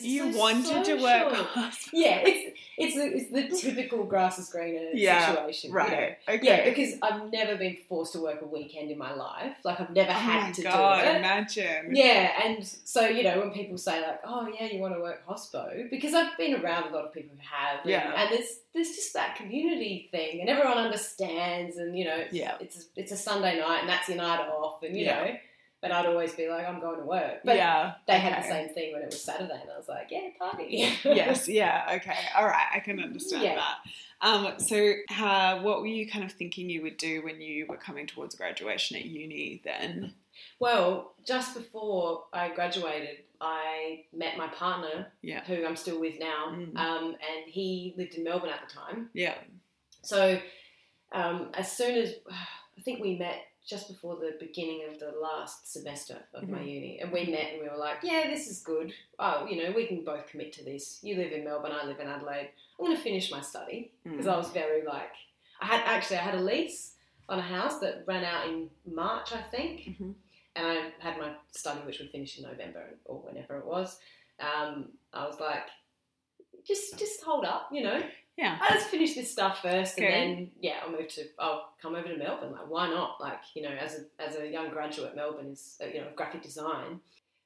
You 0.03 0.33
so 0.33 0.39
wanted 0.39 0.85
to 0.85 0.95
work. 1.03 1.49
Yeah, 1.93 2.21
it's 2.25 2.59
it's 2.79 2.95
the, 2.95 3.05
it's 3.41 3.63
the 3.65 3.69
typical 3.75 4.05
grass 4.05 4.39
is 4.39 4.49
greener 4.49 4.91
Yeah, 4.95 5.31
situation, 5.35 5.71
you 5.71 5.77
Right. 5.77 5.91
know. 6.29 6.35
Okay. 6.35 6.47
Yeah, 6.47 6.65
because 6.65 6.95
I've 7.03 7.31
never 7.31 7.57
been 7.57 7.77
forced 7.89 8.13
to 8.15 8.21
work 8.23 8.41
a 8.41 8.47
weekend 8.47 8.91
in 8.91 8.97
my 8.99 9.13
life. 9.15 9.57
Like 9.65 9.81
I've 9.81 9.91
never 9.91 10.11
oh 10.11 10.15
had 10.15 10.55
to 10.55 10.63
god! 10.63 10.73
do 10.73 11.09
it. 11.09 11.13
God, 11.13 11.17
imagine. 11.17 11.95
Yeah, 11.95 12.31
and 12.45 12.65
so 12.85 13.07
you 13.09 13.25
know 13.25 13.41
when 13.41 13.51
people 13.53 13.77
say 13.79 14.01
like, 14.01 14.21
"Oh 14.25 14.49
yeah, 14.49 14.67
you 14.67 14.81
want 14.81 14.95
to 14.95 15.01
work 15.01 15.27
hospo," 15.27 15.91
because 15.91 16.15
I've 16.15 16.37
been 16.39 16.63
around 16.63 16.91
a 16.91 16.95
lot 16.95 17.05
of 17.05 17.13
people 17.13 17.37
who 17.37 17.43
have, 17.43 17.81
and, 17.81 17.91
Yeah. 17.91 18.13
and 18.23 18.33
there's 18.33 18.61
there's 18.73 18.89
just 18.91 19.13
that 19.15 19.37
community 19.37 20.09
thing, 20.11 20.41
and 20.41 20.49
everyone 20.49 20.79
understands, 20.79 21.77
and 21.77 21.99
you 21.99 22.05
know, 22.05 22.17
it's, 22.17 22.33
Yeah. 22.35 22.57
it's 22.61 22.77
a, 22.79 22.83
it's 22.97 23.13
a 23.13 23.17
Sunday 23.17 23.59
night, 23.59 23.81
and 23.81 23.89
that's 23.89 24.09
your 24.09 24.19
night 24.19 24.41
off, 24.41 24.83
and 24.83 24.97
you 24.97 25.05
Yeah. 25.07 25.25
know, 25.25 25.37
but 25.81 25.93
I'd 25.93 26.07
always 26.07 26.35
be 26.35 26.49
like, 26.49 26.67
"I'm 26.67 26.81
going 26.81 26.99
to 27.01 27.07
work," 27.07 27.41
but 27.45 27.57
yeah. 27.57 27.95
they 28.07 28.19
had 28.19 28.43
the 28.43 28.47
same 28.49 28.69
thing 28.75 28.93
when 28.93 29.03
it 29.03 29.07
was 29.07 29.23
Saturday, 29.23 29.59
and 29.61 29.71
I 29.71 29.77
was 29.77 29.89
like, 29.89 30.09
"Yeah, 30.11 30.29
party." 30.39 30.67
yes. 31.05 31.49
Yeah. 31.61 31.91
Okay. 31.97 32.17
All 32.37 32.47
right. 32.47 32.67
I 32.75 32.81
can 32.81 33.01
understand 33.01 33.43
Yeah. 33.43 33.57
that. 33.57 33.77
Um, 34.23 34.59
so, 34.59 34.93
uh, 35.19 35.61
what 35.63 35.81
were 35.81 35.87
you 35.87 36.07
kind 36.11 36.25
of 36.25 36.33
thinking 36.33 36.69
you 36.69 36.83
would 36.83 36.99
do 36.99 37.23
when 37.25 37.41
you 37.41 37.65
were 37.67 37.79
coming 37.79 38.07
towards 38.07 38.35
graduation 38.35 38.97
at 38.99 39.05
uni? 39.07 39.63
Then. 39.65 40.13
Well, 40.59 41.15
just 41.27 41.55
before 41.55 42.25
I 42.33 42.51
graduated, 42.51 43.19
I 43.41 44.05
met 44.13 44.37
my 44.37 44.49
partner, 44.49 45.07
Yeah. 45.23 45.43
who 45.45 45.65
I'm 45.65 45.77
still 45.77 45.99
with 45.99 46.19
now, 46.19 46.49
Mm. 46.55 46.77
um, 46.77 47.05
and 47.09 47.47
he 47.51 47.95
lived 47.97 48.15
in 48.15 48.25
Melbourne 48.25 48.51
at 48.51 48.69
the 48.69 48.75
time. 48.75 49.09
Yeah. 49.15 49.35
So, 50.03 50.39
um, 51.13 51.51
as 51.55 51.75
soon 51.75 51.97
as 51.97 52.15
I 52.31 52.83
think 52.83 53.01
we 53.01 53.17
met 53.19 53.47
just 53.67 53.89
before 53.89 54.17
the 54.17 54.37
beginning 54.41 54.85
of 54.91 54.99
the 54.99 55.11
last 55.13 55.71
semester 55.73 56.19
of 56.35 56.49
my 56.49 56.59
Mhm. 56.59 56.67
uni, 56.69 56.99
and 57.01 57.13
we 57.13 57.25
met 57.27 57.53
and 57.53 57.63
we 57.63 57.69
were 57.69 57.77
like, 57.77 57.99
"Yeah, 58.03 58.29
this 58.29 58.49
is 58.49 58.63
good. 58.63 58.95
Oh, 59.19 59.47
you 59.47 59.63
know, 59.63 59.71
we 59.73 59.87
can 59.87 60.03
both 60.05 60.27
commit 60.27 60.53
to 60.55 60.65
this. 60.65 60.99
You 61.05 61.17
live 61.17 61.33
in 61.33 61.45
Melbourne, 61.45 61.73
I 61.73 61.85
live 61.85 62.01
in 62.01 62.09
Adelaide. 62.09 62.51
I'm 62.79 62.85
going 62.87 62.97
to 62.97 63.03
finish 63.03 63.31
my 63.31 63.41
study 63.41 63.93
because 64.03 64.27
Mm. 64.27 64.33
I 64.33 64.37
was 64.37 64.51
very 64.51 64.83
like, 64.83 65.13
I 65.61 65.67
had 65.67 65.83
actually 65.83 66.17
I 66.17 66.23
had 66.23 66.35
a 66.35 66.41
lease 66.41 66.97
on 67.29 67.39
a 67.39 67.43
house 67.43 67.79
that 67.81 68.07
ran 68.07 68.25
out 68.25 68.49
in 68.49 68.71
March, 68.87 69.33
I 69.33 69.43
think, 69.43 69.83
Mhm. 70.01 70.15
and 70.57 70.67
I 70.67 70.91
had 70.99 71.19
my 71.19 71.37
study 71.53 71.81
which 71.87 71.99
would 72.01 72.11
finish 72.11 72.39
in 72.39 72.45
November 72.45 72.99
or 73.05 73.21
whenever 73.21 73.59
it 73.59 73.67
was. 73.67 74.01
Um, 74.41 74.99
I 75.13 75.27
was 75.27 75.39
like, 75.39 75.69
just 76.65 76.99
just 76.99 77.23
hold 77.23 77.45
up, 77.45 77.73
you 77.73 77.83
know. 77.83 78.03
Yeah. 78.41 78.59
I 78.61 78.73
just 78.73 78.89
finish 78.89 79.15
this 79.15 79.31
stuff 79.31 79.61
first, 79.61 79.99
Okay. 79.99 80.07
and 80.07 80.15
then 80.39 80.51
yeah, 80.61 80.77
I'll 80.83 80.91
move 80.91 81.09
to. 81.09 81.25
I'll 81.39 81.75
come 81.83 81.95
over 81.95 82.09
to 82.09 82.17
Melbourne. 82.17 82.53
Like, 82.53 82.71
why 82.71 82.89
not? 82.89 83.21
Like, 83.21 83.41
you 83.55 83.63
know, 83.63 83.69
as 83.69 84.01
a 84.01 84.23
as 84.23 84.37
a 84.37 84.49
young 84.49 84.71
graduate, 84.71 85.15
Melbourne 85.15 85.49
is 85.53 85.77
uh, 85.83 85.87
you 85.87 86.01
know 86.01 86.09
graphic 86.17 86.43
design. 86.43 87.01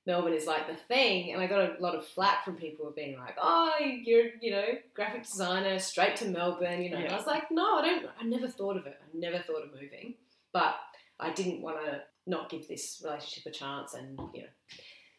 Melbourne 0.06 0.34
is 0.34 0.46
like 0.46 0.68
the 0.68 0.76
thing, 0.76 1.32
and 1.32 1.42
I 1.42 1.46
got 1.46 1.60
a 1.60 1.82
lot 1.82 1.94
of 1.96 2.06
flack 2.06 2.44
from 2.44 2.54
people 2.56 2.92
being 2.94 3.18
like, 3.18 3.36
"Oh, 3.42 3.72
you're 3.80 4.26
you 4.40 4.52
know 4.52 4.66
graphic 4.94 5.24
designer, 5.24 5.78
straight 5.80 6.14
to 6.16 6.26
Melbourne," 6.26 6.82
you 6.82 6.90
know. 6.90 7.00
Yeah. 7.00 7.12
I 7.12 7.16
was 7.16 7.26
like, 7.26 7.50
"No, 7.50 7.78
I 7.78 7.82
don't. 7.82 8.06
I 8.20 8.24
never 8.24 8.46
thought 8.46 8.76
of 8.76 8.86
it. 8.86 8.96
I 9.02 9.06
never 9.18 9.38
thought 9.38 9.64
of 9.64 9.72
moving, 9.72 10.14
but 10.52 10.76
I 11.18 11.32
didn't 11.32 11.60
want 11.60 11.78
to 11.84 12.02
not 12.26 12.50
give 12.50 12.68
this 12.68 13.00
relationship 13.04 13.46
a 13.46 13.50
chance, 13.50 13.94
and 13.94 14.16
you 14.32 14.42
know, 14.42 14.48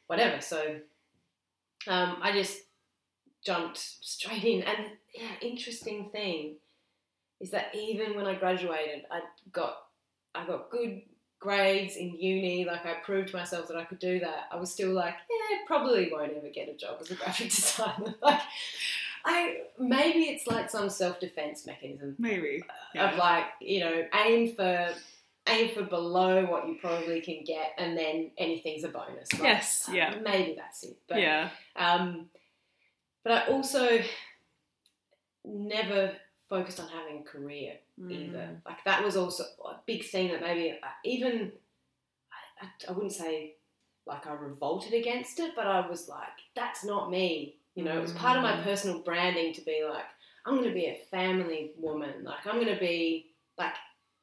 whatever." 0.08 0.40
So 0.40 0.80
um, 1.88 2.18
I 2.22 2.32
just 2.32 2.60
jumped 3.46 3.78
straight 3.78 4.44
in. 4.44 4.62
And 4.64 4.88
yeah, 5.16 5.48
interesting 5.48 6.10
thing 6.12 6.56
is 7.40 7.52
that 7.52 7.74
even 7.76 8.16
when 8.16 8.26
I 8.26 8.36
graduated, 8.36 9.06
I 9.12 9.22
got 9.52 9.78
I 10.34 10.46
got 10.46 10.70
good 10.70 11.02
grades 11.40 11.96
in 11.96 12.16
uni, 12.20 12.66
like 12.66 12.86
I 12.86 12.96
proved 13.04 13.30
to 13.30 13.36
myself 13.38 13.68
that 13.68 13.78
I 13.78 13.84
could 13.84 14.00
do 14.00 14.20
that, 14.20 14.48
I 14.52 14.56
was 14.58 14.72
still 14.72 14.92
like, 14.94 15.14
yeah, 15.30 15.58
probably 15.68 16.10
won't 16.12 16.34
ever 16.36 16.50
get 16.50 16.70
a 16.70 16.74
job 16.74 16.98
as 17.02 17.12
a 17.12 17.16
graphic 17.16 17.50
designer. 17.52 18.16
like, 18.22 18.42
I 19.26 19.58
maybe 19.80 20.24
it's 20.26 20.46
like 20.48 20.70
some 20.70 20.90
self 20.90 21.20
defense 21.20 21.66
mechanism 21.66 22.16
Maybe. 22.20 22.64
of 22.96 23.18
like 23.18 23.46
you 23.60 23.80
know 23.80 24.06
aim 24.26 24.56
for 24.56 24.90
aim 25.48 25.70
for 25.76 25.84
below 25.84 26.46
what 26.46 26.68
you 26.68 26.76
probably 26.82 27.22
can 27.22 27.44
get, 27.44 27.74
and 27.78 27.98
then 27.98 28.32
anything's 28.38 28.84
a 28.84 28.88
bonus. 28.90 29.32
Like, 29.34 29.44
Yes, 29.44 29.90
yeah. 29.92 30.16
maybe 30.24 30.56
that's 30.56 30.84
it. 30.84 30.98
But 31.08 31.22
yeah. 31.22 31.50
um, 31.76 32.28
but 33.24 33.32
I 33.34 33.48
also 33.52 34.00
never 35.48 36.14
focused 36.50 36.80
on 36.80 36.88
having 36.90 37.22
a 37.22 37.24
career 37.24 37.74
either. 38.10 38.38
Mm. 38.38 38.66
Like 38.66 38.84
that 38.86 39.04
was 39.04 39.18
also 39.18 39.44
a 39.44 39.76
big 39.86 40.06
thing 40.06 40.32
that 40.32 40.42
maybe 40.42 40.72
uh, 40.72 40.88
even 41.04 41.52
I, 42.62 42.68
I, 42.88 42.92
wouldn't 42.92 43.14
say 43.14 43.56
like 44.06 44.28
I 44.28 44.34
revolted 44.34 44.94
against 44.94 45.40
it, 45.40 45.54
but 45.56 45.68
I 45.68 45.88
was 45.88 46.08
like, 46.08 46.38
that's 46.56 46.86
not 46.86 47.10
me. 47.10 47.58
You 47.74 47.84
know, 47.84 47.98
it 47.98 48.02
was 48.02 48.14
part 48.14 48.38
of 48.38 48.44
my 48.44 48.54
Mm. 48.54 48.64
personal 48.64 49.00
branding 49.00 49.54
to 49.54 49.62
be 49.62 49.84
like, 49.88 50.06
I'm 50.46 50.56
going 50.56 50.70
to 50.70 50.74
be 50.74 50.86
a 50.86 51.02
family 51.10 51.72
woman. 51.78 52.24
Like 52.24 52.46
I'm 52.46 52.56
going 52.56 52.74
to 52.74 52.80
be 52.80 53.32
like 53.58 53.74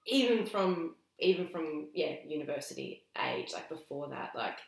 even 0.06 0.46
from 0.46 0.94
even 1.18 1.46
from 1.46 1.88
yeah 1.94 2.14
university 2.26 3.04
age, 3.20 3.52
like 3.52 3.68
before 3.68 4.08
that, 4.08 4.30
like 4.34 4.58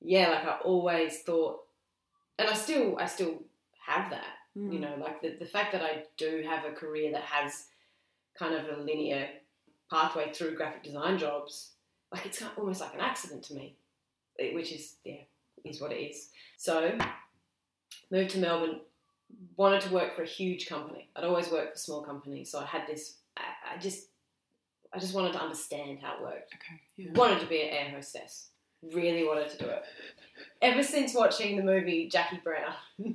yeah, 0.00 0.30
like 0.30 0.44
I 0.44 0.58
always 0.64 1.22
thought, 1.22 1.60
and 2.38 2.48
I 2.48 2.54
still 2.54 2.96
I 2.98 3.06
still 3.06 3.42
have 3.86 4.10
that 4.10 4.39
Mm. 4.58 4.72
you 4.72 4.80
know 4.80 4.96
like 5.00 5.22
the, 5.22 5.36
the 5.38 5.46
fact 5.46 5.70
that 5.72 5.82
i 5.82 6.02
do 6.16 6.42
have 6.44 6.64
a 6.64 6.72
career 6.72 7.12
that 7.12 7.22
has 7.22 7.66
kind 8.36 8.52
of 8.54 8.76
a 8.76 8.82
linear 8.82 9.28
pathway 9.88 10.32
through 10.32 10.56
graphic 10.56 10.82
design 10.82 11.18
jobs 11.18 11.70
like 12.12 12.26
it's 12.26 12.38
kind 12.40 12.50
of 12.50 12.58
almost 12.58 12.80
like 12.80 12.92
an 12.94 13.00
accident 13.00 13.44
to 13.44 13.54
me 13.54 13.76
eh, 14.40 14.52
which 14.52 14.72
is 14.72 14.96
yeah 15.04 15.22
is 15.64 15.80
what 15.80 15.92
it 15.92 15.96
is 16.00 16.30
so 16.56 16.96
moved 18.10 18.30
to 18.30 18.38
melbourne 18.38 18.80
wanted 19.56 19.80
to 19.82 19.90
work 19.94 20.16
for 20.16 20.22
a 20.22 20.26
huge 20.26 20.66
company 20.68 21.08
i'd 21.14 21.22
always 21.24 21.48
worked 21.50 21.74
for 21.74 21.78
small 21.78 22.02
companies 22.02 22.50
so 22.50 22.58
i 22.58 22.64
had 22.64 22.82
this 22.88 23.18
i, 23.36 23.74
I 23.74 23.78
just 23.78 24.08
i 24.92 24.98
just 24.98 25.14
wanted 25.14 25.32
to 25.34 25.40
understand 25.40 25.98
how 26.02 26.16
it 26.16 26.22
worked 26.22 26.54
Okay. 26.54 26.80
Yeah. 26.96 27.12
wanted 27.14 27.38
to 27.40 27.46
be 27.46 27.62
an 27.62 27.68
air 27.68 27.90
hostess. 27.90 28.48
Really 28.82 29.24
wanted 29.24 29.50
to 29.50 29.58
do 29.58 29.66
it. 29.66 29.82
Ever 30.62 30.82
since 30.82 31.14
watching 31.14 31.56
the 31.56 31.62
movie 31.62 32.08
Jackie 32.08 32.40
Brown, 32.42 32.72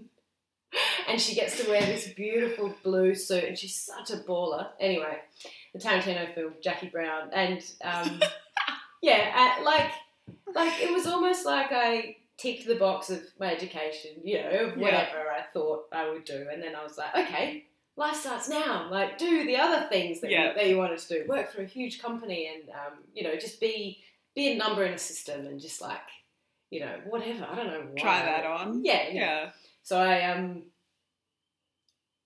and 1.08 1.20
she 1.20 1.36
gets 1.36 1.62
to 1.64 1.70
wear 1.70 1.82
this 1.82 2.08
beautiful 2.14 2.74
blue 2.84 3.14
suit, 3.16 3.44
and 3.44 3.58
she's 3.58 3.76
such 3.76 4.12
a 4.12 4.18
baller. 4.24 4.68
Anyway, 4.80 5.18
the 5.74 5.80
Tarantino 5.80 6.34
film 6.34 6.54
Jackie 6.62 6.90
Brown, 6.90 7.30
and 7.34 7.62
um, 7.84 8.20
yeah, 9.02 9.56
uh, 9.60 9.64
like 9.64 9.92
like 10.54 10.74
it 10.82 10.92
was 10.92 11.06
almost 11.08 11.46
like 11.46 11.68
I 11.72 12.18
ticked 12.38 12.68
the 12.68 12.76
box 12.76 13.10
of 13.10 13.22
my 13.40 13.54
education, 13.54 14.12
you 14.24 14.42
know, 14.42 14.50
of 14.50 14.78
Yeah. 14.78 14.84
whatever 14.84 15.30
I 15.32 15.44
thought 15.54 15.86
I 15.92 16.10
would 16.10 16.26
do, 16.26 16.48
and 16.52 16.62
then 16.62 16.76
I 16.76 16.84
was 16.84 16.98
like, 16.98 17.16
okay. 17.16 17.66
Life 17.98 18.18
starts 18.18 18.50
now. 18.50 18.90
Like, 18.92 19.18
do 19.18 19.46
the 19.46 19.56
other 19.56 19.88
things 19.88 20.20
that, 20.20 20.30
Yeah. 20.30 20.50
you, 20.50 20.54
that 20.56 20.68
you 20.68 20.78
wanted 20.78 20.98
to 21.00 21.08
do. 21.08 21.30
Work 21.30 21.54
for 21.54 21.62
a 21.62 21.66
huge 21.66 22.02
company, 22.02 22.52
and 22.54 22.70
um, 22.72 23.00
you 23.14 23.24
know, 23.24 23.36
just 23.38 23.62
be 23.62 24.00
be 24.36 24.50
a 24.52 24.58
number 24.58 24.84
in 24.84 24.92
a 24.94 24.98
system 24.98 25.48
and 25.48 25.62
just 25.62 25.80
like 25.82 26.02
you 26.72 26.82
know 26.82 26.94
whatever 27.08 27.48
i 27.50 27.56
don't 27.56 27.68
know 27.68 27.88
why. 27.94 28.02
Try 28.02 28.26
that 28.26 28.44
on. 28.46 28.84
yeah 28.84 29.04
yeah 29.08 29.14
Yeah. 29.14 29.50
so 29.84 29.98
i 29.98 30.30
um 30.30 30.64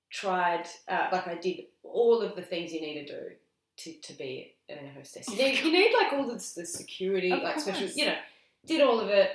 tried 0.10 0.66
uh, 0.88 1.07
like 1.12 1.28
i 1.28 1.36
did 1.36 1.62
all 1.84 2.22
of 2.22 2.36
the 2.36 2.41
things 2.41 2.72
you 2.72 2.82
need 2.82 3.05
to 3.05 3.14
do 3.14 3.30
to, 3.78 3.93
to 4.01 4.14
be 4.14 4.55
an 4.68 4.78
air 4.78 4.91
hostess. 4.95 5.30
You 5.30 5.38
need, 5.38 5.60
you 5.60 5.72
need 5.72 5.93
like 5.93 6.14
all 6.14 6.28
the, 6.28 6.34
the 6.34 6.66
security 6.66 7.32
Of 7.32 7.41
like 7.43 7.60
special 7.60 7.88
you 7.88 8.05
know 8.05 8.16
did 8.66 8.82
all 8.82 8.99
of 8.99 9.10
it 9.10 9.32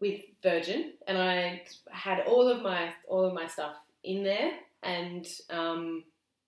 with 0.00 0.20
virgin 0.42 0.92
and 1.06 1.16
i 1.16 1.62
had 1.90 2.20
all 2.26 2.48
of 2.48 2.62
my 2.62 2.92
all 3.08 3.24
of 3.24 3.32
my 3.32 3.46
stuff 3.46 3.76
in 4.04 4.22
there 4.22 4.52
and 4.82 5.26
um 5.50 6.04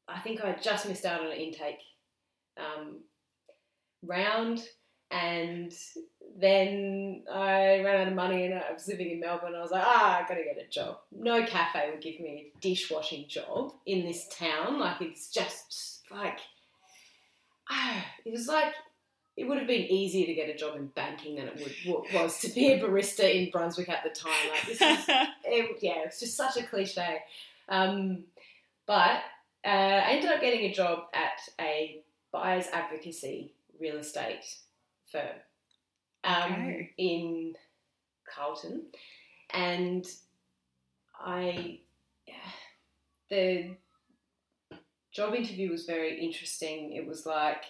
i 0.07 0.19
think 0.19 0.45
i 0.45 0.53
just 0.61 0.89
missed 0.89 1.07
out 1.07 1.21
on 1.21 1.29
an 1.29 1.33
intake 1.33 1.81
um 2.59 3.01
round 4.03 4.63
and 5.11 5.73
then 6.37 7.23
I 7.33 7.81
ran 7.81 8.01
out 8.03 8.09
of 8.09 8.15
money 8.15 8.47
and 8.47 8.55
I 8.55 8.73
was 8.73 8.87
living 8.87 9.11
in 9.11 9.21
Melbourne. 9.21 9.55
I 9.55 9.61
was 9.61 9.71
like, 9.71 9.85
ah, 9.85 10.19
I 10.19 10.29
gotta 10.29 10.45
get 10.45 10.65
a 10.65 10.71
job. 10.71 10.99
No 11.11 11.45
cafe 11.45 11.91
would 11.91 12.01
give 12.01 12.21
me 12.21 12.29
a 12.29 12.61
dishwashing 12.61 13.27
job 13.29 13.73
in 13.87 14.05
this 14.05 14.29
town. 14.29 14.79
Like, 14.79 15.01
it's 15.01 15.31
just 15.31 16.03
like, 16.11 16.39
ah, 17.71 18.05
it 18.25 18.31
was 18.31 18.47
like, 18.47 18.73
it 19.37 19.49
would 19.49 19.59
have 19.59 19.67
been 19.67 19.87
easier 19.87 20.27
to 20.27 20.35
get 20.35 20.49
a 20.49 20.57
job 20.57 20.77
in 20.77 20.87
banking 20.89 21.37
than 21.37 21.49
it 21.49 21.75
would 21.87 22.13
was 22.13 22.41
to 22.41 22.49
be 22.49 22.73
a 22.73 22.81
barista 22.81 23.33
in 23.33 23.51
Brunswick 23.51 23.89
at 23.89 24.03
the 24.05 24.11
time. 24.11 24.51
Like, 24.51 24.67
this 24.67 24.81
is 24.81 25.05
it, 25.45 25.79
yeah, 25.81 26.03
it's 26.05 26.21
just 26.21 26.37
such 26.37 26.57
a 26.57 26.65
cliche. 26.65 27.19
Um, 27.69 28.25
but 28.87 29.23
uh, 29.65 29.69
I 29.69 30.11
ended 30.13 30.31
up 30.31 30.41
getting 30.41 30.63
a 30.63 30.73
job 30.73 31.05
at 31.15 31.41
a 31.61 32.03
buyer's 32.33 32.67
advocacy 32.73 33.55
real 33.81 33.97
estate 33.97 34.45
firm 35.11 35.37
um, 36.29 36.53
Okay. 36.53 36.91
in 36.99 37.55
Carlton, 38.33 38.87
and 39.51 40.07
I 41.19 41.81
the 43.31 43.77
job 45.13 45.35
interview 45.35 45.71
was 45.71 45.85
very 45.85 46.25
interesting. 46.25 46.93
It 46.95 47.07
was 47.07 47.27
like, 47.27 47.65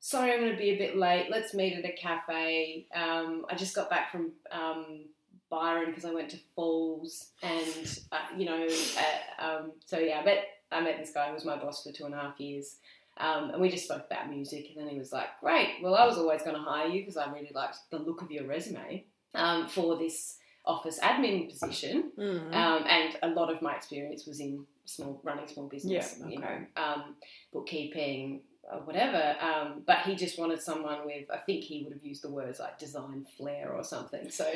sorry, 0.00 0.32
I'm 0.32 0.40
going 0.40 0.52
to 0.52 0.58
be 0.58 0.70
a 0.70 0.78
bit 0.78 0.96
late. 0.96 1.28
Let's 1.30 1.54
meet 1.54 1.72
at 1.78 1.84
a 1.84 1.92
cafe. 1.92 2.86
Um, 2.94 3.46
I 3.48 3.54
just 3.54 3.74
got 3.74 3.88
back 3.90 4.10
from 4.10 4.32
um, 4.50 5.06
Byron 5.50 5.90
because 5.90 6.04
I 6.04 6.12
went 6.12 6.30
to 6.30 6.38
Falls, 6.54 7.28
and 7.42 7.98
uh, 8.10 8.18
you 8.36 8.44
know, 8.46 8.66
uh, 8.66 9.44
um, 9.46 9.72
so 9.84 9.98
yeah, 9.98 10.22
met 10.22 10.44
I 10.70 10.80
met 10.80 10.98
this 10.98 11.12
guy 11.12 11.28
who 11.28 11.34
was 11.34 11.44
my 11.44 11.56
boss 11.56 11.82
for 11.82 11.92
two 11.92 12.04
and 12.06 12.14
a 12.14 12.18
half 12.18 12.40
years. 12.40 12.76
Um, 13.22 13.50
and 13.50 13.60
we 13.60 13.70
just 13.70 13.84
spoke 13.84 14.06
about 14.10 14.28
music, 14.28 14.70
and 14.70 14.84
then 14.84 14.92
he 14.92 14.98
was 14.98 15.12
like, 15.12 15.28
"Great, 15.40 15.76
well, 15.80 15.94
I 15.94 16.04
was 16.04 16.18
always 16.18 16.42
going 16.42 16.56
to 16.56 16.62
hire 16.62 16.88
you 16.88 17.02
because 17.02 17.16
I 17.16 17.30
really 17.30 17.52
liked 17.54 17.76
the 17.90 17.98
look 17.98 18.20
of 18.20 18.30
your 18.32 18.46
resume 18.46 19.04
um, 19.34 19.68
for 19.68 19.96
this 19.96 20.38
office 20.66 20.98
admin 20.98 21.48
position." 21.48 22.10
Mm. 22.18 22.52
Um, 22.52 22.84
and 22.88 23.16
a 23.22 23.28
lot 23.28 23.52
of 23.52 23.62
my 23.62 23.76
experience 23.76 24.26
was 24.26 24.40
in 24.40 24.66
small 24.86 25.20
running 25.22 25.46
small 25.46 25.68
business, 25.68 26.16
Yeah, 26.18 26.26
you 26.26 26.38
know, 26.40 26.66
um, 26.76 27.14
bookkeeping, 27.52 28.40
uh, 28.70 28.78
whatever. 28.78 29.36
Um, 29.40 29.82
but 29.86 29.98
he 29.98 30.14
just 30.14 30.38
wanted 30.38 30.60
someone 30.60 31.04
with, 31.04 31.30
I 31.30 31.38
think 31.38 31.64
he 31.64 31.82
would 31.84 31.92
have 31.92 32.04
used 32.04 32.22
the 32.22 32.30
words 32.30 32.58
like 32.58 32.78
design 32.78 33.24
flair 33.36 33.72
or 33.72 33.84
something. 33.84 34.30
So, 34.30 34.50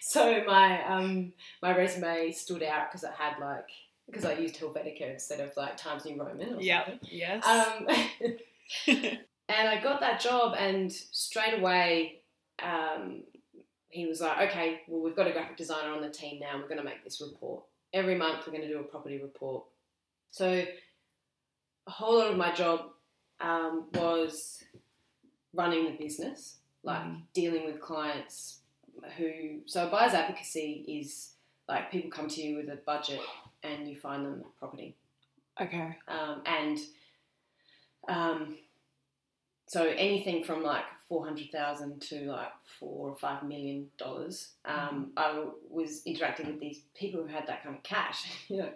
so 0.00 0.44
my 0.46 0.84
um, 0.86 1.32
my 1.62 1.76
resume 1.76 2.32
stood 2.32 2.62
out 2.62 2.90
because 2.90 3.04
it 3.04 3.12
had 3.16 3.38
like 3.40 3.68
because 4.06 4.24
I 4.24 4.34
used 4.34 4.56
Helvetica 4.56 5.12
instead 5.12 5.40
of 5.40 5.56
like 5.56 5.76
Times 5.76 6.04
New 6.04 6.18
Roman 6.22 6.60
Yeah. 6.60 6.88
Yes. 7.02 7.44
Um, 7.46 7.86
and 9.48 9.68
I 9.68 9.80
got 9.82 10.00
that 10.00 10.20
job, 10.20 10.54
and 10.58 10.92
straight 10.92 11.58
away, 11.58 12.20
um, 12.62 13.22
he 13.88 14.06
was 14.06 14.20
like, 14.20 14.50
"Okay, 14.50 14.80
well, 14.88 15.00
we've 15.02 15.16
got 15.16 15.26
a 15.26 15.32
graphic 15.32 15.56
designer 15.56 15.92
on 15.92 16.02
the 16.02 16.10
team 16.10 16.40
now. 16.40 16.56
We're 16.56 16.68
going 16.68 16.78
to 16.78 16.84
make 16.84 17.04
this 17.04 17.20
report 17.20 17.62
every 17.92 18.14
month. 18.16 18.46
We're 18.46 18.52
going 18.52 18.66
to 18.66 18.72
do 18.72 18.80
a 18.80 18.84
property 18.84 19.18
report." 19.20 19.64
So, 20.30 20.64
a 21.86 21.90
whole 21.90 22.18
lot 22.18 22.30
of 22.30 22.36
my 22.36 22.52
job 22.52 22.90
um, 23.40 23.86
was 23.94 24.64
running 25.52 25.84
the 25.84 25.92
business, 25.92 26.56
like 26.82 27.02
Mm. 27.04 27.22
dealing 27.32 27.64
with 27.66 27.80
clients 27.80 28.60
who. 29.16 29.60
So, 29.66 29.88
buyer's 29.88 30.14
advocacy 30.14 30.84
is 30.88 31.30
like 31.68 31.90
people 31.92 32.10
come 32.10 32.28
to 32.28 32.42
you 32.42 32.56
with 32.56 32.68
a 32.68 32.76
budget, 32.76 33.20
and 33.64 33.88
you 33.88 33.96
find 33.96 34.24
them 34.24 34.44
property 34.58 34.94
okay. 35.60 35.96
um, 36.06 36.42
and 36.46 36.78
um, 38.08 38.58
so 39.66 39.82
anything 39.84 40.44
from 40.44 40.62
like 40.62 40.84
four 41.08 41.24
hundred 41.24 41.50
thousand 41.50 42.00
to 42.02 42.26
like 42.26 42.52
four 42.78 43.08
or 43.08 43.16
five 43.16 43.42
million 43.42 43.88
dollars. 43.98 44.50
Um, 44.64 45.12
I 45.16 45.28
w- 45.28 45.52
was 45.70 46.02
interacting 46.04 46.46
with 46.46 46.60
these 46.60 46.80
people 46.94 47.22
who 47.22 47.28
had 47.28 47.46
that 47.46 47.62
kind 47.62 47.76
of 47.76 47.82
cash, 47.82 48.30
you 48.48 48.58
know, 48.58 48.68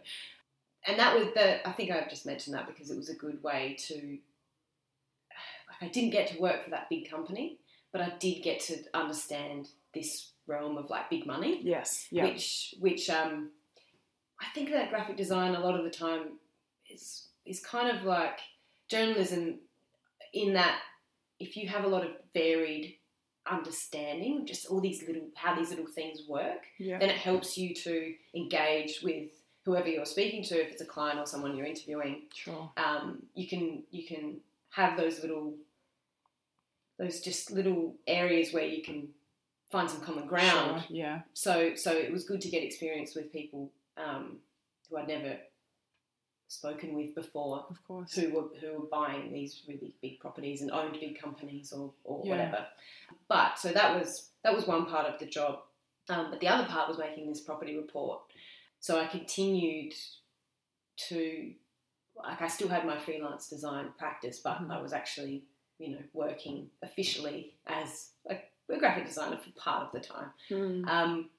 and 0.86 0.98
that 0.98 1.14
was 1.14 1.28
the. 1.34 1.66
I 1.66 1.72
think 1.72 1.90
I've 1.90 2.08
just 2.08 2.26
mentioned 2.26 2.54
that 2.54 2.66
because 2.66 2.90
it 2.90 2.96
was 2.96 3.08
a 3.08 3.14
good 3.14 3.42
way 3.42 3.76
to. 3.88 3.94
Like 3.94 5.82
I 5.82 5.92
didn't 5.92 6.10
get 6.10 6.28
to 6.28 6.40
work 6.40 6.64
for 6.64 6.70
that 6.70 6.88
big 6.88 7.10
company, 7.10 7.58
but 7.92 8.00
I 8.00 8.12
did 8.18 8.42
get 8.42 8.60
to 8.60 8.76
understand 8.94 9.68
this 9.94 10.30
realm 10.46 10.78
of 10.78 10.88
like 10.90 11.10
big 11.10 11.26
money 11.26 11.60
Yes. 11.62 12.06
Yeah. 12.10 12.24
which 12.24 12.74
which 12.80 13.10
um, 13.10 13.50
I 14.40 14.46
think 14.54 14.70
that 14.70 14.90
graphic 14.90 15.16
design 15.16 15.54
a 15.54 15.60
lot 15.60 15.78
of 15.78 15.84
the 15.84 15.90
time 15.90 16.38
is 16.90 17.28
is 17.44 17.60
kind 17.60 17.96
of 17.96 18.04
like 18.04 18.38
journalism 18.88 19.58
in 20.32 20.52
that 20.54 20.80
if 21.40 21.56
you 21.56 21.68
have 21.68 21.84
a 21.84 21.88
lot 21.88 22.04
of 22.04 22.10
varied 22.34 22.96
understanding, 23.50 24.44
just 24.46 24.66
all 24.66 24.80
these 24.80 25.02
little 25.06 25.28
how 25.34 25.54
these 25.54 25.70
little 25.70 25.86
things 25.86 26.22
work, 26.28 26.66
yeah. 26.78 26.98
then 26.98 27.10
it 27.10 27.16
helps 27.16 27.56
you 27.56 27.74
to 27.74 28.14
engage 28.34 29.00
with 29.02 29.30
whoever 29.64 29.88
you're 29.88 30.04
speaking 30.04 30.42
to. 30.44 30.60
If 30.60 30.72
it's 30.72 30.82
a 30.82 30.86
client 30.86 31.18
or 31.18 31.26
someone 31.26 31.56
you're 31.56 31.66
interviewing, 31.66 32.22
Sure. 32.34 32.70
um, 32.76 33.22
you 33.34 33.48
can 33.48 33.82
you 33.90 34.06
can 34.06 34.38
have 34.70 34.96
those 34.96 35.20
little 35.22 35.54
those 36.98 37.20
just 37.20 37.50
little 37.50 37.94
areas 38.06 38.52
where 38.52 38.66
you 38.66 38.82
can 38.82 39.08
find 39.70 39.88
some 39.90 40.00
common 40.00 40.26
ground. 40.26 40.82
Sure, 40.86 40.96
yeah. 40.96 41.20
So 41.32 41.74
so 41.74 41.92
it 41.92 42.12
was 42.12 42.24
good 42.24 42.40
to 42.42 42.48
get 42.50 42.62
experience 42.62 43.14
with 43.14 43.32
people 43.32 43.70
um, 43.98 44.38
who 44.88 44.96
I'd 44.96 45.08
never 45.08 45.36
spoken 46.50 46.94
with 46.94 47.14
before, 47.14 47.66
Of 47.68 47.82
course. 47.86 48.14
who 48.14 48.30
were 48.30 48.48
who 48.60 48.80
were 48.80 48.86
buying 48.90 49.32
these 49.32 49.62
really 49.68 49.94
big 50.00 50.18
properties 50.18 50.62
and 50.62 50.70
owned 50.70 50.94
big 50.98 51.20
companies 51.20 51.72
or, 51.72 51.92
or 52.04 52.22
Yeah. 52.24 52.30
whatever. 52.30 52.66
But 53.28 53.58
so 53.58 53.70
that 53.72 53.98
was 53.98 54.30
that 54.44 54.54
was 54.54 54.66
one 54.66 54.86
part 54.86 55.06
of 55.06 55.18
the 55.18 55.26
job. 55.26 55.60
Um, 56.08 56.30
but 56.30 56.40
the 56.40 56.48
other 56.48 56.66
part 56.66 56.88
was 56.88 56.96
making 56.98 57.28
this 57.28 57.42
property 57.42 57.76
report. 57.76 58.22
So 58.80 58.98
I 58.98 59.06
continued 59.06 59.92
to 61.08 61.52
like 62.16 62.40
I 62.42 62.48
still 62.48 62.68
had 62.68 62.84
my 62.86 62.98
freelance 62.98 63.48
design 63.48 63.90
practice, 63.98 64.40
but 64.40 64.58
Mhm. 64.62 64.70
I 64.74 64.80
was 64.80 64.92
actually 64.92 65.44
you 65.78 65.90
know 65.90 66.02
working 66.14 66.70
officially 66.82 67.54
as 67.66 68.12
a, 68.28 68.38
a 68.70 68.78
graphic 68.78 69.04
designer 69.06 69.36
for 69.36 69.50
part 69.52 69.82
of 69.86 69.92
the 69.92 70.00
time. 70.00 70.32
Mm. 70.50 70.88
Um, 70.88 71.30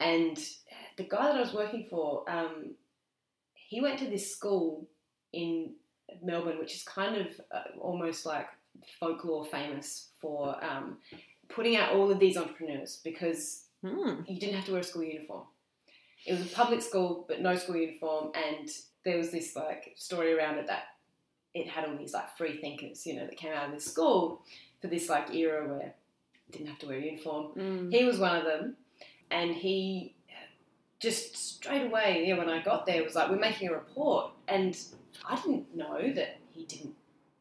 and 0.00 0.38
the 0.96 1.04
guy 1.04 1.26
that 1.26 1.36
I 1.36 1.40
was 1.40 1.52
working 1.52 1.86
for, 1.90 2.28
um, 2.30 2.74
he 3.54 3.80
went 3.80 3.98
to 4.00 4.06
this 4.06 4.30
school 4.34 4.86
in 5.32 5.72
Melbourne, 6.22 6.58
which 6.58 6.74
is 6.74 6.82
kind 6.84 7.16
of 7.16 7.26
uh, 7.52 7.62
almost 7.80 8.24
like 8.26 8.46
folklore 9.00 9.44
famous 9.44 10.08
for 10.20 10.62
um, 10.64 10.98
putting 11.48 11.76
out 11.76 11.92
all 11.92 12.10
of 12.10 12.18
these 12.18 12.36
entrepreneurs 12.36 13.00
because 13.04 13.60
Mm. 13.84 14.26
you 14.26 14.40
didn't 14.40 14.54
have 14.54 14.64
to 14.64 14.72
wear 14.72 14.80
a 14.80 14.84
school 14.84 15.02
uniform. 15.04 15.42
It 16.24 16.32
was 16.32 16.40
a 16.50 16.54
public 16.54 16.80
school, 16.80 17.26
but 17.28 17.42
no 17.42 17.54
school 17.54 17.76
uniform, 17.76 18.32
and 18.34 18.66
there 19.04 19.18
was 19.18 19.30
this 19.30 19.54
like 19.54 19.92
story 19.96 20.32
around 20.32 20.56
it 20.56 20.66
that 20.68 20.84
it 21.52 21.68
had 21.68 21.84
all 21.84 21.94
these 21.94 22.14
like 22.14 22.34
free 22.38 22.58
thinkers, 22.62 23.04
you 23.06 23.14
know, 23.16 23.26
that 23.26 23.36
came 23.36 23.52
out 23.52 23.66
of 23.68 23.74
this 23.74 23.84
school 23.84 24.40
for 24.80 24.86
this 24.86 25.10
like 25.10 25.34
era 25.34 25.68
where 25.68 25.92
didn't 26.50 26.68
have 26.68 26.78
to 26.78 26.86
wear 26.86 26.96
a 26.96 27.02
uniform. 27.02 27.52
Mm. 27.58 27.92
He 27.92 28.04
was 28.06 28.18
one 28.18 28.36
of 28.36 28.44
them, 28.44 28.76
and 29.30 29.54
he 29.54 30.13
just 31.04 31.36
straight 31.36 31.84
away, 31.86 32.24
yeah, 32.26 32.36
when 32.36 32.48
I 32.48 32.60
got 32.62 32.86
there, 32.86 33.02
was 33.04 33.14
like, 33.14 33.30
"We're 33.30 33.38
making 33.38 33.68
a 33.68 33.72
report," 33.72 34.32
and 34.48 34.76
I 35.24 35.36
didn't 35.36 35.74
know 35.76 36.12
that 36.12 36.38
he 36.50 36.64
didn't 36.64 36.94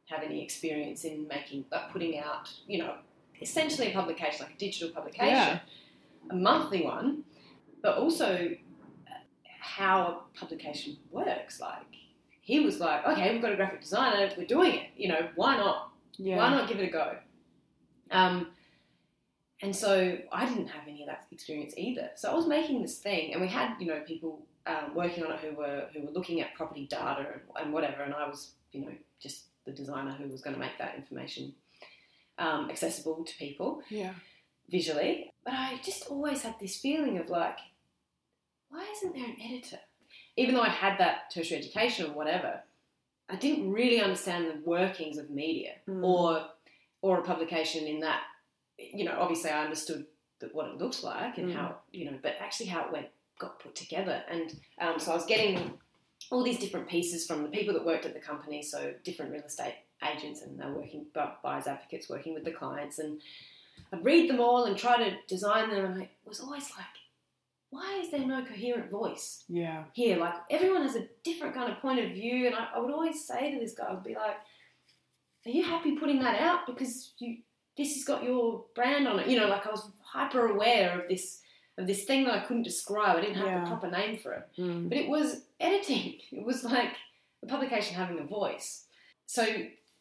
have 0.05 0.21
any 0.21 0.43
experience 0.43 1.03
in 1.05 1.27
making, 1.27 1.65
like, 1.71 1.89
putting 1.91 2.19
out, 2.19 2.51
you 2.67 2.77
know, 2.77 2.97
essentially 3.41 3.89
a 3.91 3.93
publication, 3.93 4.45
like 4.45 4.55
a 4.55 4.57
digital 4.57 4.89
publication, 4.93 5.33
Yeah. 5.33 5.59
a 6.29 6.35
monthly 6.35 6.83
one, 6.83 7.23
but 7.81 7.97
also 7.97 8.55
how 9.59 10.23
a 10.35 10.37
publication 10.37 10.97
works. 11.09 11.59
Like, 11.59 11.95
he 12.41 12.59
was 12.59 12.79
like, 12.79 13.05
"Okay, 13.07 13.31
we've 13.31 13.41
got 13.41 13.53
a 13.53 13.55
graphic 13.55 13.81
designer, 13.81 14.31
we're 14.37 14.45
doing 14.45 14.75
it. 14.75 14.89
You 14.97 15.07
know, 15.07 15.29
why 15.35 15.57
not?" 15.57 15.91
Yeah. 16.17 16.37
Why 16.37 16.49
not 16.51 16.67
give 16.67 16.79
it 16.79 16.89
a 16.89 16.91
go? 16.91 17.17
Um, 18.11 18.51
and 19.63 19.75
so 19.75 20.17
I 20.31 20.45
didn't 20.45 20.67
have 20.67 20.87
any 20.87 21.01
of 21.03 21.07
that 21.07 21.25
experience 21.31 21.73
either. 21.77 22.11
So 22.15 22.29
I 22.31 22.35
was 22.35 22.47
making 22.47 22.81
this 22.81 22.97
thing, 22.99 23.33
and 23.33 23.41
we 23.41 23.47
had 23.47 23.69
you 23.79 23.87
know 23.87 24.01
people 24.05 24.45
um, 24.67 24.93
working 24.93 25.23
on 25.25 25.31
it 25.31 25.39
who 25.39 25.55
were 25.55 25.87
who 25.93 26.01
were 26.05 26.11
looking 26.11 26.41
at 26.41 26.53
property 26.53 26.85
data 26.87 27.25
and, 27.33 27.41
and 27.65 27.73
whatever, 27.73 28.03
and 28.03 28.13
I 28.13 28.27
was 28.27 28.51
you 28.71 28.81
know 28.81 28.91
just 29.19 29.45
the 29.65 29.71
designer 29.71 30.11
who 30.11 30.27
was 30.27 30.41
going 30.41 30.53
to 30.53 30.59
make 30.59 30.77
that 30.77 30.95
information 30.95 31.53
um, 32.37 32.69
accessible 32.69 33.23
to 33.23 33.33
people 33.37 33.81
Yeah. 33.89 34.13
visually. 34.69 35.31
But 35.45 35.53
I 35.53 35.79
just 35.83 36.07
always 36.07 36.41
had 36.41 36.55
this 36.59 36.77
feeling 36.77 37.17
of 37.17 37.29
like, 37.29 37.57
why 38.69 38.85
isn't 38.97 39.13
there 39.15 39.25
an 39.25 39.37
editor? 39.41 39.79
Even 40.35 40.55
though 40.55 40.61
I 40.61 40.69
had 40.69 40.97
that 40.99 41.31
tertiary 41.33 41.59
education 41.61 42.07
or 42.09 42.13
whatever, 42.13 42.61
I 43.29 43.35
didn't 43.37 43.71
really 43.71 44.01
understand 44.01 44.47
the 44.49 44.59
workings 44.69 45.17
of 45.17 45.29
media 45.29 45.73
Mm. 45.87 46.03
or 46.03 46.47
or 47.01 47.19
a 47.19 47.23
publication 47.23 47.85
in 47.87 47.99
that. 48.01 48.21
You 48.77 49.05
know, 49.05 49.15
obviously 49.19 49.49
I 49.51 49.63
understood 49.63 50.05
that 50.39 50.53
what 50.53 50.67
it 50.67 50.77
looks 50.77 51.03
like 51.03 51.37
and 51.37 51.49
Mm. 51.49 51.53
how 51.55 51.77
you 51.91 52.09
know, 52.11 52.17
but 52.21 52.35
actually 52.39 52.67
how 52.67 52.85
it 52.85 52.91
went 52.91 53.07
got 53.39 53.59
put 53.59 53.75
together. 53.75 54.23
And 54.29 54.53
um, 54.79 54.99
so 54.99 55.11
I 55.11 55.15
was 55.15 55.25
getting 55.25 55.77
all 56.31 56.43
these 56.43 56.59
different 56.59 56.87
pieces 56.87 57.25
from 57.27 57.43
the 57.43 57.49
people 57.49 57.73
that 57.73 57.85
worked 57.85 58.05
at 58.05 58.13
the 58.13 58.19
company, 58.19 58.61
so 58.61 58.93
different 59.03 59.31
real 59.31 59.43
estate 59.43 59.75
agents, 60.15 60.41
and 60.41 60.59
they're 60.59 60.71
working 60.71 61.05
bu- 61.13 61.35
buyers 61.43 61.67
advocates 61.67 62.09
working 62.09 62.33
with 62.33 62.43
the 62.45 62.51
clients, 62.51 62.99
and 62.99 63.21
I'd 63.91 64.03
read 64.05 64.29
them 64.29 64.39
all 64.39 64.65
and 64.65 64.77
try 64.77 64.97
to 64.97 65.15
design 65.27 65.69
them, 65.69 65.85
and 65.85 66.03
I 66.03 66.09
was 66.25 66.39
always 66.39 66.69
like, 66.71 66.85
why 67.69 67.99
is 68.03 68.11
there 68.11 68.25
no 68.25 68.43
coherent 68.45 68.91
voice 68.91 69.43
Yeah. 69.49 69.85
here? 69.93 70.17
Like 70.17 70.35
everyone 70.49 70.83
has 70.83 70.95
a 70.95 71.07
different 71.23 71.55
kind 71.55 71.71
of 71.71 71.79
point 71.79 71.99
of 71.99 72.11
view, 72.11 72.47
and 72.47 72.55
I, 72.55 72.69
I 72.75 72.79
would 72.79 72.91
always 72.91 73.25
say 73.25 73.51
to 73.53 73.59
this 73.59 73.73
guy, 73.73 73.87
I'd 73.91 74.03
be 74.03 74.15
like, 74.15 74.37
are 75.45 75.49
you 75.51 75.63
happy 75.63 75.95
putting 75.97 76.19
that 76.19 76.39
out 76.39 76.65
because 76.67 77.13
you 77.19 77.37
this 77.77 77.93
has 77.95 78.03
got 78.03 78.23
your 78.23 78.65
brand 78.75 79.07
on 79.07 79.19
it? 79.19 79.27
You 79.27 79.39
know, 79.39 79.47
like 79.47 79.65
I 79.65 79.71
was 79.71 79.89
hyper 80.01 80.47
aware 80.47 80.99
of 81.01 81.07
this 81.09 81.39
of 81.79 81.87
this 81.87 82.03
thing 82.03 82.23
that 82.25 82.33
I 82.35 82.39
couldn't 82.45 82.63
describe. 82.63 83.17
I 83.17 83.21
didn't 83.21 83.37
have 83.37 83.47
Yeah. 83.47 83.61
the 83.61 83.67
proper 83.67 83.89
name 83.89 84.17
for 84.17 84.33
it. 84.33 84.47
Mm. 84.59 84.89
But 84.89 84.97
it 84.99 85.09
was 85.09 85.41
editing. 85.59 86.19
It 86.31 86.43
was 86.45 86.63
like 86.63 86.93
the 87.41 87.47
publication 87.47 87.95
having 87.95 88.19
a 88.19 88.23
voice. 88.23 88.85
So 89.25 89.43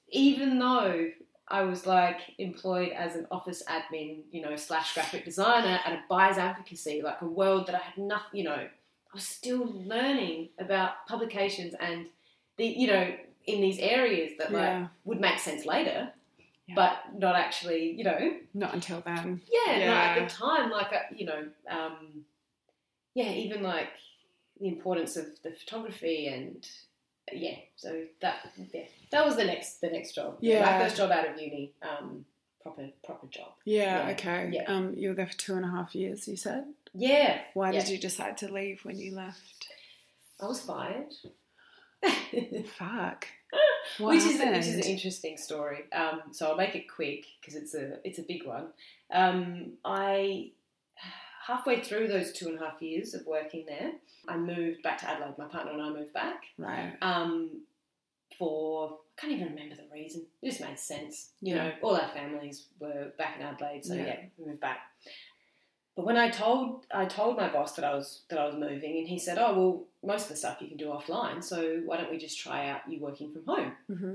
even 0.08 0.58
though 0.58 1.08
I 1.48 1.62
was 1.62 1.86
like 1.86 2.18
employed 2.38 2.90
as 2.92 3.16
an 3.16 3.26
office 3.30 3.62
admin, 3.68 4.22
you 4.30 4.42
know, 4.42 4.54
slash 4.56 4.92
graphic 4.94 5.24
designer 5.24 5.80
at 5.84 5.92
a 5.92 6.02
buyer's 6.10 6.36
advocacy, 6.38 7.00
like 7.02 7.22
a 7.22 7.26
world 7.26 7.66
that 7.68 7.74
I 7.74 7.78
had 7.78 7.96
nothing, 7.98 8.38
you 8.40 8.44
know, 8.44 8.52
I 8.54 8.68
was 9.14 9.26
still 9.26 9.64
learning 9.86 10.50
about 10.58 11.06
publications 11.08 11.74
and 11.80 12.06
the, 12.58 12.66
you 12.66 12.86
know, 12.86 13.14
in 13.46 13.60
these 13.62 13.78
areas 13.78 14.32
that 14.38 14.52
like 14.52 14.60
Yeah. 14.62 14.86
would 15.04 15.20
make 15.20 15.38
sense 15.38 15.64
later, 15.66 16.12
Yeah. 16.74 16.74
but 16.76 17.18
not 17.18 17.36
actually, 17.36 17.92
you 17.92 18.04
know, 18.04 18.36
Not 18.54 18.74
until 18.74 19.00
then. 19.00 19.40
yeah, 19.50 19.78
no, 19.86 19.92
at 19.94 20.18
the 20.20 20.26
time, 20.34 20.70
like 20.70 20.92
uh, 20.92 21.00
you 21.14 21.26
know, 21.26 21.48
um, 21.68 22.24
yeah, 23.14 23.30
even 23.30 23.62
like 23.62 23.88
the 24.60 24.68
importance 24.68 25.16
of 25.16 25.26
the 25.42 25.50
photography 25.52 26.26
and 26.28 26.66
yeah, 27.32 27.56
so 27.76 28.02
that 28.20 28.50
yeah, 28.72 28.84
that 29.10 29.24
was 29.24 29.36
the 29.36 29.44
next 29.44 29.80
the 29.80 29.88
next 29.88 30.14
job. 30.14 30.38
Yeah. 30.40 30.64
my 30.64 30.78
first 30.84 30.96
job 30.96 31.10
out 31.10 31.28
of 31.28 31.40
uni, 31.40 31.72
um, 31.82 32.24
proper 32.62 32.88
proper 33.04 33.26
job. 33.28 33.52
Yeah, 33.64 34.06
Yeah. 34.06 34.12
okay. 34.12 34.50
Yeah. 34.52 34.64
Um, 34.64 34.94
you 34.96 35.10
were 35.10 35.14
there 35.14 35.26
for 35.26 35.38
two 35.38 35.54
and 35.54 35.64
a 35.64 35.68
half 35.68 35.94
years, 35.94 36.26
you 36.28 36.36
said? 36.36 36.64
Yeah, 36.94 37.40
Why 37.54 37.70
Yeah. 37.72 37.80
did 37.80 37.88
you 37.90 37.98
decide 37.98 38.36
to 38.38 38.52
leave 38.52 38.84
when 38.84 38.98
you 38.98 39.14
left? 39.14 39.66
I 40.40 40.46
was 40.46 40.60
fired. 40.60 41.12
Fuck. 42.78 43.26
Which 43.98 44.20
is 44.22 44.38
which 44.40 44.66
is 44.66 44.74
an 44.76 44.82
interesting 44.82 45.36
story. 45.36 45.84
Um, 45.92 46.22
so 46.32 46.48
I'll 46.50 46.56
make 46.56 46.74
it 46.74 46.88
quick 46.90 47.26
because 47.40 47.54
it's 47.54 47.74
a 47.74 47.98
it's 48.04 48.18
a 48.18 48.22
big 48.22 48.46
one. 48.46 48.68
Um, 49.12 49.72
I 49.84 50.50
halfway 51.46 51.82
through 51.82 52.08
those 52.08 52.32
two 52.32 52.48
and 52.48 52.58
a 52.60 52.64
half 52.64 52.80
years 52.80 53.14
of 53.14 53.26
working 53.26 53.64
there, 53.66 53.92
I 54.28 54.36
moved 54.36 54.82
back 54.82 54.98
to 54.98 55.10
Adelaide. 55.10 55.36
My 55.38 55.46
partner 55.46 55.72
and 55.72 55.82
I 55.82 55.90
moved 55.90 56.12
back 56.14 56.44
Right. 56.56 56.94
um, 57.02 57.62
for 58.38 58.98
I 59.18 59.20
can't 59.20 59.32
even 59.34 59.48
remember 59.48 59.74
the 59.76 59.88
reason. 59.92 60.24
It 60.40 60.48
just 60.50 60.60
made 60.62 60.78
sense. 60.78 61.30
You 61.42 61.56
know, 61.56 61.72
all 61.82 61.96
our 61.96 62.08
families 62.08 62.68
were 62.80 63.12
back 63.18 63.36
in 63.38 63.42
Adelaide, 63.44 63.84
so 63.84 63.94
Yeah. 63.94 64.04
yeah, 64.04 64.16
we 64.38 64.46
moved 64.46 64.60
back. 64.60 64.78
But 65.94 66.06
when 66.06 66.16
I 66.16 66.30
told 66.30 66.86
I 66.94 67.04
told 67.04 67.36
my 67.36 67.48
boss 67.52 67.74
that 67.76 67.84
I 67.84 67.94
was 67.94 68.22
that 68.30 68.38
I 68.38 68.46
was 68.46 68.54
moving, 68.54 68.96
and 68.98 69.06
he 69.08 69.18
said, 69.18 69.36
"Oh 69.38 69.52
well, 69.54 69.84
most 70.04 70.24
of 70.24 70.28
the 70.30 70.36
stuff 70.36 70.58
you 70.60 70.68
can 70.68 70.76
do 70.76 70.86
offline, 70.86 71.42
so 71.42 71.80
why 71.84 71.96
don't 71.96 72.10
we 72.10 72.18
just 72.18 72.38
try 72.38 72.68
out 72.68 72.80
you 72.88 73.00
working 73.00 73.32
from 73.32 73.44
home?" 73.46 73.72
hmm 73.86 74.14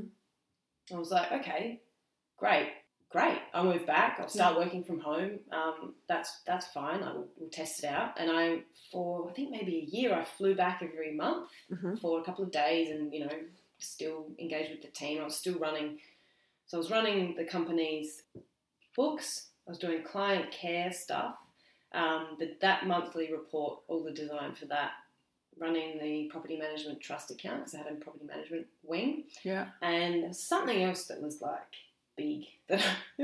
I 0.94 0.98
was 0.98 1.12
like, 1.12 1.32
"Okay, 1.32 1.82
great, 2.38 2.70
great. 3.10 3.40
I'll 3.54 3.66
move 3.66 3.86
back. 3.86 4.20
I'll 4.20 4.30
start 4.30 4.58
working 4.58 4.84
from 4.86 5.00
home. 5.00 5.40
Um, 5.52 5.96
that's 6.08 6.42
that's 6.46 6.68
fine. 6.68 7.04
I 7.04 7.12
will 7.14 7.28
we'll 7.38 7.50
test 7.50 7.84
it 7.84 7.88
out." 7.88 8.18
And 8.18 8.32
I, 8.32 8.62
for 8.92 9.30
I 9.30 9.34
think 9.34 9.52
maybe 9.52 9.78
a 9.78 9.96
year, 9.96 10.14
I 10.14 10.24
flew 10.24 10.56
back 10.56 10.82
every 10.82 11.14
month 11.14 11.50
hmm 11.70 11.96
for 11.96 12.20
a 12.20 12.24
couple 12.24 12.44
of 12.44 12.52
days 12.52 12.90
and 12.90 13.14
you 13.14 13.22
know 13.26 13.32
still 13.80 14.28
engaged 14.40 14.72
with 14.72 14.82
the 14.82 14.88
team 14.88 15.22
i 15.22 15.24
was 15.24 15.36
still 15.36 15.58
running 15.60 16.00
so 16.66 16.78
i 16.78 16.80
was 16.80 16.90
running 16.90 17.36
the 17.36 17.46
company's 17.46 18.24
books 18.96 19.50
i 19.68 19.72
was 19.72 19.78
doing 19.78 20.04
client 20.04 20.52
care 20.52 20.92
stuff 20.92 21.36
um, 21.94 22.36
the, 22.40 22.56
that 22.62 22.86
monthly 22.86 23.32
report 23.32 23.80
all 23.88 24.04
the 24.04 24.12
design 24.12 24.54
for 24.54 24.66
that 24.66 24.92
running 25.60 26.00
the 26.00 26.26
property 26.32 26.58
management 26.58 27.00
trust 27.02 27.32
account 27.32 27.60
because 27.60 27.76
i 27.76 27.78
had 27.80 27.88
a 27.92 27.96
property 27.96 28.26
management 28.26 28.66
wing 28.84 29.24
Yeah. 29.44 29.68
and 29.82 30.22
there 30.22 30.28
was 30.30 30.42
something 30.42 30.84
else 30.84 31.06
that 31.06 31.22
was 31.22 31.42
like 31.42 31.60
big 32.16 32.44
that, 32.70 32.84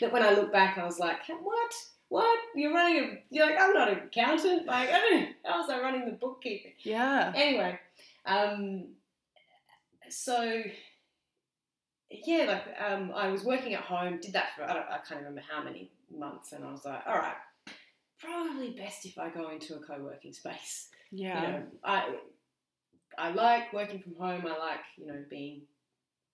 that 0.00 0.12
when 0.12 0.22
i 0.22 0.30
look 0.30 0.52
back 0.52 0.78
i 0.78 0.84
was 0.84 0.98
like 0.98 1.18
what 1.42 1.72
what 2.08 2.38
you're 2.54 2.72
running 2.72 3.02
a 3.02 3.34
you're 3.34 3.46
like 3.46 3.56
i'm 3.60 3.72
not 3.74 3.90
an 3.90 3.98
accountant 3.98 4.66
like 4.66 4.88
i 4.88 4.98
don't 5.00 5.28
how 5.44 5.58
was 5.60 5.70
i 5.70 5.80
running 5.80 6.04
the 6.04 6.12
bookkeeping 6.12 6.72
Yeah. 6.82 7.32
anyway, 7.34 7.78
um, 8.24 8.86
so 10.08 10.62
yeah, 12.10 12.44
like 12.44 12.64
um, 12.92 13.12
I 13.14 13.28
was 13.28 13.42
working 13.42 13.74
at 13.74 13.80
home, 13.80 14.20
did 14.20 14.32
that 14.34 14.50
for 14.56 14.62
I, 14.62 14.72
don't, 14.74 14.86
I 14.88 14.98
can't 15.06 15.20
remember 15.20 15.42
how 15.50 15.62
many 15.62 15.90
months, 16.16 16.52
and 16.52 16.64
I 16.64 16.70
was 16.70 16.84
like, 16.84 17.02
all 17.06 17.16
right, 17.16 17.34
probably 18.20 18.70
best 18.70 19.04
if 19.06 19.18
I 19.18 19.28
go 19.28 19.50
into 19.50 19.74
a 19.74 19.80
co-working 19.80 20.32
space. 20.32 20.88
Yeah. 21.12 21.40
You 21.42 21.48
know, 21.48 21.62
I 21.84 22.14
I 23.18 23.30
like 23.32 23.72
working 23.72 24.00
from 24.00 24.14
home. 24.16 24.46
I 24.46 24.58
like 24.58 24.80
you 24.96 25.06
know 25.06 25.22
being 25.30 25.62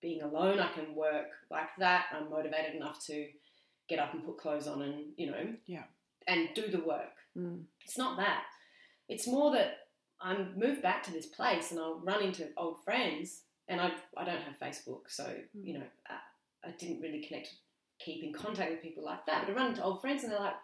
being 0.01 0.21
alone. 0.21 0.59
I 0.59 0.71
can 0.73 0.95
work 0.95 1.27
like 1.49 1.69
that. 1.79 2.07
I'm 2.13 2.29
motivated 2.29 2.75
enough 2.75 3.03
to 3.07 3.27
get 3.87 3.99
up 3.99 4.13
and 4.13 4.23
put 4.25 4.37
clothes 4.37 4.67
on 4.67 4.81
and 4.81 5.05
you 5.17 5.31
know 5.31 5.45
Yeah. 5.65 5.83
and 6.27 6.49
do 6.55 6.69
the 6.69 6.79
work. 6.83 7.11
Mm. 7.37 7.63
It's 7.85 7.97
not 7.97 8.17
that. 8.17 8.43
It's 9.09 9.27
more 9.27 9.51
that 9.53 9.77
I'm 10.21 10.57
moved 10.57 10.81
back 10.81 11.03
to 11.03 11.11
this 11.11 11.25
place 11.27 11.71
and 11.71 11.79
I'll 11.79 11.99
run 11.99 12.23
into 12.23 12.49
old 12.57 12.77
friends 12.85 13.41
and 13.67 13.79
I, 13.81 13.91
I 14.17 14.23
don't 14.25 14.41
have 14.41 14.59
Facebook, 14.59 15.03
so 15.09 15.23
Mm. 15.25 15.65
you 15.67 15.73
know 15.79 15.85
I, 16.09 16.69
I 16.69 16.71
didn't 16.79 17.01
really 17.01 17.21
connect, 17.25 17.49
keep 17.99 18.23
in 18.23 18.33
contact 18.33 18.71
with 18.71 18.81
people 18.81 19.03
like 19.03 19.25
that. 19.25 19.45
But 19.45 19.53
I 19.53 19.55
run 19.55 19.69
into 19.71 19.83
old 19.83 20.01
friends 20.01 20.23
and 20.23 20.31
they're 20.31 20.39
like, 20.39 20.55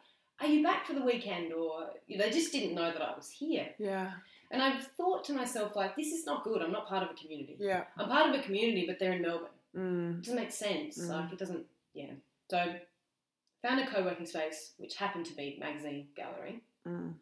"Are 0.41 0.47
you 0.47 0.63
back 0.63 0.85
for 0.85 0.93
the 0.93 1.01
weekend?" 1.01 1.53
Or 1.53 1.89
you 2.07 2.17
know, 2.17 2.25
they 2.25 2.31
just 2.31 2.51
didn't 2.51 2.75
know 2.75 2.91
that 2.91 3.01
I 3.01 3.15
was 3.15 3.29
here. 3.29 3.69
Yeah. 3.77 4.11
And 4.51 4.61
I 4.63 4.79
thought 4.79 5.23
to 5.25 5.33
myself 5.33 5.75
like, 5.75 5.95
"This 5.95 6.11
is 6.11 6.25
not 6.25 6.43
good. 6.43 6.61
I'm 6.61 6.71
not 6.71 6.87
part 6.87 7.03
of 7.03 7.11
a 7.11 7.13
community. 7.13 7.55
Yeah. 7.59 7.83
I'm 7.97 8.09
part 8.09 8.29
of 8.29 8.39
a 8.39 8.43
community, 8.43 8.85
but 8.87 8.97
they're 8.99 9.13
in 9.13 9.21
Melbourne. 9.21 9.47
Mm. 9.75 10.19
It 10.19 10.23
doesn't 10.23 10.35
make 10.35 10.51
sense. 10.51 10.97
Mm. 10.97 11.09
Like 11.09 11.33
it 11.33 11.39
doesn't. 11.39 11.65
Yeah. 11.93 12.13
So 12.49 12.75
found 13.61 13.79
a 13.81 13.87
co-working 13.87 14.25
space 14.25 14.71
which 14.77 14.95
happened 14.95 15.25
to 15.25 15.33
be 15.35 15.57
Magazine 15.59 16.07
Gallery 16.15 16.61
Mm. 16.87 17.13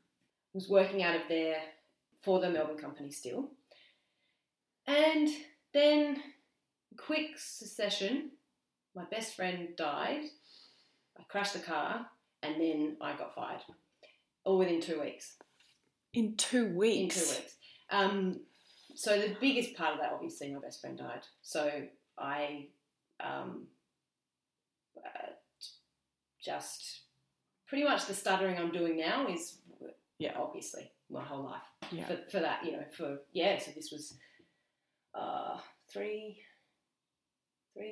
was 0.53 0.69
working 0.69 1.01
out 1.03 1.15
of 1.15 1.23
there 1.27 1.61
for 2.21 2.39
the 2.39 2.49
Melbourne 2.49 2.77
company 2.77 3.09
still. 3.11 3.49
And 4.85 5.27
then, 5.73 6.21
quick 6.95 7.37
succession, 7.37 8.31
my 8.95 9.03
best 9.05 9.35
friend 9.35 9.75
died. 9.75 10.21
I 11.19 11.23
crashed 11.23 11.53
the 11.53 11.59
car, 11.59 12.05
and 12.43 12.59
then 12.61 12.97
I 13.01 13.15
got 13.15 13.33
fired. 13.35 13.61
All 14.43 14.57
within 14.57 14.81
two 14.81 15.01
weeks. 15.01 15.33
In 16.13 16.35
two 16.35 16.67
weeks. 16.75 17.17
In 17.17 17.23
two 17.23 17.29
weeks. 17.31 17.55
Um, 17.89 18.39
so 18.95 19.19
the 19.19 19.35
biggest 19.39 19.75
part 19.75 19.93
of 19.93 19.99
that, 19.99 20.11
obviously, 20.13 20.53
my 20.53 20.59
best 20.59 20.81
friend 20.81 20.97
died. 20.97 21.21
So 21.41 21.69
I 22.17 22.67
um, 23.19 23.67
uh, 24.97 25.31
just 26.43 27.01
pretty 27.67 27.83
much 27.83 28.05
the 28.07 28.13
stuttering 28.13 28.57
I'm 28.57 28.71
doing 28.71 28.97
now 28.97 29.27
is 29.27 29.59
Yeah. 30.19 30.33
obviously 30.37 30.91
my 31.09 31.23
whole 31.23 31.43
life 31.45 31.61
Yeah. 31.91 32.07
for, 32.07 32.17
for 32.31 32.39
that 32.39 32.65
you 32.65 32.71
know 32.73 32.83
for 32.95 33.19
yeah 33.31 33.57
so 33.59 33.71
this 33.71 33.91
was 33.91 34.17
uh 35.13 35.57
three 35.91 36.39
three 37.73 37.91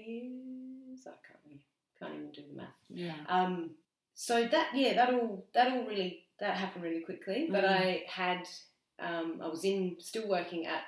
years 0.88 1.08
I 1.08 1.12
can't 1.26 1.40
really 1.46 1.62
can't 2.00 2.14
even 2.16 2.32
do 2.32 2.42
the 2.50 2.58
math 2.58 2.76
Yeah. 2.90 3.16
um 3.30 3.72
so 4.18 4.48
that 4.48 4.70
yeah 4.74 4.94
that 4.96 5.14
all 5.14 5.46
that 5.54 5.72
all 5.72 5.86
really 5.86 6.24
that 6.40 6.56
happened 6.56 6.84
really 6.84 7.02
quickly 7.02 7.48
but 7.52 7.64
Mhm. 7.64 7.70
I 7.70 8.04
had 8.08 8.48
um 9.00 9.40
I 9.44 9.48
was 9.48 9.64
in 9.66 9.98
still 10.00 10.28
working 10.28 10.66
at 10.66 10.84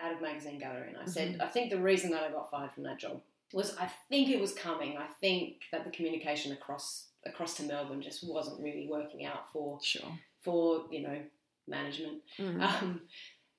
out 0.00 0.12
of 0.12 0.20
magazine 0.22 0.58
gallery 0.58 0.88
and 0.88 0.96
I 0.98 1.06
said 1.06 1.40
I 1.40 1.48
think 1.48 1.70
the 1.70 1.80
reason 1.80 2.10
that 2.12 2.22
I 2.22 2.30
got 2.30 2.50
fired 2.50 2.72
from 2.72 2.84
that 2.84 2.98
job 2.98 3.20
was 3.52 3.76
I 3.78 3.86
think 4.08 4.28
it 4.30 4.40
was 4.40 4.52
coming 4.54 4.96
I 4.96 5.06
think 5.20 5.62
that 5.72 5.84
the 5.84 5.90
communication 5.90 6.52
across 6.52 7.08
across 7.24 7.56
to 7.56 7.64
Melbourne 7.64 8.00
just 8.02 8.22
wasn't 8.28 8.62
really 8.62 8.86
working 8.88 9.24
out 9.24 9.50
for 9.52 9.80
Sure. 9.82 10.12
for 10.42 10.86
you 10.90 11.00
know 11.02 11.20
management 11.66 12.22
Mm. 12.38 12.60
um, 12.62 13.00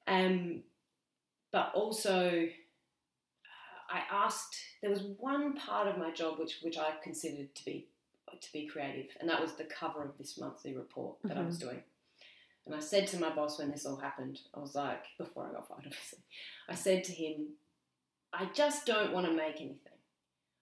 um, 0.07 0.63
but 1.51 1.71
also 1.73 2.47
uh, 2.47 3.93
I 3.97 3.99
asked 4.11 4.55
there 4.81 4.89
was 4.91 5.01
one 5.01 5.55
part 5.57 5.88
of 5.88 5.97
my 5.97 6.11
job 6.11 6.39
which 6.39 6.59
which 6.61 6.77
I 6.77 6.93
considered 7.03 7.53
to 7.55 7.65
be 7.65 7.88
to 8.41 8.53
be 8.53 8.67
creative 8.67 9.07
and 9.19 9.30
that 9.30 9.41
was 9.41 9.53
the 9.53 9.63
cover 9.63 10.03
of 10.03 10.17
this 10.17 10.38
monthly 10.38 10.73
report 10.75 11.15
that 11.23 11.38
I 11.38 11.43
was 11.43 11.57
doing 11.57 11.82
and 12.65 12.75
I 12.75 12.80
said 12.80 13.07
to 13.07 13.19
my 13.19 13.30
boss 13.34 13.57
when 13.59 13.71
this 13.71 13.86
all 13.86 13.95
happened 13.97 14.39
I 14.53 14.59
was 14.59 14.75
like 14.75 15.03
before 15.17 15.47
I 15.47 15.53
got 15.53 15.67
fired 15.67 15.84
obviously 15.86 16.19
I 16.69 16.75
said 16.75 17.03
to 17.05 17.11
him 17.13 17.47
I 18.34 18.45
just 18.53 18.86
don't 18.86 19.13
want 19.13 19.25
to 19.25 19.34
make 19.34 19.55
anything 19.57 19.93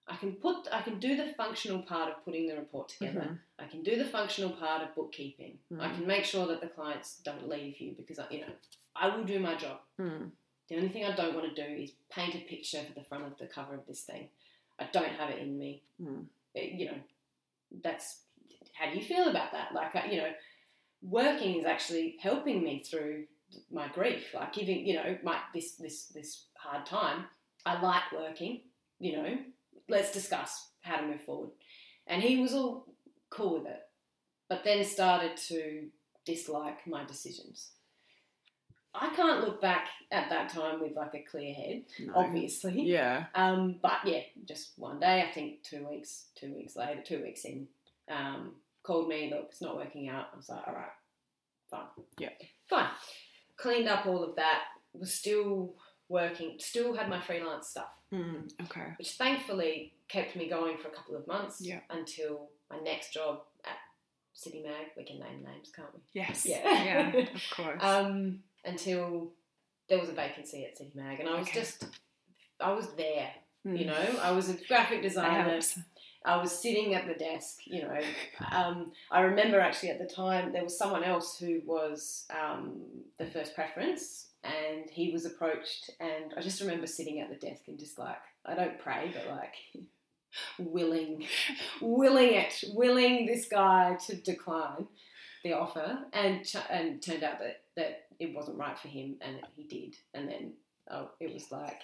I 0.08 0.16
can 0.16 0.32
put 0.34 0.68
I 0.72 0.82
can 0.82 0.98
do 1.00 1.16
the 1.16 1.32
functional 1.36 1.82
part 1.82 2.10
of 2.10 2.24
putting 2.24 2.46
the 2.48 2.54
report 2.56 2.88
together 2.88 3.20
Mhm. 3.20 3.38
I 3.58 3.64
can 3.66 3.82
do 3.82 3.96
the 3.96 4.04
functional 4.04 4.50
part 4.50 4.82
of 4.82 4.94
bookkeeping. 4.94 5.58
I 5.80 5.88
Mhm. 5.88 5.94
can 5.96 6.06
make 6.06 6.24
sure 6.24 6.46
that 6.46 6.60
the 6.60 6.68
clients 6.68 7.16
don't 7.24 7.48
leave 7.48 7.80
you 7.80 7.92
because 7.92 8.18
I, 8.18 8.26
you 8.30 8.40
know 8.42 8.52
I 8.94 9.14
will 9.14 9.24
do 9.24 9.38
my 9.40 9.56
job. 9.56 9.80
Mm. 9.98 10.30
The 10.68 10.76
only 10.76 10.88
thing 10.90 11.04
I 11.04 11.14
don't 11.16 11.34
want 11.34 11.54
to 11.54 11.62
do 11.66 11.68
is 11.82 11.92
paint 12.10 12.34
a 12.34 12.38
picture 12.40 12.82
for 12.84 12.92
the 12.92 13.04
front 13.04 13.24
of 13.24 13.36
the 13.38 13.46
cover 13.46 13.74
of 13.74 13.86
this 13.86 14.02
thing. 14.02 14.28
I 14.78 14.84
don't 14.92 15.08
have 15.20 15.30
it 15.30 15.38
in 15.40 15.58
me. 15.58 15.82
Mm. 16.00 16.26
It- 16.54 16.72
you 16.72 16.86
know, 16.86 16.98
that's 17.82 18.22
how 18.74 18.90
do 18.90 18.98
you 18.98 19.04
feel 19.04 19.28
about 19.28 19.52
that? 19.52 19.74
Like 19.74 19.94
uh, 19.94 20.02
you 20.10 20.18
know, 20.18 20.30
working 21.02 21.58
is 21.58 21.66
actually 21.66 22.16
helping 22.20 22.62
me 22.62 22.82
through 22.82 23.24
my 23.70 23.88
grief. 23.88 24.34
Like 24.34 24.52
giving 24.52 24.86
you 24.86 24.94
know 24.94 25.18
my 25.22 25.38
this 25.54 25.72
this 25.76 26.06
this 26.08 26.46
hard 26.58 26.86
time. 26.86 27.26
I 27.64 27.80
like 27.80 28.12
working. 28.12 28.62
You 28.98 29.16
know, 29.16 29.38
let's 29.88 30.12
discuss 30.12 30.70
how 30.82 30.96
to 30.96 31.06
move 31.06 31.22
forward. 31.22 31.50
And 32.06 32.22
he 32.22 32.38
was 32.38 32.54
all 32.54 32.86
cool 33.30 33.58
with 33.58 33.66
it, 33.66 33.80
but 34.48 34.62
then 34.64 34.84
started 34.84 35.36
to 35.48 35.88
dislike 36.24 36.86
my 36.86 37.04
decisions. 37.04 37.72
I 39.00 39.14
can't 39.14 39.42
look 39.44 39.60
back 39.60 39.88
at 40.10 40.28
that 40.30 40.48
time 40.50 40.80
with 40.80 40.96
like 40.96 41.14
a 41.14 41.20
clear 41.22 41.54
head, 41.54 41.82
No. 42.00 42.12
obviously. 42.16 42.82
Yeah. 42.82 43.26
Um, 43.34 43.76
but 43.82 43.98
yeah, 44.04 44.20
just 44.46 44.72
one 44.78 45.00
day, 45.00 45.24
I 45.28 45.32
think 45.32 45.62
two 45.62 45.86
weeks, 45.88 46.26
two 46.34 46.54
weeks 46.54 46.76
later, 46.76 47.00
two 47.04 47.22
weeks 47.22 47.44
in, 47.44 47.66
um, 48.08 48.52
called 48.82 49.08
me, 49.08 49.30
look, 49.32 49.46
it's 49.50 49.60
not 49.62 49.76
working 49.76 50.08
out. 50.08 50.26
I 50.32 50.36
was 50.36 50.48
like, 50.48 50.66
all 50.66 50.74
right, 50.74 50.86
fine. 51.70 51.86
Yeah. 52.18 52.30
Fine. 52.68 52.88
Cleaned 53.56 53.88
up 53.88 54.06
all 54.06 54.22
of 54.22 54.36
that, 54.36 54.62
was 54.92 55.12
still 55.12 55.74
working, 56.08 56.54
still 56.58 56.94
had 56.94 57.08
my 57.08 57.20
freelance 57.20 57.68
stuff, 57.68 57.88
Mm. 58.12 58.48
Okay. 58.64 58.92
which 58.98 59.12
thankfully 59.12 59.92
kept 60.08 60.36
me 60.36 60.48
going 60.48 60.78
for 60.78 60.88
a 60.88 60.92
couple 60.92 61.16
of 61.16 61.26
months 61.26 61.60
Yeah. 61.60 61.80
until 61.90 62.50
my 62.70 62.78
next 62.78 63.12
job 63.12 63.40
at 63.64 63.76
City 64.32 64.62
Mag. 64.62 64.86
We 64.96 65.02
can 65.04 65.18
name 65.18 65.42
names, 65.42 65.72
can't 65.74 65.92
we? 65.92 66.00
Yes. 66.12 66.46
Yeah. 66.46 66.62
Yeah. 66.84 67.16
Of 67.34 67.42
course. 67.56 67.82
um, 67.82 68.40
until 68.66 69.32
there 69.88 69.98
was 69.98 70.08
a 70.08 70.12
vacancy 70.12 70.64
at 70.64 70.76
City 70.76 70.92
Mag, 70.94 71.20
and 71.20 71.28
I 71.28 71.38
was 71.38 71.48
Okay. 71.48 71.60
just, 71.60 71.86
I 72.60 72.72
was 72.72 72.88
there. 72.96 73.30
Mm. 73.66 73.78
You 73.78 73.84
know, 73.86 74.18
I 74.22 74.32
was 74.32 74.48
a 74.48 74.54
graphic 74.66 75.02
designer. 75.02 75.60
I 76.24 76.36
was 76.38 76.50
sitting 76.50 76.94
at 76.94 77.06
the 77.06 77.14
desk. 77.14 77.58
You 77.66 77.82
know, 77.82 78.00
um, 78.52 78.92
I 79.10 79.20
remember 79.20 79.60
actually 79.60 79.90
at 79.90 79.98
the 79.98 80.12
time 80.12 80.52
there 80.52 80.64
was 80.64 80.76
someone 80.76 81.04
else 81.04 81.38
who 81.38 81.62
was 81.64 82.26
um, 82.30 82.82
the 83.18 83.26
first 83.26 83.54
preference, 83.54 84.28
and 84.44 84.90
he 84.90 85.10
was 85.12 85.24
approached, 85.24 85.90
and 86.00 86.34
I 86.36 86.40
just 86.40 86.60
remember 86.60 86.86
sitting 86.86 87.20
at 87.20 87.28
the 87.30 87.36
desk 87.36 87.62
and 87.68 87.78
just 87.78 87.98
like, 87.98 88.18
I 88.44 88.54
don't 88.54 88.78
pray, 88.78 89.12
but 89.14 89.28
like. 89.34 89.54
willing 90.58 91.24
willing 91.80 92.34
it 92.34 92.62
willing 92.74 93.24
this 93.24 93.46
guy 93.48 93.96
to 94.06 94.14
decline 94.16 94.86
the 95.44 95.52
offer 95.52 95.98
and 96.12 96.44
ch- 96.44 96.56
and 96.70 97.02
turned 97.02 97.22
out 97.22 97.38
that 97.38 97.62
that 97.76 98.04
it 98.18 98.34
wasn't 98.34 98.56
right 98.58 98.78
for 98.78 98.88
him 98.88 99.16
and 99.20 99.36
he 99.54 99.64
did 99.64 99.94
and 100.14 100.28
then 100.28 100.52
oh, 100.90 101.10
it 101.20 101.32
was 101.32 101.50
like 101.52 101.80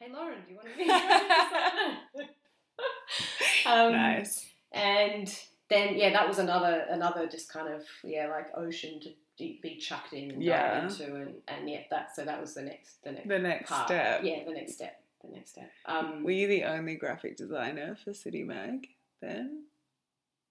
hey 0.00 0.08
lauren 0.12 0.38
do 0.46 0.52
you 0.52 0.56
want 0.56 0.68
to 0.68 2.14
be 2.16 2.24
um, 3.66 3.92
nice. 3.92 4.46
and 4.72 5.28
then 5.68 5.96
yeah 5.96 6.10
that 6.12 6.26
was 6.28 6.38
another 6.38 6.84
another 6.90 7.26
just 7.26 7.52
kind 7.52 7.72
of 7.72 7.82
yeah 8.04 8.26
like 8.28 8.46
ocean 8.56 9.00
to 9.00 9.10
be 9.38 9.76
chucked 9.78 10.12
in 10.14 10.30
and 10.30 10.42
Yeah. 10.42 10.84
into 10.84 11.14
and 11.14 11.34
and 11.48 11.68
yeah 11.68 11.80
that 11.90 12.14
so 12.16 12.24
that 12.24 12.40
was 12.40 12.54
the 12.54 12.62
next 12.62 13.02
the 13.04 13.12
next 13.12 13.28
The 13.28 13.38
next 13.38 13.68
part. 13.70 13.88
step. 13.88 14.20
yeah 14.24 14.44
the 14.46 14.52
next 14.52 14.74
step 14.74 15.02
the 15.22 15.30
next 15.32 15.50
step 15.50 15.70
um 15.86 16.24
Were 16.24 16.30
you 16.30 16.46
the 16.48 16.64
only 16.64 16.94
graphic 16.96 17.36
designer 17.36 17.96
for 18.02 18.14
City 18.14 18.42
Mag 18.44 18.86
then? 19.20 19.64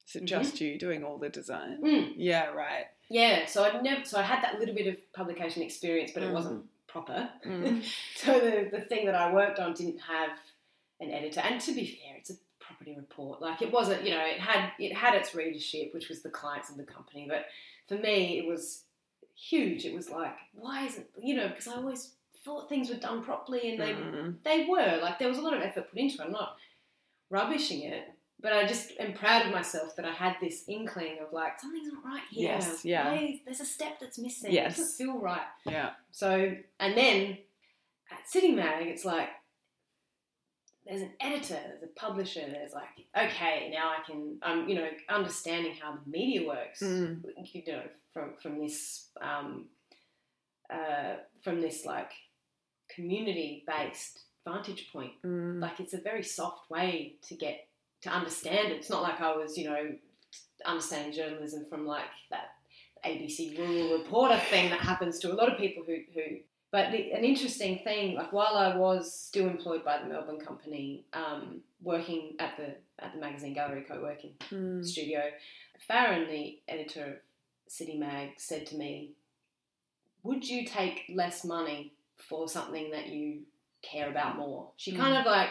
Is 0.08 0.16
it 0.16 0.26
just 0.26 0.62
you 0.62 0.78
doing 0.78 1.04
all 1.04 1.18
the 1.18 1.30
design? 1.30 1.80
mm, 1.84 2.14
Yeah, 2.16 2.48
right. 2.52 2.86
yeah 3.10 3.46
so 3.46 3.64
i'd 3.64 3.84
never 3.84 4.04
so 4.06 4.20
i 4.20 4.24
had 4.24 4.44
that 4.44 4.60
little 4.60 4.76
bit 4.76 4.88
of 4.88 4.98
publication 5.14 5.62
experience 5.64 6.12
but 6.14 6.24
it 6.24 6.30
Mm. 6.30 6.34
wasn't 6.34 6.66
proper 6.88 7.30
Mm. 7.46 7.84
so 8.16 8.40
the, 8.40 8.70
the 8.72 8.82
thing 8.82 9.06
that 9.08 9.16
I 9.16 9.34
worked 9.34 9.60
on 9.60 9.74
didn't 9.74 10.00
have 10.00 10.38
an 11.02 11.12
editor. 11.12 11.42
And 11.42 11.60
to 11.60 11.74
be 11.74 11.86
fair, 11.86 12.16
it's 12.18 12.30
a 12.30 12.36
property 12.62 12.96
report. 12.96 13.42
Like 13.42 13.62
it 13.62 13.70
wasn't, 13.70 14.04
you 14.06 14.12
know, 14.12 14.26
it 14.26 14.40
had 14.40 14.72
it 14.80 14.94
had 14.96 15.14
its 15.14 15.36
readership, 15.36 15.94
which 15.94 16.08
was 16.08 16.22
the 16.22 16.30
clients 16.30 16.70
of 16.70 16.78
the 16.78 16.84
company. 16.84 17.26
But 17.28 17.48
for 17.90 17.96
me, 18.02 18.40
it 18.40 18.48
was 18.48 18.84
huge. 19.36 19.84
It 19.84 19.94
was 19.94 20.10
like, 20.10 20.34
why 20.54 20.86
isn't 20.86 21.06
you 21.22 21.36
know? 21.36 21.50
Because 21.50 21.68
I 21.68 21.74
always 21.76 22.12
thought 22.46 22.70
things 22.70 22.88
were 22.90 22.96
done 22.96 23.22
properly, 23.24 23.72
and 23.72 23.80
they 23.82 23.92
Mm. 23.92 24.36
they 24.44 24.66
were. 24.70 25.00
Like 25.02 25.20
there 25.20 25.28
was 25.28 25.38
a 25.38 25.42
lot 25.42 25.54
of 25.54 25.62
effort 25.62 25.90
put 25.90 26.00
into 26.00 26.16
it. 26.16 26.26
I'm 26.26 26.32
not 26.32 26.56
rubbishing 27.30 27.82
it. 27.82 28.06
But 28.46 28.54
I 28.54 28.68
just 28.68 28.92
am 29.00 29.14
proud 29.14 29.48
of 29.48 29.52
myself 29.52 29.96
that 29.96 30.06
I 30.06 30.12
had 30.12 30.36
this 30.40 30.66
inkling 30.68 31.18
of 31.20 31.34
like 31.34 31.60
something's 31.60 31.92
not 31.92 32.06
right 32.06 32.22
here. 32.30 32.52
Yes, 32.52 32.86
yeah. 32.86 33.12
Why- 33.12 33.42
there's 33.44 33.60
a 33.60 33.66
step 33.66 34.00
that's 34.00 34.20
missing. 34.20 34.52
Yes. 34.52 34.76
It 34.76 34.82
doesn't 34.82 34.98
feel 35.04 35.18
right. 35.18 35.48
Yeah. 35.66 35.94
So, 36.12 36.54
and 36.80 36.96
then 36.96 37.40
at 38.12 38.30
City 38.30 38.52
Mag, 38.52 38.86
it's 38.86 39.04
like 39.04 39.30
there's 40.86 41.02
an 41.02 41.14
editor, 41.20 41.58
there's 41.70 41.82
a 41.82 42.00
publisher, 42.00 42.42
there's 42.42 42.72
like, 42.74 42.94
okay, 43.32 43.72
now 43.74 43.90
I 43.98 44.04
can, 44.06 44.38
I'm, 44.44 44.70
you 44.70 44.76
know, 44.76 44.90
understanding 45.10 45.74
how 45.82 45.94
the 45.96 46.08
media 46.08 46.48
works, 46.48 46.84
Mm. 46.84 47.24
you 47.52 47.64
know, 47.68 47.82
from 48.14 48.34
from 48.40 48.60
this, 48.60 49.08
um, 49.22 49.70
uh, 50.70 51.16
from 51.44 51.62
this 51.62 51.84
like 51.84 52.12
community 52.94 53.64
based 53.66 54.20
vantage 54.48 54.92
point. 54.94 55.14
Mm. 55.26 55.60
Like 55.60 55.80
it's 55.80 55.96
a 55.96 56.00
very 56.00 56.22
soft 56.22 56.70
way 56.70 57.16
to 57.28 57.34
get 57.36 57.68
to 58.06 58.12
understand 58.12 58.72
it. 58.72 58.78
It's 58.78 58.90
not 58.90 59.02
like 59.04 59.20
I 59.22 59.36
was, 59.36 59.58
you 59.58 59.66
know, 59.66 59.94
understanding 60.66 61.14
journalism 61.14 61.66
from 61.70 61.86
like 61.86 62.06
that 62.30 62.52
ABC 63.06 63.58
rural 63.58 63.98
reporter 64.00 64.40
thing 64.50 64.70
that 64.70 64.80
happens 64.80 65.20
to 65.20 65.32
a 65.32 65.36
lot 65.36 65.52
of 65.52 65.58
people 65.58 65.84
who 65.86 65.98
who. 66.14 66.38
But 66.72 66.92
the, 66.92 67.14
an 67.14 67.24
interesting 67.24 67.80
thing, 67.84 68.16
like 68.16 68.34
while 68.34 68.56
I 68.56 68.76
was 68.76 69.14
still 69.14 69.48
employed 69.48 69.86
by 69.86 70.00
the 70.00 70.08
Melbourne 70.08 70.40
company, 70.40 71.06
um, 71.14 71.62
working 71.82 72.36
at 72.40 72.58
the 72.58 72.76
at 73.04 73.14
the 73.14 73.20
magazine 73.20 73.54
gallery 73.54 73.86
co-working 73.88 74.32
Mm. 74.52 74.84
studio, 74.86 75.22
Farrin, 75.88 76.28
the 76.30 76.60
editor 76.68 77.06
of 77.06 77.14
City 77.68 77.98
Mag, 77.98 78.32
said 78.38 78.66
to 78.68 78.78
me, 78.78 79.12
"Would 80.24 80.48
you 80.48 80.66
take 80.66 81.04
less 81.14 81.44
money 81.44 81.94
for 82.18 82.48
something 82.48 82.92
that 82.92 83.08
you 83.08 83.42
care 83.82 84.10
about 84.10 84.38
more?" 84.38 84.72
She 84.78 84.92
Mm. 84.92 84.98
kind 84.98 85.18
of 85.18 85.26
like, 85.26 85.50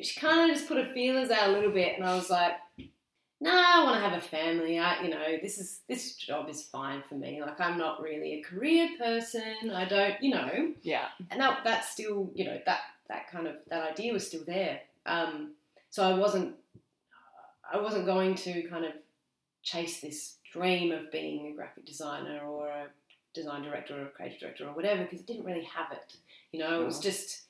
she 0.00 0.18
kind 0.20 0.50
of 0.50 0.56
just 0.56 0.68
put 0.68 0.78
her 0.84 0.92
feelers 0.94 1.30
out 1.30 1.48
a 1.48 1.52
little 1.52 1.70
bit, 1.72 1.96
and 1.98 2.06
I 2.06 2.14
was 2.14 2.30
like, 2.30 2.52
"Nah, 3.40 3.50
I 3.50 3.84
want 3.84 3.96
to 4.02 4.08
have 4.08 4.16
a 4.16 4.20
family. 4.26 4.78
I, 4.78 5.02
you 5.02 5.10
know, 5.10 5.36
this 5.42 5.58
is 5.58 5.80
this 5.88 6.14
job 6.16 6.48
is 6.48 6.62
fine 6.62 7.02
for 7.08 7.14
me. 7.16 7.40
Like, 7.42 7.60
I'm 7.60 7.76
not 7.78 8.00
really 8.00 8.34
a 8.34 8.42
career 8.42 8.88
person. 8.98 9.70
I 9.74 9.84
don't, 9.84 10.14
you 10.22 10.30
know." 10.30 10.72
Yeah. 10.82 11.08
and 11.30 11.40
that 11.40 11.60
that's 11.64 11.90
still 11.90 12.30
you 12.34 12.44
know 12.44 12.58
that 12.66 12.80
that 13.08 13.30
kind 13.30 13.46
of 13.46 13.56
that 13.68 13.90
idea 13.92 14.12
was 14.12 14.26
still 14.26 14.42
there 14.46 14.80
um, 15.04 15.52
so 15.90 16.02
i 16.02 16.14
wasn't 16.14 16.54
i 17.70 17.78
wasn't 17.78 18.06
going 18.06 18.34
to 18.34 18.62
kind 18.68 18.84
of 18.86 18.92
chase 19.62 20.00
this 20.00 20.36
dream 20.52 20.92
of 20.92 21.10
being 21.12 21.48
a 21.48 21.54
graphic 21.54 21.84
designer 21.84 22.40
or 22.46 22.68
a 22.68 22.86
design 23.34 23.62
director 23.62 23.98
or 24.00 24.06
a 24.06 24.10
creative 24.10 24.38
director 24.40 24.66
or 24.68 24.72
whatever 24.74 25.02
because 25.02 25.20
I 25.20 25.24
didn't 25.24 25.44
really 25.44 25.64
have 25.64 25.92
it 25.92 26.14
you 26.52 26.60
know 26.60 26.80
it 26.80 26.84
was 26.86 26.98
Oh. 26.98 27.02
just 27.02 27.42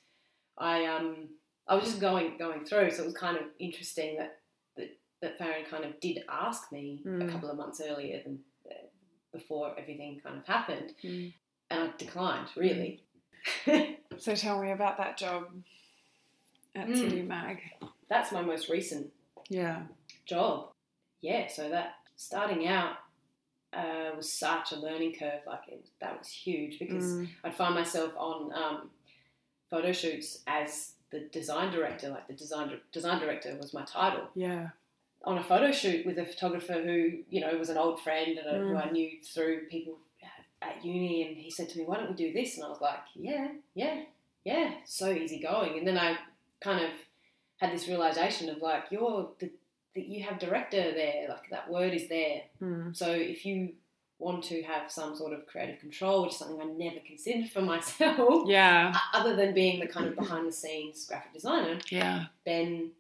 i 0.59 0.85
um 0.87 1.29
i 1.69 1.75
was 1.75 1.85
just 1.85 2.01
going 2.01 2.37
going 2.39 2.65
through 2.65 2.91
so 2.91 3.03
it 3.03 3.07
was 3.07 3.15
kind 3.15 3.37
of 3.37 3.45
interesting 3.59 4.17
that 4.19 4.39
that, 4.77 4.91
that 5.21 5.39
Farrin 5.39 5.65
kind 5.71 5.85
of 5.85 5.99
did 6.01 6.19
ask 6.29 6.71
me 6.73 7.01
Mm. 7.07 7.29
a 7.29 7.33
couple 7.33 7.51
of 7.51 7.57
months 7.57 7.81
earlier 7.85 8.21
than 8.25 8.39
uh, 8.71 8.75
before 9.33 9.75
everything 9.79 10.21
kind 10.25 10.37
of 10.39 10.45
happened 10.47 10.93
Mm. 11.03 11.33
and 11.71 11.81
i 11.89 11.91
declined 11.97 12.49
really 12.57 13.03
So 14.19 14.35
tell 14.35 14.63
me 14.63 14.71
about 14.71 14.99
that 14.99 15.17
job 15.17 15.49
at 16.75 16.89
Mm. 16.89 16.97
City 16.97 17.23
Mag. 17.23 17.59
that's 18.09 18.31
my 18.33 18.41
most 18.43 18.69
recent 18.69 19.13
Yeah. 19.49 19.83
job. 20.27 20.71
Yeah, 21.21 21.47
so 21.49 21.69
that 21.69 21.95
starting 22.17 22.67
out 22.69 22.97
uh, 23.73 24.11
was 24.17 24.31
such 24.33 24.73
a 24.73 24.77
learning 24.77 25.15
curve. 25.19 25.41
Like 25.47 25.67
it, 25.69 25.87
that 26.01 26.19
was 26.19 26.29
huge 26.29 26.79
because 26.79 27.05
Mm. 27.15 27.29
I'd 27.43 27.55
find 27.57 27.75
myself 27.75 28.13
on 28.17 28.53
um, 28.53 28.91
photo 29.71 29.93
shoots 29.93 30.43
as 30.47 30.93
the 31.13 31.21
design 31.21 31.71
director. 31.73 32.09
Like 32.09 32.27
the 32.27 32.35
design 32.35 32.81
design 32.91 33.21
director 33.21 33.57
was 33.61 33.73
my 33.73 33.85
title 33.85 34.29
Yeah. 34.35 34.71
on 35.25 35.39
a 35.39 35.45
photo 35.45 35.71
shoot 35.71 36.05
with 36.05 36.19
a 36.19 36.25
photographer 36.27 36.75
who 36.75 37.19
you 37.31 37.41
know 37.41 37.57
was 37.57 37.69
an 37.69 37.79
old 37.79 38.01
friend 38.01 38.39
and 38.39 38.47
uh 38.49 38.59
who 38.59 38.75
Mm. 38.75 38.87
I 38.87 38.91
knew 38.91 39.11
through 39.33 39.67
people 39.69 39.99
at 40.61 40.85
uni. 40.85 41.27
And 41.29 41.37
he 41.37 41.51
said 41.51 41.69
to 41.71 41.79
me, 41.79 41.85
"Why 41.85 41.97
don't 41.99 42.11
we 42.11 42.17
do 42.17 42.33
this?" 42.33 42.57
And 42.57 42.65
I 42.65 42.69
was 42.69 42.81
like, 42.81 43.01
"Yeah, 43.15 43.49
yeah, 43.75 44.03
yeah." 44.45 44.75
So 44.85 45.11
easy 45.13 45.39
going. 45.41 45.79
And 45.79 45.87
then 45.87 45.99
I 45.99 46.17
kind 46.61 46.85
of 46.85 46.91
had 47.59 47.73
this 47.73 47.89
realization 47.89 48.49
of 48.49 48.59
like, 48.63 48.85
"You're 48.91 49.31
the 49.39 49.51
that 49.95 50.07
you 50.07 50.23
have 50.25 50.39
director 50.39 50.93
there. 50.93 51.29
Like 51.29 51.51
that 51.51 51.69
word 51.71 51.93
is 51.93 52.09
there. 52.09 52.43
Mm. 52.63 52.97
So 52.97 53.11
if 53.13 53.45
you 53.45 53.75
want 54.23 54.45
to 54.45 54.63
have 54.63 54.91
some 54.91 55.15
sort 55.17 55.33
of 55.33 55.47
creative 55.47 55.79
control, 55.81 56.23
which 56.23 56.33
is 56.33 56.39
something 56.39 56.61
I 56.61 56.65
never 56.65 57.01
considered 57.07 57.51
for 57.51 57.61
myself, 57.75 58.45
Yeah. 58.47 58.95
other 59.13 59.35
than 59.37 59.53
being 59.55 59.81
the 59.81 59.87
kind 59.87 60.07
of 60.07 60.17
behind 60.17 60.47
the 60.47 60.53
scenes 60.53 61.05
graphic 61.07 61.33
designer, 61.33 61.79
Yeah. 61.91 62.27
then 62.47 62.93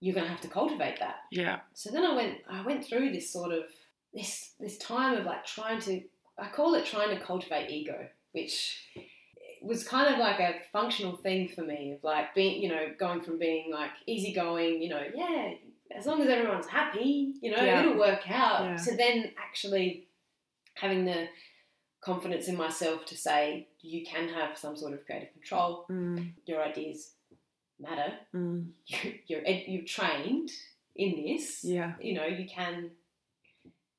you're 0.00 0.14
going 0.14 0.26
to 0.26 0.30
have 0.30 0.40
to 0.42 0.48
cultivate 0.48 0.98
that." 1.00 1.16
Yeah. 1.30 1.60
so 1.74 1.90
then 1.90 2.04
I 2.04 2.14
went 2.14 2.38
I 2.48 2.62
went 2.64 2.84
through 2.84 3.10
this 3.12 3.30
sort 3.32 3.52
of 3.52 3.64
this 4.14 4.52
this 4.60 4.78
time 4.78 5.16
of 5.18 5.24
like 5.26 5.44
trying 5.44 5.80
to 5.82 6.02
I 6.38 6.48
call 6.48 6.74
it 6.74 6.86
trying 6.86 7.10
to 7.16 7.22
cultivate 7.24 7.70
ego, 7.70 8.08
which 8.32 8.56
was 9.60 9.82
kind 9.82 10.12
of 10.12 10.20
like 10.20 10.38
a 10.38 10.54
functional 10.72 11.16
thing 11.16 11.48
for 11.48 11.62
me 11.62 11.92
of 11.96 12.04
like 12.04 12.32
being 12.34 12.62
you 12.62 12.68
know 12.68 12.86
going 12.98 13.20
from 13.20 13.38
being 13.40 13.72
like 13.72 13.90
easygoing 14.06 14.80
you 14.80 14.88
know 14.88 15.02
yeah 15.14 15.50
as 15.96 16.06
long 16.06 16.22
as 16.22 16.28
everyone's 16.28 16.66
happy 16.66 17.34
you 17.42 17.50
know 17.50 17.60
Yeah. 17.62 17.80
it'll 17.80 17.98
work 17.98 18.30
out 18.30 18.64
Yeah. 18.64 18.76
to 18.76 18.96
then 18.96 19.32
actually 19.36 20.06
having 20.80 21.04
the 21.04 21.28
confidence 22.00 22.46
in 22.48 22.56
myself 22.56 23.04
to 23.06 23.16
say 23.16 23.66
you 23.80 24.04
can 24.06 24.28
have 24.28 24.56
some 24.56 24.76
sort 24.76 24.92
of 24.94 25.04
creative 25.06 25.32
control 25.32 25.84
Mm. 25.90 26.32
your 26.46 26.62
ideas 26.62 27.12
matter 27.80 28.12
Mm. 28.34 28.70
you're 29.26 29.42
you're 29.46 29.84
trained 29.84 30.50
in 30.96 31.10
this 31.24 31.64
Yeah. 31.64 31.94
you 32.00 32.14
know 32.14 32.26
you 32.26 32.46
can 32.48 32.90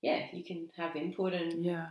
yeah 0.02 0.28
you 0.34 0.44
can 0.44 0.70
have 0.78 0.96
input 0.96 1.34
and 1.34 1.66
Yeah. 1.66 1.88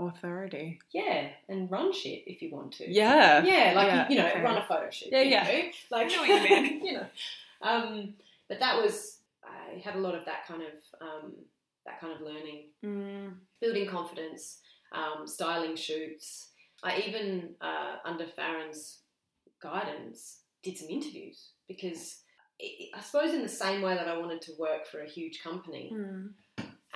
Authority. 0.00 0.78
yeah 0.92 1.28
and 1.48 1.68
run 1.70 1.92
shit 1.92 2.22
if 2.26 2.40
you 2.40 2.50
want 2.56 2.70
to 2.74 2.84
Yeah. 2.90 3.42
yeah 3.44 3.72
like 3.74 3.86
Yeah, 3.88 4.08
you 4.08 4.16
know 4.18 4.28
okay. 4.28 4.42
run 4.42 4.56
a 4.58 4.64
photo 4.64 4.88
shoot 4.90 5.08
Yeah, 5.10 5.22
yeah. 5.22 5.42
know? 5.44 5.70
like 5.90 6.08
know 6.08 6.22
you 6.24 6.40
mean. 6.48 6.84
you 6.86 6.92
know 6.94 7.06
um 7.62 8.14
but 8.48 8.60
that 8.60 8.80
was 8.80 9.18
i 9.44 9.78
had 9.84 9.96
a 9.96 9.98
lot 10.06 10.14
of 10.14 10.24
that 10.26 10.46
kind 10.46 10.62
of 10.62 10.74
um 11.00 11.32
that 11.84 12.00
kind 12.00 12.12
of 12.14 12.20
learning 12.20 12.60
Mm. 12.84 13.27
Building 13.68 13.88
confidence 13.90 14.60
um, 14.92 15.26
styling 15.26 15.76
shoots 15.76 16.48
i 16.82 17.02
even 17.06 17.54
uh, 17.60 17.96
under 18.10 18.26
farrin's 18.26 19.00
guidance 19.60 20.40
did 20.62 20.78
some 20.78 20.88
interviews 20.88 21.38
because 21.66 22.20
i 22.62 22.68
I 22.98 23.00
suppose 23.00 23.34
in 23.34 23.42
the 23.42 23.48
same 23.64 23.80
way 23.82 23.94
that 23.94 24.08
i 24.08 24.16
wanted 24.16 24.40
to 24.46 24.52
work 24.58 24.86
for 24.90 24.98
a 25.02 25.08
huge 25.16 25.36
company 25.42 25.84
Mm. 25.92 26.32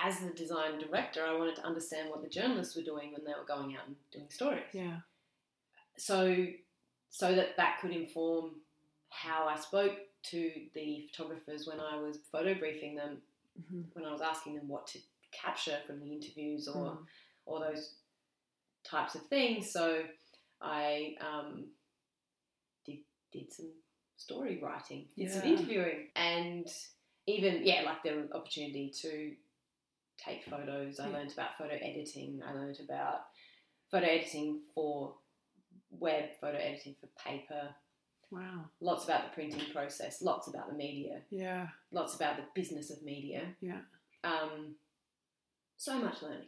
as 0.07 0.19
the 0.19 0.31
design 0.43 0.73
director, 0.79 1.21
I 1.23 1.35
wanted 1.39 1.55
to 1.57 1.65
understand 1.71 2.09
what 2.09 2.21
the 2.23 2.29
journalists 2.37 2.75
were 2.75 2.87
doing 2.93 3.07
when 3.13 3.23
they 3.25 3.35
were 3.39 3.45
going 3.55 3.69
out 3.77 3.85
and 3.87 3.95
doing 4.15 4.29
stories. 4.39 4.71
Yeah. 4.73 4.97
So, 5.97 6.19
so 7.09 7.25
that 7.35 7.55
that 7.57 7.73
could 7.79 7.91
inform 7.91 8.45
how 9.23 9.47
I 9.53 9.55
spoke 9.69 9.95
to 10.31 10.39
the 10.73 11.07
photographers 11.07 11.61
when 11.67 11.79
I 11.79 11.93
was 12.05 12.17
photo 12.31 12.53
briefing 12.55 12.95
them, 12.95 13.21
Mhm. 13.61 13.83
when 13.93 14.05
I 14.05 14.11
was 14.11 14.21
asking 14.21 14.55
them 14.55 14.67
what 14.67 14.87
to 14.87 14.97
capture 15.41 15.79
from 15.85 15.99
the 15.99 16.11
interviews 16.13 16.67
or 16.67 16.91
Mm. 16.91 17.05
or 17.45 17.59
those 17.59 17.95
types 18.83 19.15
of 19.15 19.21
things. 19.27 19.71
So, 19.71 20.05
I 20.61 21.15
um, 21.21 21.71
did 22.85 22.99
did 23.31 23.51
some 23.51 23.71
story 24.15 24.59
writing, 24.61 25.07
did 25.17 25.31
some 25.31 25.43
interviewing, 25.43 26.09
and 26.15 26.67
even 27.27 27.65
yeah, 27.65 27.81
like 27.83 28.03
the 28.03 28.29
opportunity 28.33 28.91
to 29.01 29.35
take 30.17 30.43
photos. 30.45 30.99
I 30.99 31.07
Yeah. 31.07 31.13
learned 31.13 31.33
about 31.33 31.57
photo 31.57 31.75
editing. 31.75 32.41
I 32.43 32.53
learned 32.53 32.79
about 32.79 33.21
photo 33.89 34.05
editing 34.05 34.61
for 34.73 35.17
web, 35.89 36.29
photo 36.39 36.57
editing 36.57 36.95
for 36.95 37.07
paper. 37.17 37.75
Wow. 38.31 38.69
Lots 38.79 39.03
about 39.05 39.25
the 39.25 39.33
printing 39.35 39.71
process. 39.71 40.21
Lots 40.21 40.47
about 40.47 40.67
the 40.69 40.73
media. 40.75 41.23
Yeah. 41.29 41.69
Lots 41.91 42.15
about 42.15 42.37
the 42.37 42.45
business 42.55 42.89
of 42.89 43.03
media. 43.03 43.55
Yeah. 43.61 43.81
Um, 44.23 44.75
so 45.83 45.99
much 45.99 46.21
learning. 46.21 46.47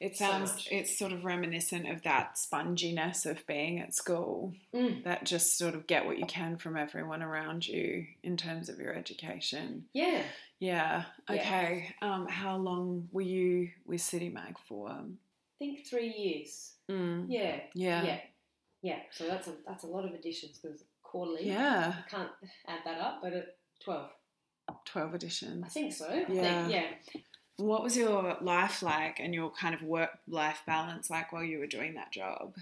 It 0.00 0.16
sounds 0.16 0.52
much. 0.52 0.68
it's 0.70 0.98
sort 0.98 1.12
of 1.12 1.24
reminiscent 1.24 1.88
of 1.88 2.02
that 2.02 2.36
sponginess 2.36 3.24
of 3.26 3.46
being 3.46 3.78
at 3.78 3.94
school. 3.94 4.54
Mm. 4.74 5.04
That 5.04 5.24
just 5.24 5.56
sort 5.56 5.74
of 5.74 5.86
get 5.86 6.06
what 6.06 6.18
you 6.18 6.26
can 6.26 6.56
from 6.56 6.76
everyone 6.76 7.22
around 7.22 7.68
you 7.68 8.06
in 8.22 8.36
terms 8.36 8.68
of 8.68 8.78
your 8.78 8.94
education. 8.94 9.84
Yeah. 9.92 10.22
Yeah. 10.58 11.04
Yeah. 11.28 11.34
Okay. 11.36 11.94
Um, 12.02 12.26
how 12.28 12.56
long 12.56 13.08
were 13.12 13.22
you 13.22 13.70
with 13.86 14.00
City 14.00 14.28
Mag 14.28 14.56
for? 14.66 14.90
I 14.90 15.04
think 15.58 15.86
three 15.86 16.12
years. 16.12 16.72
Mm. 16.90 17.26
Yeah. 17.28 17.60
Yeah. 17.74 18.02
Yeah. 18.04 18.20
Yeah. 18.82 18.98
So 19.12 19.26
that's 19.26 19.48
a 19.48 19.52
that's 19.66 19.84
a 19.84 19.88
lot 19.88 20.04
of 20.04 20.12
additions 20.12 20.58
because 20.58 20.82
quarterly. 21.02 21.46
Yeah. 21.46 21.94
I 22.06 22.10
can't 22.10 22.30
add 22.66 22.80
that 22.84 22.98
up, 22.98 23.20
but 23.22 23.32
at 23.34 23.56
twelve. 23.82 24.10
Twelve 24.84 25.14
I 25.14 25.68
think 25.68 25.92
so. 25.92 26.06
I 26.06 26.24
think, 26.24 26.72
yeah. 26.72 26.84
What 27.60 27.82
was 27.82 27.96
your 27.96 28.36
life 28.40 28.82
like 28.82 29.20
and 29.20 29.34
your 29.34 29.50
kind 29.50 29.74
of 29.74 29.82
work 29.82 30.10
life 30.26 30.62
balance 30.66 31.10
like 31.10 31.32
while 31.32 31.44
you 31.44 31.58
were 31.58 31.66
doing 31.66 31.94
that 31.94 32.10
job? 32.12 32.54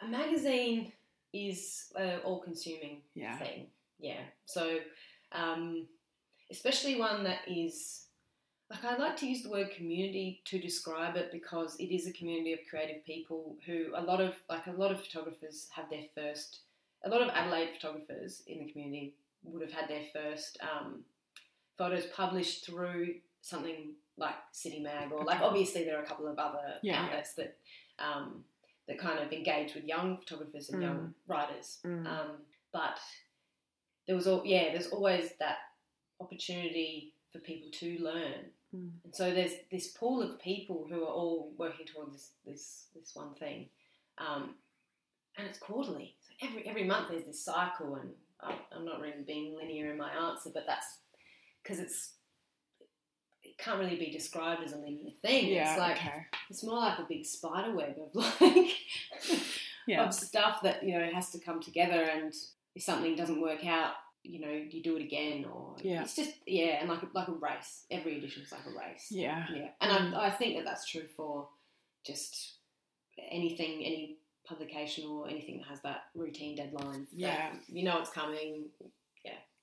a 0.00 0.08
magazine 0.08 0.90
is 1.32 1.92
an 1.94 2.18
all-consuming 2.24 3.00
Yeah. 3.14 3.38
thing. 3.38 3.70
Yeah. 4.00 4.20
So, 4.46 4.80
um, 5.30 5.86
especially 6.50 6.96
one 6.96 7.22
that 7.24 7.40
is 7.46 8.06
like 8.68 8.84
I 8.84 8.96
like 8.96 9.16
to 9.18 9.28
use 9.28 9.42
the 9.42 9.50
word 9.50 9.70
community 9.70 10.40
to 10.46 10.58
describe 10.58 11.16
it 11.16 11.30
because 11.30 11.76
it 11.78 11.94
is 11.94 12.06
a 12.06 12.12
community 12.12 12.52
of 12.54 12.60
creative 12.68 13.04
people 13.04 13.56
who 13.66 13.92
a 13.94 14.02
lot 14.02 14.20
of 14.20 14.34
like 14.48 14.66
a 14.66 14.72
lot 14.72 14.90
of 14.90 15.00
photographers 15.04 15.68
have 15.70 15.88
their 15.90 16.04
first. 16.14 16.60
A 17.04 17.08
lot 17.08 17.20
of 17.22 17.28
Adelaide 17.28 17.70
photographers 17.74 18.42
in 18.46 18.58
the 18.58 18.72
community 18.72 19.14
would 19.44 19.62
have 19.62 19.72
had 19.72 19.88
their 19.88 20.04
first 20.12 20.58
um, 20.62 21.04
photos 21.76 22.06
published 22.06 22.66
through 22.66 23.14
something 23.40 23.94
like 24.16 24.34
City 24.52 24.80
Mag 24.80 25.10
or 25.12 25.24
like 25.24 25.40
obviously 25.40 25.84
there 25.84 25.98
are 25.98 26.02
a 26.02 26.06
couple 26.06 26.28
of 26.28 26.38
other 26.38 26.74
Yeah, 26.82 27.02
outlets 27.02 27.34
that 27.34 27.56
um, 27.98 28.44
that 28.88 28.98
kind 28.98 29.18
of 29.18 29.32
engage 29.32 29.74
with 29.74 29.84
young 29.84 30.18
photographers 30.18 30.70
and 30.70 30.82
young 30.82 31.14
writers. 31.26 31.78
Mm. 31.84 32.06
Um, 32.06 32.30
but 32.72 32.98
there 34.06 34.16
was 34.16 34.26
all 34.26 34.42
yeah, 34.44 34.72
there's 34.72 34.88
always 34.88 35.30
that 35.38 35.58
opportunity 36.20 37.14
for 37.32 37.38
people 37.38 37.70
to 37.72 37.98
learn. 37.98 38.50
Mm. 38.74 38.90
And 39.04 39.14
so 39.14 39.32
there's 39.32 39.52
this 39.70 39.88
pool 39.88 40.22
of 40.22 40.38
people 40.40 40.86
who 40.88 41.02
are 41.02 41.12
all 41.12 41.52
working 41.56 41.86
towards 41.86 42.12
this 42.12 42.30
this, 42.44 42.86
this 42.94 43.10
one 43.14 43.34
thing, 43.34 43.68
um, 44.18 44.54
and 45.36 45.46
it's 45.46 45.58
quarterly. 45.58 46.16
So 46.20 46.48
every 46.48 46.66
every 46.66 46.84
month 46.84 47.08
there's 47.10 47.24
this 47.24 47.44
cycle, 47.44 47.96
and 47.96 48.10
I'm 48.74 48.84
not 48.84 49.00
really 49.00 49.22
being 49.26 49.56
linear 49.56 49.90
in 49.92 49.98
my 49.98 50.10
answer, 50.10 50.50
but 50.52 50.64
that's 50.66 50.98
because 51.62 51.78
it's 51.78 52.12
it 53.42 53.58
can't 53.58 53.78
really 53.78 53.96
be 53.96 54.10
described 54.10 54.62
as 54.64 54.72
a 54.72 54.76
linear 54.76 55.10
thing. 55.22 55.48
Yeah. 55.48 55.70
it's 55.72 55.78
like 55.80 55.96
okay. 55.96 56.26
it's 56.50 56.62
more 56.62 56.78
like 56.78 56.98
a 56.98 57.06
big 57.08 57.24
spider 57.24 57.74
web 57.74 57.96
of 57.98 58.14
like 58.40 58.70
Yeah. 59.86 60.04
of 60.06 60.14
stuff 60.14 60.62
that 60.62 60.82
you 60.82 60.96
know 60.98 61.08
has 61.12 61.30
to 61.30 61.38
come 61.40 61.60
together 61.60 62.02
and 62.02 62.32
if 62.74 62.82
something 62.82 63.16
doesn't 63.16 63.40
work 63.40 63.66
out 63.66 63.94
you 64.22 64.40
know 64.40 64.52
you 64.52 64.80
do 64.82 64.96
it 64.96 65.02
again 65.02 65.44
or 65.44 65.74
Yeah. 65.82 66.02
it's 66.02 66.14
just 66.14 66.34
yeah 66.46 66.78
and 66.80 66.88
like 66.88 67.02
a, 67.02 67.08
like 67.12 67.26
a 67.28 67.32
race 67.32 67.84
every 67.90 68.18
edition 68.18 68.42
is 68.44 68.52
like 68.52 68.64
a 68.66 68.78
race 68.78 69.06
Yeah. 69.10 69.44
yeah 69.52 69.68
and. 69.80 70.14
I, 70.14 70.26
I 70.26 70.30
think 70.30 70.56
that 70.56 70.64
that's 70.64 70.86
true 70.88 71.06
for 71.16 71.48
just 72.06 72.54
anything 73.30 73.84
any 73.84 74.18
publication 74.46 75.04
or 75.08 75.28
anything 75.28 75.58
that 75.58 75.66
has 75.68 75.80
that 75.82 76.04
routine 76.14 76.54
deadline 76.56 77.00
that 77.02 77.08
Yeah. 77.18 77.50
you 77.68 77.82
know 77.84 77.98
it's 77.98 78.10
coming 78.10 78.66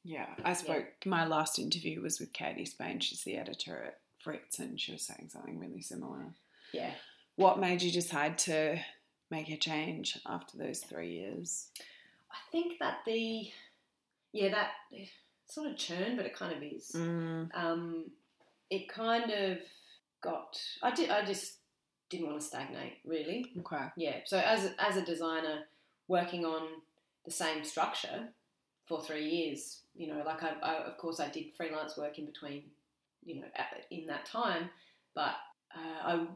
Yeah, 0.04 0.28
I 0.44 0.54
spoke. 0.54 0.86
My 1.06 1.26
last 1.26 1.60
interview 1.60 2.02
was 2.02 2.20
with 2.20 2.34
Katie 2.34 2.66
Spain. 2.66 3.00
She's 3.00 3.24
the 3.24 3.38
editor 3.38 3.84
at 3.86 4.00
Fritz, 4.20 4.60
and 4.60 4.80
she 4.80 4.92
was 4.94 5.04
saying 5.04 5.30
something 5.32 5.60
really 5.60 5.82
similar. 5.82 6.34
yeah 6.74 6.92
What 7.36 7.60
made 7.60 7.82
you 7.82 7.92
decide 7.92 8.38
to 8.40 8.80
make 9.30 9.50
a 9.50 9.58
change 9.58 10.18
after 10.26 10.58
those 10.58 10.80
three 10.80 11.12
years? 11.12 11.68
I 12.32 12.38
think 12.52 12.80
that 12.80 13.00
the 13.06 13.50
yeah 14.32 14.50
that 14.50 14.72
sort 15.48 15.68
of 15.72 15.78
churn 15.78 16.16
but 16.16 16.26
it 16.26 16.36
kind 16.36 16.56
of 16.56 16.62
is 16.64 16.92
Mm, 16.96 17.50
um, 17.56 18.06
it 18.70 18.88
kind 18.88 19.32
of 19.32 19.58
got 20.22 20.60
I 20.84 20.92
did 20.92 21.10
I 21.10 21.26
just 21.26 21.56
didn't 22.10 22.28
want 22.28 22.40
to 22.40 22.46
stagnate 22.46 22.98
really 23.06 23.52
okay. 23.60 23.86
yeah 23.98 24.18
so 24.26 24.38
as 24.38 24.72
as 24.80 24.98
a 24.98 25.02
designer 25.06 25.62
working 26.08 26.46
on 26.46 26.68
the 27.26 27.32
same 27.32 27.64
structure 27.64 28.30
for 28.90 29.00
three 29.02 29.28
years 29.30 29.82
you 29.96 30.08
know 30.08 30.22
like 30.26 30.42
I, 30.44 30.52
I 30.64 30.74
of 30.90 30.98
course 30.98 31.20
I 31.22 31.30
did 31.30 31.54
freelance 31.56 31.96
work 31.98 32.18
in 32.20 32.26
between 32.26 32.64
you 33.24 33.36
know 33.36 33.48
at, 33.56 33.86
in 33.92 34.06
that 34.08 34.26
time 34.26 34.70
but 35.16 35.36
uh, 35.76 36.00
I 36.12 36.28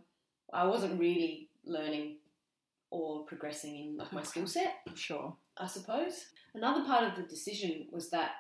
I 0.54 0.64
wasn't 0.66 1.00
really 1.00 1.50
learning 1.66 2.18
or 2.92 3.26
progressing 3.26 3.76
in 3.76 3.98
like 3.98 4.14
my 4.14 4.24
skill 4.24 4.46
set 4.48 4.76
Sure. 4.96 5.36
I 5.58 5.68
suppose. 5.68 6.26
Another 6.56 6.84
part 6.86 7.04
of 7.06 7.16
the 7.16 7.24
decision 7.24 7.88
was 7.92 8.10
that 8.12 8.32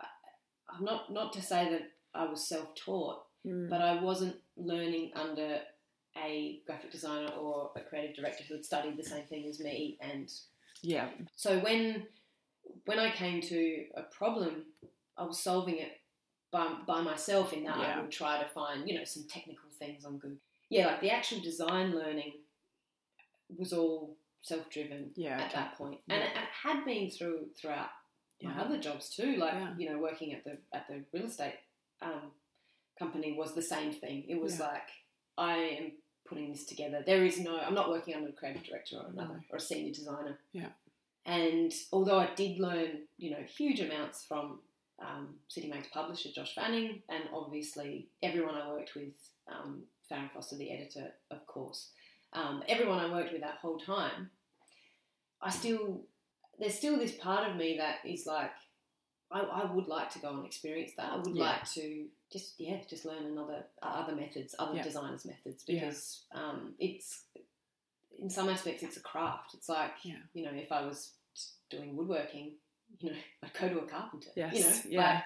I- 0.00 0.06
I'm 0.74 0.84
not 0.84 1.12
not 1.12 1.32
to 1.34 1.42
say 1.42 1.68
that 1.70 1.90
I 2.14 2.24
was 2.24 2.48
self-taught, 2.48 3.24
Mm, 3.46 3.68
but 3.70 3.80
I 3.80 4.02
wasn't 4.02 4.36
learning 4.56 5.12
under 5.14 5.60
a 6.16 6.60
graphic 6.66 6.90
designer 6.90 7.30
or 7.40 7.70
a 7.76 7.80
creative 7.88 8.16
director 8.16 8.42
who 8.48 8.54
had 8.54 8.64
studied 8.64 8.96
the 8.96 9.04
same 9.04 9.26
thing 9.26 9.46
as 9.48 9.60
me 9.60 9.96
and 10.00 10.28
yeah. 10.82 11.08
so 11.36 11.60
when 11.60 12.06
when 12.88 12.98
I 12.98 13.10
came 13.10 13.42
to 13.42 13.84
a 13.96 14.02
problem, 14.04 14.64
I 15.18 15.24
was 15.24 15.38
solving 15.42 15.76
it 15.76 15.92
by, 16.50 16.68
by 16.86 17.02
myself 17.02 17.52
in 17.52 17.64
that 17.64 17.76
I 17.76 18.00
would 18.00 18.10
try 18.10 18.42
to 18.42 18.48
find, 18.48 18.88
you 18.88 18.96
know, 18.96 19.04
some 19.04 19.26
technical 19.28 19.68
things 19.78 20.06
on 20.06 20.14
Google. 20.14 20.38
Yeah, 20.70 20.86
like 20.86 21.02
the 21.02 21.10
actual 21.10 21.40
design 21.40 21.94
learning 21.94 22.32
was 23.58 23.74
all 23.74 24.16
self 24.40 24.70
driven 24.70 25.10
Yeah. 25.16 25.36
at 25.38 25.46
okay. 25.50 25.54
that 25.56 25.74
point. 25.76 26.00
And 26.08 26.22
it, 26.22 26.30
it 26.34 26.48
had 26.62 26.86
been 26.86 27.10
through 27.10 27.48
throughout 27.60 27.90
my 28.42 28.52
Yeah. 28.54 28.62
other 28.62 28.78
jobs 28.78 29.10
too. 29.14 29.36
Like, 29.36 29.52
Yeah. 29.52 29.74
you 29.76 29.90
know, 29.90 29.98
working 29.98 30.32
at 30.32 30.44
the 30.44 30.58
at 30.72 30.86
the 30.88 31.04
real 31.12 31.26
estate 31.26 31.56
um, 32.00 32.32
company 32.98 33.34
was 33.36 33.54
the 33.54 33.62
same 33.74 33.92
thing. 33.92 34.24
It 34.28 34.40
was 34.40 34.58
Yeah. 34.58 34.68
like 34.68 34.88
I 35.36 35.56
am 35.80 35.92
putting 36.26 36.50
this 36.52 36.64
together. 36.64 37.02
There 37.04 37.24
is 37.24 37.38
no 37.38 37.58
I'm 37.58 37.74
not 37.74 37.90
working 37.90 38.14
under 38.14 38.30
a 38.30 38.32
creative 38.32 38.64
director 38.64 38.96
or 38.96 39.08
another 39.08 39.34
No. 39.34 39.44
or 39.50 39.56
a 39.56 39.60
senior 39.60 39.92
designer. 39.92 40.38
Yeah. 40.52 40.70
And 41.26 41.72
although 41.92 42.18
I 42.18 42.34
did 42.34 42.58
learn, 42.58 43.02
you 43.18 43.30
know, 43.30 43.42
huge 43.46 43.80
amounts 43.80 44.24
from 44.24 44.60
um, 45.00 45.34
City 45.48 45.68
Mag's 45.68 45.88
publisher, 45.92 46.30
Josh 46.34 46.54
Fanning, 46.54 47.02
and 47.08 47.24
obviously 47.34 48.08
everyone 48.22 48.54
I 48.54 48.68
worked 48.68 48.92
with, 48.96 49.14
um, 49.50 49.82
Farrin 50.08 50.30
Foster, 50.32 50.56
the 50.56 50.70
editor, 50.72 51.12
of 51.30 51.46
course, 51.46 51.90
um, 52.32 52.62
everyone 52.68 52.98
I 52.98 53.10
worked 53.12 53.32
with 53.32 53.42
that 53.42 53.58
whole 53.60 53.78
time, 53.78 54.30
I 55.42 55.50
still, 55.50 56.00
there's 56.58 56.74
still 56.74 56.98
this 56.98 57.12
part 57.12 57.48
of 57.48 57.56
me 57.56 57.76
that 57.78 57.96
is 58.04 58.26
like, 58.26 58.50
I, 59.30 59.40
I 59.40 59.72
would 59.72 59.86
like 59.86 60.10
to 60.12 60.18
go 60.18 60.30
and 60.30 60.46
experience 60.46 60.92
that. 60.96 61.12
I 61.12 61.16
would 61.16 61.34
Yeah. 61.36 61.44
like 61.44 61.70
to 61.74 62.06
just, 62.32 62.54
yeah, 62.58 62.80
just 62.88 63.04
learn 63.04 63.24
another, 63.26 63.66
uh, 63.82 63.86
other 63.86 64.16
methods, 64.16 64.54
other 64.58 64.76
Yeah. 64.76 64.82
designers' 64.82 65.26
methods, 65.26 65.64
Yeah. 65.66 65.80
because 65.80 66.24
um, 66.32 66.74
it's, 66.78 67.24
in 68.20 68.28
some 68.30 68.48
aspects, 68.48 68.82
it's 68.82 68.96
a 68.96 69.00
craft. 69.00 69.54
It's 69.54 69.68
like, 69.68 69.92
Yeah. 70.02 70.16
you 70.34 70.44
know, 70.44 70.52
if 70.52 70.72
I 70.72 70.84
was 70.84 71.12
doing 71.70 71.96
woodworking, 71.96 72.52
you 73.00 73.10
know, 73.10 73.16
I'd 73.42 73.54
go 73.54 73.68
to 73.68 73.78
a 73.80 73.86
carpenter. 73.86 74.30
Yes, 74.36 74.54
You 74.54 74.96
know, 74.96 75.02
yeah. 75.02 75.12
like, 75.14 75.24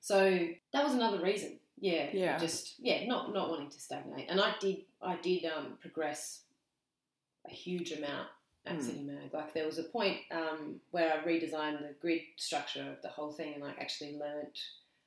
so 0.00 0.48
that 0.72 0.84
was 0.84 0.94
another 0.94 1.20
reason. 1.22 1.58
Yeah. 1.78 2.08
Yeah. 2.12 2.38
Just 2.38 2.74
yeah, 2.78 3.06
not 3.06 3.32
not 3.34 3.50
wanting 3.50 3.70
to 3.70 3.80
stagnate. 3.80 4.28
And 4.30 4.40
I 4.40 4.54
did 4.60 4.76
I 5.02 5.16
did 5.16 5.44
um, 5.46 5.76
progress 5.80 6.42
a 7.46 7.50
huge 7.52 7.92
amount 7.92 8.28
at 8.66 8.76
Mm. 8.78 8.82
City 8.82 9.02
Mag. 9.02 9.32
Like 9.34 9.52
there 9.54 9.66
was 9.66 9.78
a 9.78 9.84
point 9.84 10.18
um, 10.30 10.80
where 10.92 11.12
I 11.12 11.24
redesigned 11.26 11.80
the 11.80 11.94
grid 12.00 12.22
structure 12.36 12.90
of 12.90 13.02
the 13.02 13.08
whole 13.08 13.32
thing, 13.32 13.54
and 13.54 13.64
I 13.64 13.70
actually 13.80 14.16
learnt, 14.18 14.58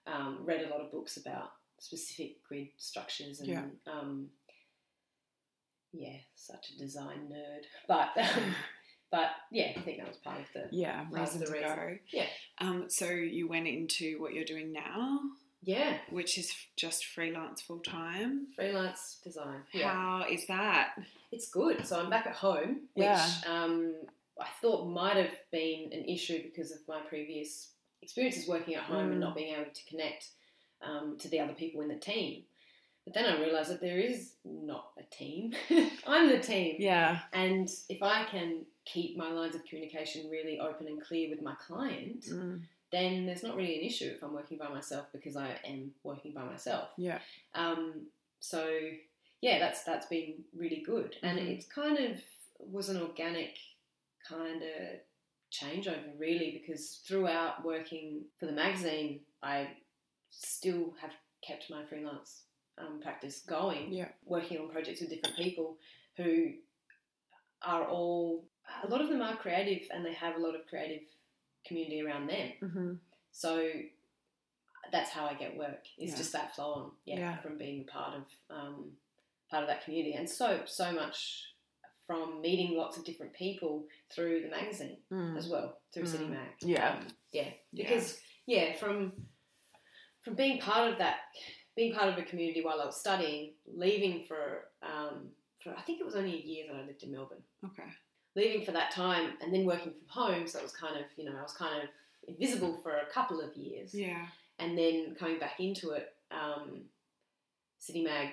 um, 0.05 0.39
read 0.43 0.61
a 0.65 0.69
lot 0.69 0.81
of 0.81 0.91
books 0.91 1.17
about 1.17 1.51
specific 1.79 2.43
grid 2.43 2.67
structures 2.77 3.39
and 3.39 3.49
Yeah. 3.49 3.63
um, 3.88 4.29
yeah, 5.93 6.17
such 6.35 6.71
a 6.75 6.77
design 6.79 7.29
nerd. 7.31 7.63
But 7.88 8.09
but 9.11 9.29
yeah, 9.51 9.71
I 9.75 9.79
think 9.81 9.99
that 9.99 10.07
was 10.07 10.17
part 10.17 10.39
of 10.39 10.45
the 10.53 10.67
Yeah, 10.75 11.05
reason 11.11 11.39
the 11.39 11.45
to 11.47 11.51
reason. 11.53 11.75
go. 11.75 11.97
Yeah. 12.11 12.25
Um, 12.59 12.85
so 12.89 13.09
you 13.09 13.47
went 13.47 13.67
into 13.67 14.19
what 14.21 14.33
you're 14.33 14.43
doing 14.45 14.71
now, 14.73 15.19
yeah 15.63 15.97
which 16.11 16.38
is 16.38 16.51
just 16.75 17.05
freelance 17.05 17.61
full 17.61 17.79
time. 17.79 18.47
freelance 18.55 19.19
design. 19.23 19.61
Yeah. 19.73 19.91
How 19.91 20.25
is 20.29 20.45
that? 20.47 20.93
It's 21.31 21.49
good. 21.49 21.85
So 21.85 21.99
I'm 21.99 22.09
back 22.09 22.25
at 22.27 22.35
home, 22.35 22.81
which 22.93 23.05
Yeah. 23.05 23.27
um, 23.47 23.95
I 24.39 24.47
thought 24.61 24.88
might 24.88 25.17
have 25.17 25.33
been 25.51 25.89
an 25.91 26.05
issue 26.05 26.43
because 26.43 26.71
of 26.71 26.79
my 26.88 26.99
previous 27.09 27.71
experiences 28.01 28.47
working 28.47 28.75
at 28.75 28.83
home 28.83 29.07
Mm. 29.09 29.11
and 29.13 29.19
not 29.19 29.35
being 29.35 29.53
able 29.55 29.71
to 29.73 29.85
connect 29.89 30.29
um, 30.81 31.17
to 31.19 31.27
the 31.29 31.39
other 31.39 31.53
people 31.53 31.81
in 31.81 31.88
the 31.88 31.95
team. 31.95 32.43
But 33.08 33.14
then 33.14 33.26
I 33.34 33.39
realised 33.39 33.70
that 33.72 33.80
there 33.80 33.99
is 33.99 34.34
not 34.43 34.91
a 34.99 35.03
team. 35.16 35.53
I'm 36.05 36.28
the 36.28 36.39
team. 36.39 36.76
Yeah. 36.78 37.20
And 37.32 37.70
if 37.88 38.03
I 38.03 38.26
can 38.26 38.66
keep 38.84 39.16
my 39.16 39.32
lines 39.32 39.55
of 39.55 39.64
communication 39.64 40.30
really 40.30 40.60
open 40.60 40.88
and 40.88 41.01
clear 41.01 41.30
with 41.30 41.41
my 41.41 41.55
client, 41.55 42.26
Mm, 42.26 42.64
then 42.91 43.26
there's 43.26 43.43
not 43.43 43.55
really 43.55 43.80
an 43.80 43.86
issue 43.86 44.12
if 44.14 44.22
I'm 44.24 44.34
working 44.34 44.58
by 44.58 44.68
myself 44.68 45.05
because 45.14 45.38
I 45.38 45.58
am 45.66 45.91
working 46.03 46.34
by 46.34 46.43
myself. 46.43 46.89
yeah. 46.97 47.20
Um, 47.55 48.08
so 48.41 48.70
yeah, 49.39 49.58
that's 49.60 49.84
that's 49.86 50.08
been 50.08 50.43
really 50.53 50.82
good, 50.86 51.16
and 51.24 51.39
Mhm. 51.39 51.47
it 51.60 51.70
kind 51.70 51.97
of 51.99 52.22
was 52.60 52.89
an 52.89 53.01
organic 53.01 53.55
kind 54.28 54.62
of 54.64 54.99
changeover, 55.51 56.12
really, 56.20 56.51
because 56.60 56.97
throughout 57.08 57.64
working 57.64 58.26
for 58.38 58.47
the 58.47 58.51
magazine, 58.51 59.22
I 59.41 59.78
still 60.30 60.93
have 61.01 61.14
kept 61.41 61.70
my 61.70 61.86
freelance 61.86 62.43
um, 62.78 62.99
practice 63.01 63.39
going, 63.41 63.91
Yeah. 63.91 64.09
working 64.25 64.59
on 64.59 64.69
projects 64.69 65.01
with 65.01 65.09
different 65.09 65.36
people 65.36 65.78
who 66.17 66.53
are 67.61 67.86
all 67.88 68.45
a 68.84 68.88
lot 68.88 68.99
of 69.01 69.09
them 69.09 69.21
are 69.21 69.36
creative 69.38 69.88
and 69.91 70.05
they 70.05 70.13
have 70.13 70.36
a 70.36 70.39
lot 70.39 70.53
of 70.53 70.67
creative 70.67 71.01
community 71.65 72.01
around 72.01 72.28
them. 72.28 72.51
hmm 72.59 72.93
So 73.32 73.71
that's 74.91 75.09
how 75.09 75.25
I 75.25 75.34
get 75.34 75.57
work. 75.57 75.86
It's 75.97 76.11
Yeah. 76.11 76.17
just 76.17 76.32
that 76.34 76.53
flow 76.55 76.73
on, 76.73 76.91
yeah, 77.05 77.19
Yeah. 77.19 77.38
from 77.38 77.57
being 77.57 77.86
part 77.86 78.15
of 78.15 78.25
um, 78.49 78.97
part 79.49 79.63
of 79.63 79.69
that 79.69 79.84
community, 79.84 80.13
and 80.15 80.30
so 80.30 80.65
so 80.65 80.91
much 80.91 81.53
from 82.05 82.41
meeting 82.41 82.75
lots 82.78 82.97
of 82.97 83.03
different 83.05 83.34
people 83.34 83.86
through 84.09 84.41
the 84.41 84.49
magazine 84.49 84.97
Mm. 85.11 85.38
as 85.38 85.47
well, 85.49 85.80
through 85.93 86.05
City 86.05 86.25
Mm. 86.25 86.30
Mag. 86.32 86.49
Yeah. 86.61 86.89
Um, 86.97 87.07
yeah, 87.32 87.51
Yeah. 87.71 87.84
because 87.89 88.21
yeah, 88.45 88.73
from 88.78 89.28
from 90.21 90.36
being 90.36 90.59
part 90.59 90.91
of 90.91 90.97
that, 90.99 91.19
being 91.78 91.93
part 91.93 92.09
of 92.09 92.17
a 92.17 92.23
community 92.23 92.61
while 92.61 92.82
I 92.82 92.86
was 92.86 92.99
studying, 92.99 93.51
leaving 93.73 94.25
for 94.28 94.65
um, 94.84 95.30
for 95.63 95.73
I 95.78 95.82
think 95.84 96.01
it 96.01 96.05
was 96.05 96.15
only 96.15 96.34
a 96.34 96.45
year 96.45 96.65
that 96.67 96.75
I 96.75 96.86
lived 96.86 97.03
in 97.03 97.11
Melbourne 97.13 97.43
Okay. 97.63 97.88
leaving 98.36 98.65
for 98.65 98.71
that 98.73 98.91
time 98.91 99.34
and 99.41 99.53
then 99.53 99.65
working 99.65 99.93
from 99.93 100.07
home. 100.07 100.47
So 100.47 100.59
it 100.59 100.63
was 100.63 100.73
kind 100.73 100.97
of, 100.97 101.05
you 101.15 101.25
know, 101.25 101.38
I 101.38 101.41
was 101.43 101.53
kind 101.53 101.82
of 101.84 101.89
invisible 102.28 102.80
for 102.84 102.97
a 102.97 103.05
couple 103.13 103.39
of 103.39 103.55
years. 103.55 103.93
Yeah. 103.93 104.25
And 104.59 104.78
then 104.78 105.15
coming 105.17 105.39
back 105.39 105.59
into 105.59 105.91
it, 105.91 106.13
um, 106.32 106.82
City 107.80 108.03
Mag 108.03 108.30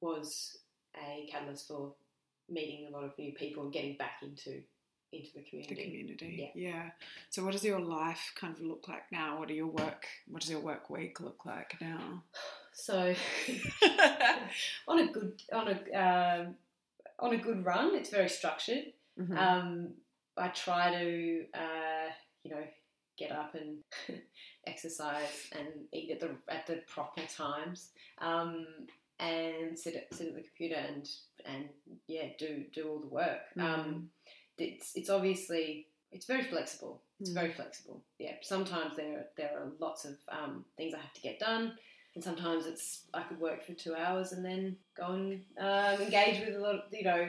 was 0.00 0.58
a 0.96 1.28
catalyst 1.32 1.66
for 1.66 1.94
meeting 2.48 2.86
a 2.88 2.90
lot 2.90 3.04
of 3.04 3.12
new 3.18 3.32
people 3.32 3.64
and 3.64 3.72
getting 3.72 3.96
back 3.96 4.20
into 4.22 4.62
into 5.12 5.30
the 5.34 5.40
the 5.40 5.50
community. 5.50 5.84
community. 5.84 6.52
Yeah. 6.54 6.70
Yeah. 6.70 6.90
So, 7.30 7.44
what 7.44 7.52
does 7.52 7.64
your 7.64 7.80
life 7.80 8.32
kind 8.38 8.54
of 8.54 8.62
look 8.62 8.86
like 8.88 9.10
now? 9.10 9.38
What 9.38 9.48
do 9.48 9.54
your 9.54 9.66
work? 9.66 10.06
What 10.28 10.42
does 10.42 10.50
your 10.50 10.60
work 10.60 10.90
week 10.90 11.20
look 11.20 11.44
like 11.46 11.74
now? 11.80 12.22
So 12.72 13.12
on 14.88 14.98
a 15.00 15.06
good 15.12 15.42
on 15.52 15.68
a 15.68 15.98
um, 15.98 16.54
on 17.18 17.32
a 17.34 17.36
good 17.36 17.64
run, 17.64 17.94
it's 17.94 18.10
very 18.10 18.28
structured. 18.28 18.92
Mhm. 19.18 19.36
Um, 19.36 19.88
I 20.36 20.48
try 20.48 20.92
to, 20.92 21.44
uh, 21.54 22.12
you 22.44 22.52
know, 22.52 22.62
get 23.18 23.32
up 23.32 23.56
and 23.56 23.78
exercise 24.66 25.48
and 25.52 25.66
eat 25.92 26.12
at 26.12 26.20
the 26.20 26.30
at 26.48 26.66
the 26.68 26.76
proper 26.86 27.22
times, 27.22 27.88
um, 28.18 28.64
and 29.18 29.76
sit 29.76 29.96
at, 29.96 30.14
sit 30.14 30.28
at 30.28 30.34
the 30.36 30.42
computer 30.42 30.76
and 30.76 31.08
and 31.44 31.68
yeah, 32.06 32.26
do 32.38 32.64
do 32.72 32.88
all 32.88 33.00
the 33.00 33.08
work. 33.08 33.40
Um, 33.58 34.10
it's 34.58 34.94
it's 34.96 35.10
obviously 35.10 35.86
it's 36.12 36.26
very 36.26 36.42
flexible. 36.42 37.00
It's 37.20 37.30
Mm. 37.30 37.34
very 37.34 37.52
flexible. 37.52 38.02
Yeah. 38.18 38.34
Sometimes 38.42 38.96
there 38.96 39.26
there 39.36 39.50
are 39.58 39.70
lots 39.80 40.04
of 40.04 40.16
um, 40.30 40.64
things 40.76 40.94
I 40.94 40.98
have 40.98 41.12
to 41.14 41.20
get 41.20 41.38
done. 41.38 41.72
And 42.14 42.24
sometimes 42.24 42.66
it's 42.66 43.02
I 43.14 43.22
could 43.22 43.38
work 43.40 43.62
for 43.64 43.74
two 43.74 43.94
hours 43.94 44.32
and 44.32 44.44
then 44.44 44.76
go 44.96 45.06
and 45.12 45.42
um, 45.58 46.00
engage 46.02 46.44
with 46.44 46.56
a 46.56 46.58
lot, 46.60 46.74
of, 46.76 46.80
you 46.90 47.04
know, 47.04 47.28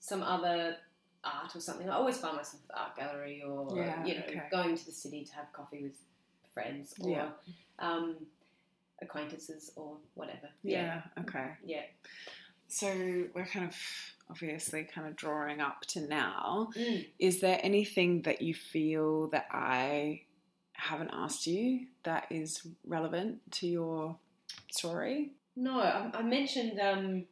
some 0.00 0.22
other 0.22 0.76
art 1.24 1.54
or 1.56 1.60
something. 1.60 1.88
I 1.90 1.94
always 1.94 2.16
find 2.18 2.36
myself 2.36 2.62
at 2.62 2.68
the 2.68 2.80
art 2.80 2.96
gallery 2.96 3.42
or 3.42 3.76
Yeah, 3.76 4.04
you 4.06 4.14
know 4.14 4.24
okay. 4.28 4.42
going 4.50 4.76
to 4.76 4.84
the 4.86 4.92
city 4.92 5.24
to 5.24 5.34
have 5.34 5.52
coffee 5.52 5.82
with 5.82 5.96
friends 6.54 6.94
or 7.00 7.10
Yeah. 7.10 7.30
um, 7.80 8.16
acquaintances 9.02 9.72
or 9.76 9.96
whatever. 10.14 10.48
yeah. 10.62 11.02
Okay. 11.18 11.50
yeah. 11.64 11.82
So 12.68 12.88
we're 13.34 13.46
kind 13.46 13.66
of 13.68 13.76
obviously 14.30 14.84
kind 14.84 15.06
of 15.06 15.16
drawing 15.16 15.60
up 15.60 15.82
to 15.88 16.00
now. 16.00 16.70
Mm. 16.76 17.06
Is 17.18 17.40
there 17.40 17.60
anything 17.62 18.22
that 18.22 18.42
you 18.42 18.54
feel 18.54 19.28
that 19.28 19.46
I 19.50 20.22
haven't 20.72 21.10
asked 21.12 21.46
you 21.46 21.86
that 22.04 22.26
is 22.30 22.66
relevant 22.86 23.40
to 23.52 23.66
your 23.66 24.16
story? 24.70 25.32
No, 25.56 25.78
I, 25.80 26.10
I 26.14 26.22
mentioned 26.22 26.80
um, 26.80 27.24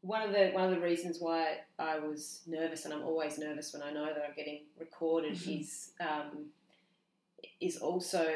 one 0.00 0.22
of 0.22 0.32
the 0.32 0.50
one 0.52 0.64
of 0.64 0.70
the 0.70 0.80
reasons 0.80 1.18
why 1.20 1.58
I 1.78 1.98
was 1.98 2.40
nervous, 2.46 2.84
and 2.84 2.94
I'm 2.94 3.02
always 3.02 3.38
nervous 3.38 3.72
when 3.72 3.82
I 3.82 3.92
know 3.92 4.06
that 4.06 4.24
I'm 4.26 4.34
getting 4.36 4.62
recorded, 4.78 5.34
Mhm. 5.34 5.60
is 5.60 5.90
um, 6.00 6.46
is 7.60 7.76
also 7.78 8.26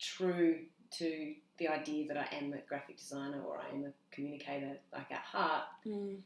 true 0.00 0.60
to 0.98 1.34
the 1.58 1.68
idea 1.68 2.06
that 2.08 2.16
I 2.16 2.36
am 2.36 2.52
a 2.52 2.58
graphic 2.68 2.96
designer 2.98 3.42
or 3.42 3.60
I 3.60 3.68
am 3.74 3.84
a 3.84 3.92
communicator, 4.14 4.78
like 4.92 5.10
at 5.10 5.18
heart. 5.18 5.64
When 5.84 6.22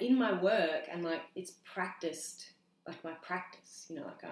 in 0.00 0.18
my 0.18 0.32
work 0.40 0.84
and 0.90 1.04
like 1.04 1.22
it's 1.34 1.52
practiced, 1.64 2.52
like 2.86 3.02
my 3.04 3.12
practice, 3.22 3.86
you 3.88 3.96
know, 3.96 4.06
like 4.06 4.24
I, 4.24 4.28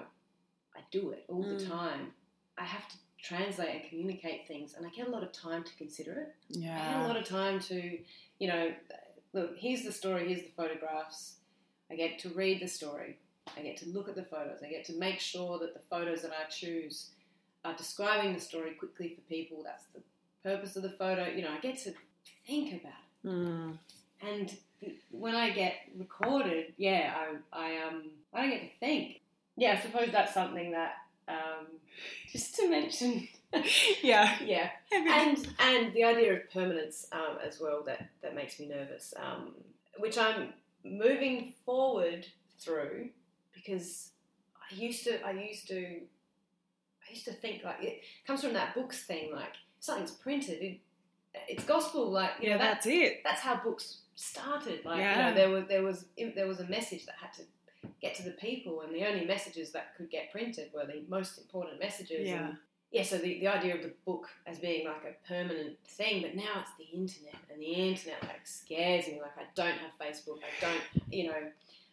I 0.79 0.81
do 0.91 1.11
it 1.11 1.25
all 1.29 1.43
the 1.43 1.55
Mm. 1.65 1.69
time. 1.69 2.13
I 2.59 2.65
have 2.65 2.89
to 2.89 2.97
translate 3.23 3.69
and 3.81 3.89
communicate 3.91 4.47
things, 4.47 4.75
and 4.75 4.87
I 4.87 4.91
get 4.91 5.09
a 5.09 5.11
lot 5.11 5.23
of 5.23 5.33
time 5.33 5.63
to 5.65 5.75
consider 5.77 6.13
it. 6.13 6.35
Yeah, 6.49 6.75
I 6.81 6.93
get 6.93 7.05
a 7.05 7.07
lot 7.09 7.17
of 7.17 7.27
time 7.27 7.61
to, 7.61 7.99
you 8.39 8.49
know, 8.49 8.73
look, 9.33 9.57
here's 9.59 9.83
the 9.83 9.93
story, 9.93 10.29
here's 10.29 10.43
the 10.43 10.53
photographs. 10.57 11.37
I 11.91 11.97
get 11.97 12.19
to 12.21 12.31
read 12.31 12.61
the 12.61 12.69
story. 12.69 13.19
I 13.57 13.63
get 13.63 13.77
to 13.79 13.89
look 13.91 14.09
at 14.09 14.17
the 14.17 14.25
photos. 14.25 14.61
I 14.65 14.69
get 14.69 14.85
to 14.87 14.95
make 14.95 15.21
sure 15.21 15.59
that 15.59 15.73
the 15.75 15.81
photos 15.81 16.23
that 16.23 16.33
I 16.33 16.49
choose 16.51 17.11
are 17.65 17.75
describing 17.77 18.33
the 18.35 18.41
story 18.41 18.73
quickly 18.73 19.09
for 19.15 19.21
people. 19.23 19.63
That's 19.65 19.85
the 19.95 20.03
purpose 20.43 20.75
of 20.77 20.83
the 20.83 20.91
photo. 20.91 21.27
You 21.27 21.43
know, 21.43 21.51
I 21.53 21.59
get 21.61 21.79
to 21.85 21.93
think 22.47 22.81
about 22.83 22.95
it. 23.25 23.29
Mm. 23.29 23.79
And 24.23 24.57
when 25.11 25.35
I 25.35 25.51
get 25.51 25.75
recorded, 25.97 26.75
yeah, 26.77 27.15
I, 27.53 27.59
I 27.67 27.87
um, 27.87 28.11
I 28.33 28.43
don't 28.43 28.51
get 28.51 28.61
to 28.73 28.79
think. 28.79 29.21
Yeah, 29.57 29.79
I 29.79 29.83
suppose 29.83 30.11
that's 30.13 30.35
something 30.35 30.73
that, 30.73 30.93
um, 31.29 31.67
just 32.33 32.55
to 32.57 32.69
mention, 32.69 33.27
Yeah. 34.03 34.35
yeah, 34.45 34.71
and 34.93 35.39
and 35.59 35.95
the 35.95 36.05
idea 36.05 36.35
of 36.35 36.51
permanence 36.51 37.07
um, 37.13 37.39
as 37.47 37.61
well 37.61 37.83
that 37.87 38.09
that 38.23 38.35
makes 38.35 38.59
me 38.61 38.67
nervous, 38.69 39.15
um, 39.17 39.55
which 39.99 40.19
I'm 40.19 40.53
moving 40.85 41.55
forward 41.65 42.27
through 42.59 43.09
because 43.55 44.11
I 44.71 44.75
used 44.75 45.05
to 45.05 45.25
I 45.27 45.33
used 45.33 45.69
to 45.69 45.77
I 45.77 47.11
used 47.13 47.25
to 47.27 47.33
think 47.33 47.65
like 47.65 47.83
it 47.83 48.03
comes 48.27 48.43
from 48.43 48.53
that 48.55 48.75
books 48.75 49.05
thing 49.05 49.33
like 49.35 49.55
if 49.79 49.85
something's 49.85 50.11
printed 50.13 50.63
it, 50.63 50.81
it's 51.49 51.65
gospel 51.65 52.11
like 52.11 52.33
you 52.41 52.49
yeah, 52.49 52.55
know 52.57 52.59
that 52.63 52.75
that's 52.75 52.87
it. 52.87 53.21
that's 53.25 53.41
how 53.41 53.57
books 53.63 53.99
started. 54.17 54.85
Like 54.85 54.99
you 54.99 55.23
know, 55.23 55.35
there 55.35 55.51
was 55.51 55.65
there 55.69 55.83
was 55.83 56.05
there 56.35 56.47
was 56.49 56.61
a 56.61 56.67
message 56.67 57.07
that 57.07 57.15
had 57.21 57.33
to 57.35 57.43
get 58.03 58.15
to 58.17 58.23
the 58.25 58.33
people, 58.33 58.81
and 58.81 58.93
the 58.95 59.07
only 59.07 59.25
messages 59.25 59.71
that 59.73 59.95
could 59.97 60.11
get 60.11 60.33
printed 60.33 60.71
were 60.75 60.85
the 60.85 61.05
most 61.09 61.39
important 61.39 61.79
messages. 61.79 62.29
Yeah. 62.29 62.49
And 62.49 62.57
yeah. 62.91 63.03
So 63.03 63.19
the, 63.19 63.41
the 63.41 63.49
idea 63.49 63.77
of 63.77 63.83
the 63.83 63.93
book 64.05 64.29
as 64.47 64.59
being 64.59 64.87
like 64.87 65.05
a 65.05 65.29
permanent 65.29 65.77
thing, 65.87 66.23
but 66.23 66.35
now 66.35 66.61
it's 66.63 66.71
the 66.79 66.97
internet, 66.97 67.35
and 67.53 67.61
the 67.61 67.67
internet 67.67 68.23
like 68.23 68.45
scares 68.47 69.07
me. 69.07 69.21
Like 69.23 69.37
I 69.39 69.45
don't 69.55 69.79
have 69.79 69.93
Facebook. 70.01 70.39
I 70.43 70.61
don't. 70.67 70.83
You 71.13 71.29
know, 71.29 71.35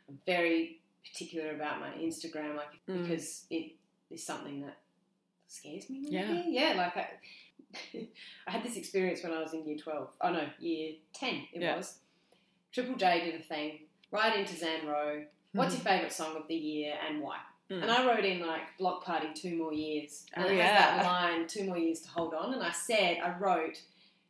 I'm 0.10 0.18
very 0.26 0.80
particular 1.06 1.52
about 1.56 1.80
my 1.80 1.90
Instagram, 2.02 2.56
like 2.56 2.68
Mm. 2.90 3.08
because 3.08 3.46
it 3.50 3.74
is 4.10 4.26
something 4.26 4.62
that 4.62 4.78
scares 5.48 5.90
me. 5.90 6.06
Yeah. 6.10 6.44
Yeah. 6.48 6.74
Like 6.78 6.98
I. 6.98 7.08
I 8.48 8.52
had 8.52 8.64
this 8.64 8.78
experience 8.78 9.24
when 9.24 9.34
I 9.34 9.42
was 9.42 9.54
in 9.54 9.66
year 9.68 9.78
12. 9.78 10.08
Oh 10.22 10.32
no, 10.32 10.46
year 10.60 10.94
10 11.14 11.34
it 11.54 11.62
Yeah. 11.62 11.78
was. 11.78 11.98
Triple 12.74 12.96
J 12.96 13.24
did 13.26 13.40
a 13.40 13.44
thing 13.44 13.80
right 14.12 14.38
into 14.38 14.56
Zan 14.56 14.88
Rowe. 14.88 15.24
What's 15.54 15.76
your 15.76 15.84
favourite 15.84 16.12
song 16.12 16.36
of 16.36 16.48
the 16.48 16.56
year 16.56 16.96
and 17.08 17.22
why? 17.22 17.38
Mm. 17.70 17.84
And 17.84 17.92
I 17.92 18.06
wrote 18.08 18.26
in 18.26 18.46
like 18.46 18.78
Bloc 18.80 19.06
Party 19.06 19.28
two 19.36 19.56
more 19.56 19.74
years. 19.74 20.26
And 20.34 20.46
Oh, 20.46 20.48
it 20.48 20.52
has 20.54 20.58
yeah. 20.58 20.98
that 20.98 21.06
line, 21.06 21.48
two 21.48 21.66
more 21.66 21.78
years 21.78 22.02
to 22.02 22.10
hold 22.10 22.34
on. 22.34 22.54
And 22.54 22.64
I 22.64 22.72
said, 22.72 23.18
I 23.24 23.38
wrote, 23.38 23.80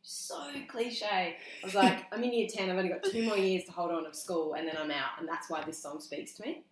so 0.02 0.36
cliche. 0.68 1.36
I 1.62 1.64
was 1.66 1.74
like, 1.74 2.04
I'm 2.12 2.22
in 2.22 2.32
year 2.34 2.46
10, 2.50 2.70
I've 2.70 2.76
only 2.76 2.90
got 2.90 3.02
two 3.04 3.22
more 3.24 3.38
years 3.38 3.64
to 3.64 3.72
hold 3.72 3.90
on 3.90 4.04
of 4.06 4.14
school, 4.14 4.52
and 4.54 4.68
then 4.68 4.76
I'm 4.78 4.90
out. 4.90 5.18
And 5.18 5.26
that's 5.26 5.48
why 5.48 5.62
this 5.64 5.82
song 5.82 6.00
speaks 6.00 6.34
to 6.34 6.42
me. 6.42 6.62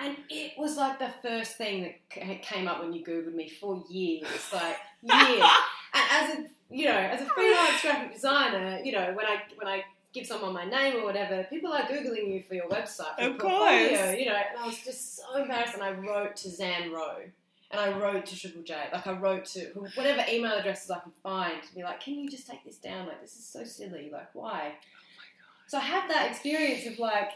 And 0.00 0.16
it 0.30 0.52
was 0.56 0.78
like 0.78 0.98
the 0.98 1.10
first 1.20 1.58
thing 1.58 1.82
that 1.82 1.96
ca- 2.10 2.38
came 2.40 2.66
up 2.66 2.80
when 2.80 2.94
you 2.94 3.04
Googled 3.04 3.34
me 3.34 3.50
for 3.50 3.84
years. 3.90 4.26
Like, 4.50 4.76
years. 5.02 5.44
and 5.94 6.04
as 6.10 6.30
a, 6.38 6.44
you 6.70 6.86
know, 6.86 6.96
as 6.96 7.20
a 7.20 7.26
freelance 7.26 7.82
graphic 7.82 8.14
designer, 8.14 8.80
you 8.82 8.92
know, 8.92 9.12
when 9.14 9.26
I, 9.26 9.42
when 9.56 9.68
I, 9.68 9.84
Give 10.12 10.26
someone 10.26 10.52
my 10.52 10.64
name 10.66 10.96
or 10.96 11.04
whatever. 11.04 11.42
People 11.44 11.72
are 11.72 11.82
googling 11.82 12.34
you 12.34 12.42
for 12.42 12.54
your 12.54 12.68
website, 12.68 13.14
for 13.16 13.22
Of 13.22 13.38
portfolio, 13.38 13.96
course. 13.96 14.18
you 14.18 14.26
know. 14.26 14.34
And 14.36 14.58
I 14.60 14.66
was 14.66 14.78
just 14.84 15.16
so 15.16 15.36
embarrassed, 15.40 15.74
and 15.74 15.82
I 15.82 15.92
wrote 15.92 16.36
to 16.36 16.50
Zan 16.50 16.92
Rowe, 16.92 17.22
and 17.70 17.80
I 17.80 17.98
wrote 17.98 18.26
to 18.26 18.38
Triple 18.38 18.62
J, 18.62 18.74
like 18.92 19.06
I 19.06 19.12
wrote 19.12 19.46
to 19.46 19.64
whatever 19.94 20.22
email 20.30 20.52
addresses 20.52 20.90
I 20.90 20.98
could 20.98 21.14
find 21.22 21.62
to 21.62 21.74
be 21.74 21.82
like, 21.82 22.00
can 22.00 22.14
you 22.14 22.28
just 22.28 22.46
take 22.46 22.62
this 22.64 22.76
down? 22.76 23.06
Like 23.06 23.22
this 23.22 23.36
is 23.36 23.46
so 23.46 23.64
silly. 23.64 24.10
Like 24.12 24.34
why? 24.34 24.72
Oh 24.74 24.84
so 25.68 25.78
I 25.78 25.82
have 25.82 26.06
that 26.10 26.30
experience 26.30 26.86
of 26.86 26.98
like, 26.98 27.30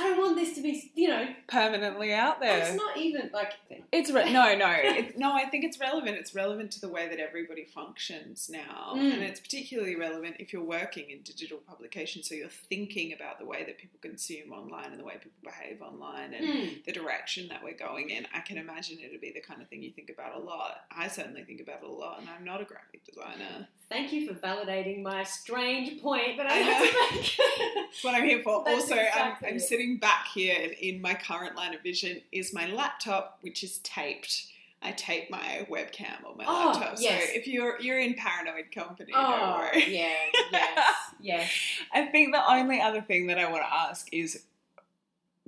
I 0.00 0.04
don't 0.04 0.18
want 0.18 0.36
this 0.36 0.54
to 0.54 0.62
be, 0.62 0.90
you 0.94 1.08
know, 1.08 1.28
Permanently 1.46 2.14
out 2.14 2.40
there. 2.40 2.58
it's 2.58 2.74
not 2.76 2.96
even 2.96 3.30
like. 3.34 3.52
It's 3.92 4.10
re- 4.10 4.32
no, 4.32 4.56
no, 4.56 4.70
it, 4.74 5.18
no. 5.18 5.32
I 5.32 5.44
think 5.46 5.64
it's 5.64 5.78
relevant. 5.78 6.16
It's 6.16 6.34
relevant 6.34 6.70
to 6.72 6.80
the 6.80 6.88
way 6.88 7.08
that 7.08 7.18
everybody 7.18 7.64
functions 7.64 8.48
now, 8.50 8.94
Mm. 8.96 9.12
and 9.14 9.22
it's 9.22 9.40
particularly 9.40 9.96
relevant 9.96 10.36
if 10.38 10.52
you're 10.52 10.62
working 10.64 11.10
in 11.10 11.20
digital 11.22 11.58
publication. 11.58 12.22
So 12.22 12.34
you're 12.34 12.48
thinking 12.48 13.12
about 13.12 13.38
the 13.38 13.44
way 13.46 13.64
that 13.64 13.78
people 13.78 13.98
consume 14.00 14.52
online 14.52 14.86
and 14.92 14.98
the 15.00 15.04
way 15.04 15.14
people 15.14 15.32
behave 15.44 15.82
online, 15.82 16.32
and 16.34 16.46
Mm. 16.46 16.84
the 16.84 16.92
direction 16.92 17.48
that 17.48 17.62
we're 17.62 17.76
going 17.76 18.10
in. 18.10 18.26
I 18.34 18.40
can 18.40 18.56
imagine 18.58 18.98
it'd 19.04 19.20
be 19.20 19.32
the 19.32 19.40
kind 19.40 19.60
of 19.60 19.68
thing 19.68 19.82
you 19.82 19.90
think 19.92 20.08
about 20.10 20.34
a 20.34 20.38
lot. 20.38 20.84
I 20.90 21.08
certainly 21.08 21.42
think 21.44 21.60
about 21.60 21.82
it 21.82 21.88
a 21.88 21.92
lot, 21.92 22.20
and 22.20 22.28
I'm 22.30 22.44
not 22.44 22.60
a 22.60 22.64
graphic 22.64 23.04
designer. 23.04 23.68
Thank 23.88 24.12
you 24.12 24.28
for 24.28 24.34
validating 24.34 25.02
my 25.02 25.24
strange 25.24 26.00
point 26.00 26.36
that 26.36 26.46
I, 26.46 26.50
I 26.50 26.62
had 26.62 26.92
to 26.92 27.16
make. 27.18 27.36
That's 27.90 28.04
what 28.04 28.14
I'm 28.14 28.24
here 28.24 28.40
for. 28.44 28.64
Also, 28.70 28.94
I'm, 28.94 29.32
I'm 29.44 29.56
it. 29.56 29.60
Back 29.98 30.28
here, 30.34 30.72
in 30.80 31.00
my 31.00 31.14
current 31.14 31.56
line 31.56 31.74
of 31.74 31.82
vision 31.82 32.20
is 32.32 32.52
my 32.52 32.66
laptop, 32.66 33.38
which 33.42 33.62
is 33.64 33.78
taped. 33.78 34.46
I 34.82 34.92
tape 34.92 35.30
my 35.30 35.66
webcam 35.70 36.24
on 36.26 36.38
my 36.38 36.44
Oh, 36.48 36.72
laptop. 36.72 36.96
yes. 36.98 37.24
So 37.24 37.30
if 37.34 37.46
you're 37.46 37.78
you're 37.80 38.00
in 38.00 38.14
paranoid 38.14 38.72
company, 38.74 39.12
don't 39.12 39.22
oh, 39.40 39.58
worry. 39.58 39.84
yeah, 39.94 40.14
yes, 40.52 40.94
yes. 41.20 41.50
I 41.92 42.06
think 42.06 42.32
the 42.32 42.42
only 42.50 42.80
other 42.80 43.02
thing 43.02 43.26
that 43.26 43.38
I 43.38 43.50
want 43.50 43.62
to 43.62 43.72
ask 43.72 44.08
is 44.12 44.42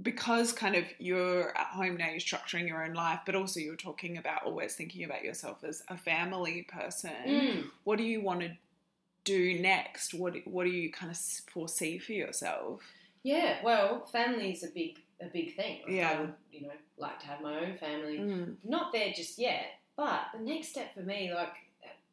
because 0.02 0.52
kind 0.52 0.74
of 0.74 0.84
you're 0.98 1.56
at 1.56 1.66
home 1.68 1.96
now, 1.96 2.08
you're 2.08 2.18
structuring 2.18 2.66
your 2.66 2.84
own 2.84 2.92
life, 2.94 3.20
but 3.24 3.34
also 3.34 3.60
you're 3.60 3.76
talking 3.76 4.18
about 4.18 4.44
always 4.44 4.74
thinking 4.74 5.04
about 5.04 5.22
yourself 5.22 5.62
as 5.64 5.82
a 5.88 5.96
family 5.96 6.66
person. 6.68 7.12
Mm. 7.26 7.64
What 7.84 7.98
do 7.98 8.04
you 8.04 8.20
want 8.20 8.40
to 8.40 8.50
do 9.24 9.58
next? 9.60 10.12
What 10.14 10.34
what 10.44 10.64
do 10.64 10.70
you 10.70 10.90
kind 10.90 11.10
of 11.10 11.16
foresee 11.52 11.98
for 11.98 12.12
yourself? 12.12 12.82
Yeah, 13.22 13.58
well, 13.62 14.04
family's 14.06 14.64
a 14.64 14.68
big 14.68 14.98
a 15.20 15.26
big 15.26 15.54
thing. 15.54 15.80
Like, 15.84 15.92
Yeah. 15.92 16.10
I 16.10 16.20
would, 16.20 16.34
you 16.50 16.62
know, 16.62 16.72
like 16.96 17.20
to 17.20 17.26
have 17.26 17.40
my 17.40 17.60
own 17.60 17.76
family. 17.76 18.18
Mm. 18.18 18.56
Not 18.64 18.92
there 18.92 19.12
just 19.14 19.38
yet, 19.38 19.66
but 19.96 20.22
the 20.34 20.40
next 20.40 20.68
step 20.68 20.92
for 20.94 21.00
me, 21.02 21.32
like, 21.32 21.52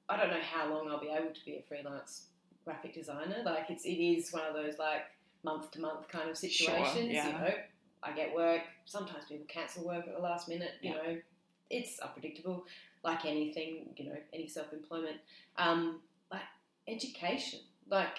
I 0.08 0.16
don't 0.18 0.30
know 0.30 0.42
how 0.42 0.70
long 0.72 0.88
I'll 0.90 1.00
be 1.00 1.10
able 1.10 1.34
to 1.34 1.46
be 1.46 1.56
a 1.58 1.62
freelance 1.64 2.28
graphic 2.66 2.94
designer. 2.94 3.42
Like, 3.44 3.70
it's 3.70 3.86
it 3.86 3.90
is 4.00 4.32
one 4.32 4.44
of 4.46 4.54
those 4.54 4.78
like 4.78 5.06
month 5.44 5.72
to 5.72 5.82
month 5.82 6.08
kind 6.08 6.30
of 6.30 6.38
situations. 6.38 7.10
yeah. 7.12 7.26
You 7.28 7.34
know, 7.34 7.54
I 8.04 8.12
get 8.12 8.34
work. 8.36 8.62
Sometimes 8.86 9.26
people 9.28 9.46
cancel 9.48 9.86
work 9.86 10.08
at 10.08 10.14
the 10.16 10.22
last 10.22 10.48
minute. 10.48 10.74
You 10.82 10.92
Yeah. 10.92 10.96
know, 10.98 11.18
it's 11.72 12.00
unpredictable, 12.00 12.66
like 13.04 13.26
anything. 13.26 13.94
You 13.98 14.06
know, 14.10 14.18
any 14.34 14.48
self 14.48 14.72
employment. 14.72 15.18
Um, 15.58 16.02
like 16.32 16.42
education, 16.88 17.62
like 17.90 18.18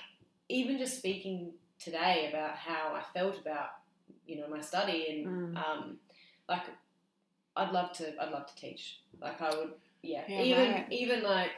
even 0.49 0.79
just 0.79 0.99
speaking 0.99 1.53
today 1.81 2.29
about 2.33 2.57
how 2.57 2.95
I 2.95 3.03
felt 3.13 3.39
about 3.39 3.71
you 4.27 4.37
know 4.39 4.49
my 4.49 4.61
study 4.61 5.07
and 5.11 5.27
Mm. 5.27 5.57
um, 5.57 5.97
like 6.49 6.63
I'd 7.57 7.73
love 7.73 7.93
to 7.95 8.23
I'd 8.23 8.31
love 8.33 8.47
to 8.47 8.55
teach. 8.55 8.99
Like 9.21 9.41
I 9.41 9.51
would, 9.51 9.73
yeah. 10.03 10.23
Yeah, 10.29 10.43
even 10.43 10.73
right. 10.73 10.87
even 10.93 11.23
like 11.23 11.51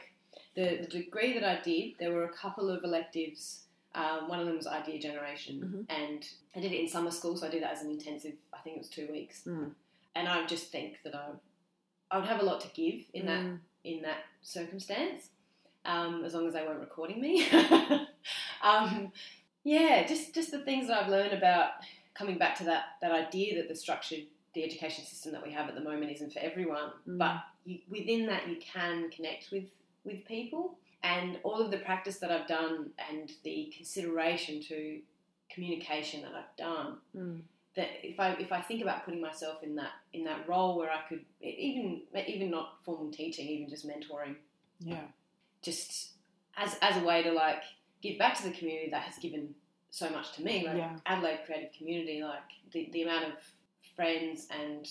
the, 0.55 0.79
the 0.81 0.87
degree 0.87 1.33
that 1.33 1.43
I 1.43 1.61
did, 1.61 1.93
there 1.99 2.11
were 2.13 2.25
a 2.25 2.33
couple 2.33 2.69
of 2.69 2.83
electives. 2.83 3.59
Um, 3.95 4.27
one 4.27 4.39
of 4.39 4.47
them 4.47 4.57
was 4.57 4.65
idea 4.65 4.99
generation, 4.99 5.85
Mhm. 5.87 5.95
and 5.95 6.27
I 6.55 6.59
did 6.61 6.71
it 6.71 6.79
in 6.81 6.87
summer 6.89 7.11
school, 7.11 7.37
so 7.37 7.45
I 7.45 7.51
did 7.51 7.61
that 7.61 7.73
as 7.73 7.83
an 7.83 7.91
intensive. 7.91 8.33
I 8.51 8.57
think 8.61 8.77
it 8.77 8.79
was 8.79 8.89
two 8.89 9.07
weeks, 9.11 9.43
Mm. 9.45 9.75
and 10.15 10.27
I 10.27 10.45
just 10.47 10.71
think 10.71 10.99
that 11.03 11.13
I 11.13 11.27
I 12.09 12.17
would 12.17 12.27
have 12.27 12.41
a 12.41 12.43
lot 12.43 12.59
to 12.61 12.67
give 12.69 13.01
in 13.13 13.25
that 13.27 13.41
Mm. 13.43 13.59
in 13.83 14.01
that 14.01 14.23
circumstance, 14.41 15.29
um, 15.85 16.23
as 16.25 16.33
long 16.33 16.47
as 16.47 16.53
they 16.53 16.63
weren't 16.65 16.79
recording 16.79 17.21
me. 17.21 17.47
um, 18.63 19.11
yeah, 19.63 20.05
just 20.05 20.33
just 20.33 20.51
the 20.51 20.59
things 20.59 20.87
that 20.87 21.03
I've 21.03 21.09
learned 21.09 21.33
about 21.33 21.71
coming 22.13 22.37
back 22.37 22.55
to 22.57 22.63
that 22.65 22.83
that 23.01 23.11
idea 23.11 23.55
that 23.57 23.67
the 23.69 23.75
structured 23.75 24.23
the 24.53 24.63
education 24.63 25.03
system 25.03 25.31
that 25.31 25.41
we 25.43 25.51
have 25.51 25.67
at 25.67 25.73
the 25.75 25.81
moment 25.81 26.11
isn't 26.11 26.31
for 26.31 26.39
everyone, 26.39 26.91
Mm. 27.07 27.17
but 27.17 27.37
you, 27.65 27.79
within 27.89 28.27
that 28.27 28.47
you 28.47 28.57
can 28.57 29.09
connect 29.09 29.49
with 29.51 29.65
with 30.03 30.25
people, 30.25 30.77
and 31.01 31.39
all 31.43 31.59
of 31.61 31.71
the 31.71 31.77
practice 31.77 32.19
that 32.19 32.31
I've 32.31 32.47
done 32.47 32.91
and 33.09 33.31
the 33.43 33.73
consideration 33.75 34.61
to 34.63 35.01
communication 35.49 36.21
that 36.23 36.33
I've 36.35 36.55
done 36.57 36.97
Mm. 37.15 37.41
that 37.75 37.89
if 38.05 38.19
I 38.19 38.33
if 38.33 38.51
I 38.51 38.61
think 38.61 38.81
about 38.81 39.05
putting 39.05 39.21
myself 39.21 39.63
in 39.63 39.75
that 39.75 39.93
in 40.13 40.23
that 40.25 40.47
role 40.47 40.77
where 40.77 40.91
I 40.91 41.01
could 41.07 41.25
even 41.41 42.03
even 42.27 42.51
not 42.51 42.83
formal 42.83 43.11
teaching, 43.11 43.47
even 43.47 43.69
just 43.69 43.87
mentoring, 43.87 44.35
Yeah. 44.79 45.07
just 45.61 46.11
as 46.57 46.77
as 46.81 46.97
a 47.01 47.05
way 47.05 47.23
to 47.23 47.31
like 47.31 47.63
give 48.03 48.19
back 48.19 48.35
to 48.37 48.43
the 48.43 48.51
community 48.59 48.89
that 48.91 49.03
has 49.03 49.17
given 49.17 49.55
so 49.89 50.09
much 50.09 50.33
to 50.35 50.43
me, 50.43 50.55
like 50.67 50.77
Yeah. 50.77 50.95
Adelaide 51.05 51.41
creative 51.45 51.71
community, 51.77 52.21
like 52.23 52.49
the, 52.71 52.89
the 52.93 53.03
amount 53.03 53.25
of 53.31 53.33
friends 53.95 54.47
and 54.59 54.87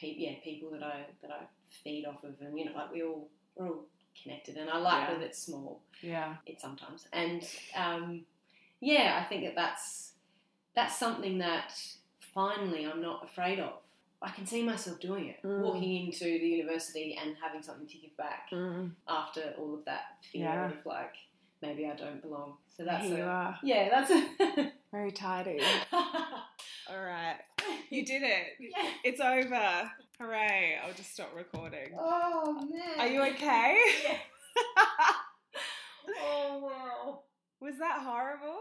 pe- 0.00 0.16
yeah 0.24 0.34
people 0.42 0.70
that 0.72 0.82
I 0.82 1.06
that 1.22 1.30
I 1.30 1.42
feed 1.82 2.04
off 2.06 2.24
of, 2.24 2.34
and 2.40 2.58
you 2.58 2.64
know 2.66 2.72
like 2.80 2.92
we 2.92 3.02
all 3.02 3.28
we're 3.54 3.68
all 3.68 3.84
connected, 4.22 4.56
and 4.56 4.68
I 4.70 4.78
like 4.78 5.08
Yeah. 5.08 5.14
that 5.14 5.22
it's 5.28 5.38
small 5.48 5.80
Yeah. 6.02 6.36
it 6.46 6.60
sometimes. 6.60 7.06
And 7.12 7.42
um, 7.76 8.24
yeah, 8.80 9.20
I 9.22 9.28
think 9.28 9.44
that 9.44 9.54
that's 9.54 10.12
that's 10.74 10.96
something 10.98 11.38
that 11.38 11.72
finally 12.34 12.86
I'm 12.86 13.00
not 13.00 13.24
afraid 13.24 13.58
of. 13.60 13.74
I 14.22 14.30
can 14.30 14.46
see 14.46 14.62
myself 14.62 14.98
doing 15.00 15.26
it, 15.28 15.42
Mm. 15.42 15.60
walking 15.60 16.06
into 16.06 16.24
the 16.24 16.48
university 16.58 17.18
and 17.20 17.36
having 17.42 17.62
something 17.62 17.86
to 17.86 17.98
give 17.98 18.16
back 18.16 18.48
Mm. 18.50 18.92
after 19.06 19.54
all 19.58 19.74
of 19.74 19.84
that 19.84 20.04
fear 20.32 20.44
Yeah. 20.44 20.70
of 20.72 20.86
like 20.86 21.14
maybe 21.66 21.86
I 21.86 21.94
don't 21.96 22.22
belong. 22.22 22.54
So 22.76 22.84
that's 22.84 23.06
Here 23.06 23.18
you 23.18 23.24
are. 23.24 23.58
yeah, 23.62 23.88
that's 23.90 24.10
a 24.10 24.72
Very 24.92 25.10
tidy. 25.12 25.60
All 25.92 27.00
right. 27.04 27.36
You 27.90 28.04
did 28.04 28.22
it. 28.22 28.46
yeah. 28.58 28.90
It's 29.04 29.20
over. 29.20 29.90
Hooray. 30.18 30.76
I'll 30.84 30.92
just 30.94 31.12
stop 31.12 31.30
recording. 31.36 31.94
Oh 31.96 32.54
man, 32.68 32.98
Are 32.98 33.06
you 33.06 33.22
okay? 33.34 33.78
Yes. 34.02 34.18
oh 36.20 36.58
wow. 36.62 37.20
Was 37.60 37.78
that 37.78 38.00
horrible? 38.02 38.58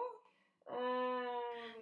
Um, 0.72 1.26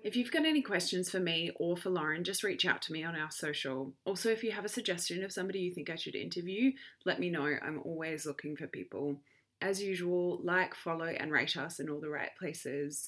If 0.04 0.16
you've 0.16 0.32
got 0.32 0.46
any 0.46 0.62
questions 0.62 1.10
for 1.10 1.20
me 1.20 1.52
or 1.58 1.76
for 1.78 1.90
Lauren, 1.90 2.24
just 2.24 2.44
reach 2.44 2.66
out 2.66 2.82
to 2.84 2.94
me 2.94 3.04
on 3.04 3.16
our 3.16 3.30
social. 3.32 3.94
Also, 4.06 4.30
if 4.30 4.44
you 4.44 4.52
have 4.52 4.66
a 4.66 4.70
suggestion 4.70 5.24
of 5.24 5.32
somebody 5.32 5.60
you 5.60 5.74
think 5.74 5.90
I 5.90 5.96
should 5.96 6.16
interview, 6.16 6.72
let 7.06 7.20
me 7.20 7.30
know. 7.30 7.46
I'm 7.62 7.82
always 7.84 8.26
looking 8.26 8.56
for 8.56 8.68
people. 8.68 9.18
As 9.64 9.82
usual, 9.82 10.42
like, 10.44 10.76
follow, 10.76 11.06
and 11.06 11.32
rate 11.32 11.56
us 11.56 11.80
in 11.80 11.90
all 11.90 12.02
the 12.02 12.10
right 12.10 12.32
places. 12.38 13.08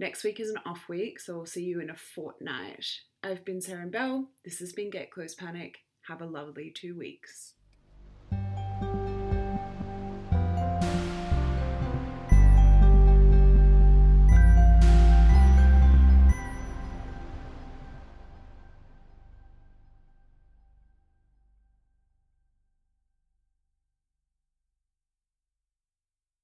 Next 0.00 0.24
week 0.24 0.40
is 0.40 0.50
an 0.50 0.56
off 0.66 0.88
week, 0.88 1.20
so 1.20 1.38
I'll 1.38 1.46
see 1.46 1.62
you 1.62 1.78
in 1.78 1.90
a 1.90 1.94
fortnight. 1.94 2.84
I've 3.22 3.44
been 3.44 3.60
Sarah 3.60 3.86
Bell. 3.86 4.28
This 4.44 4.58
has 4.58 4.72
been 4.72 4.90
Get 4.90 5.12
Close 5.12 5.36
Panic. 5.36 5.76
Have 6.08 6.20
a 6.20 6.26
lovely 6.26 6.72
two 6.74 6.98
weeks. 6.98 7.54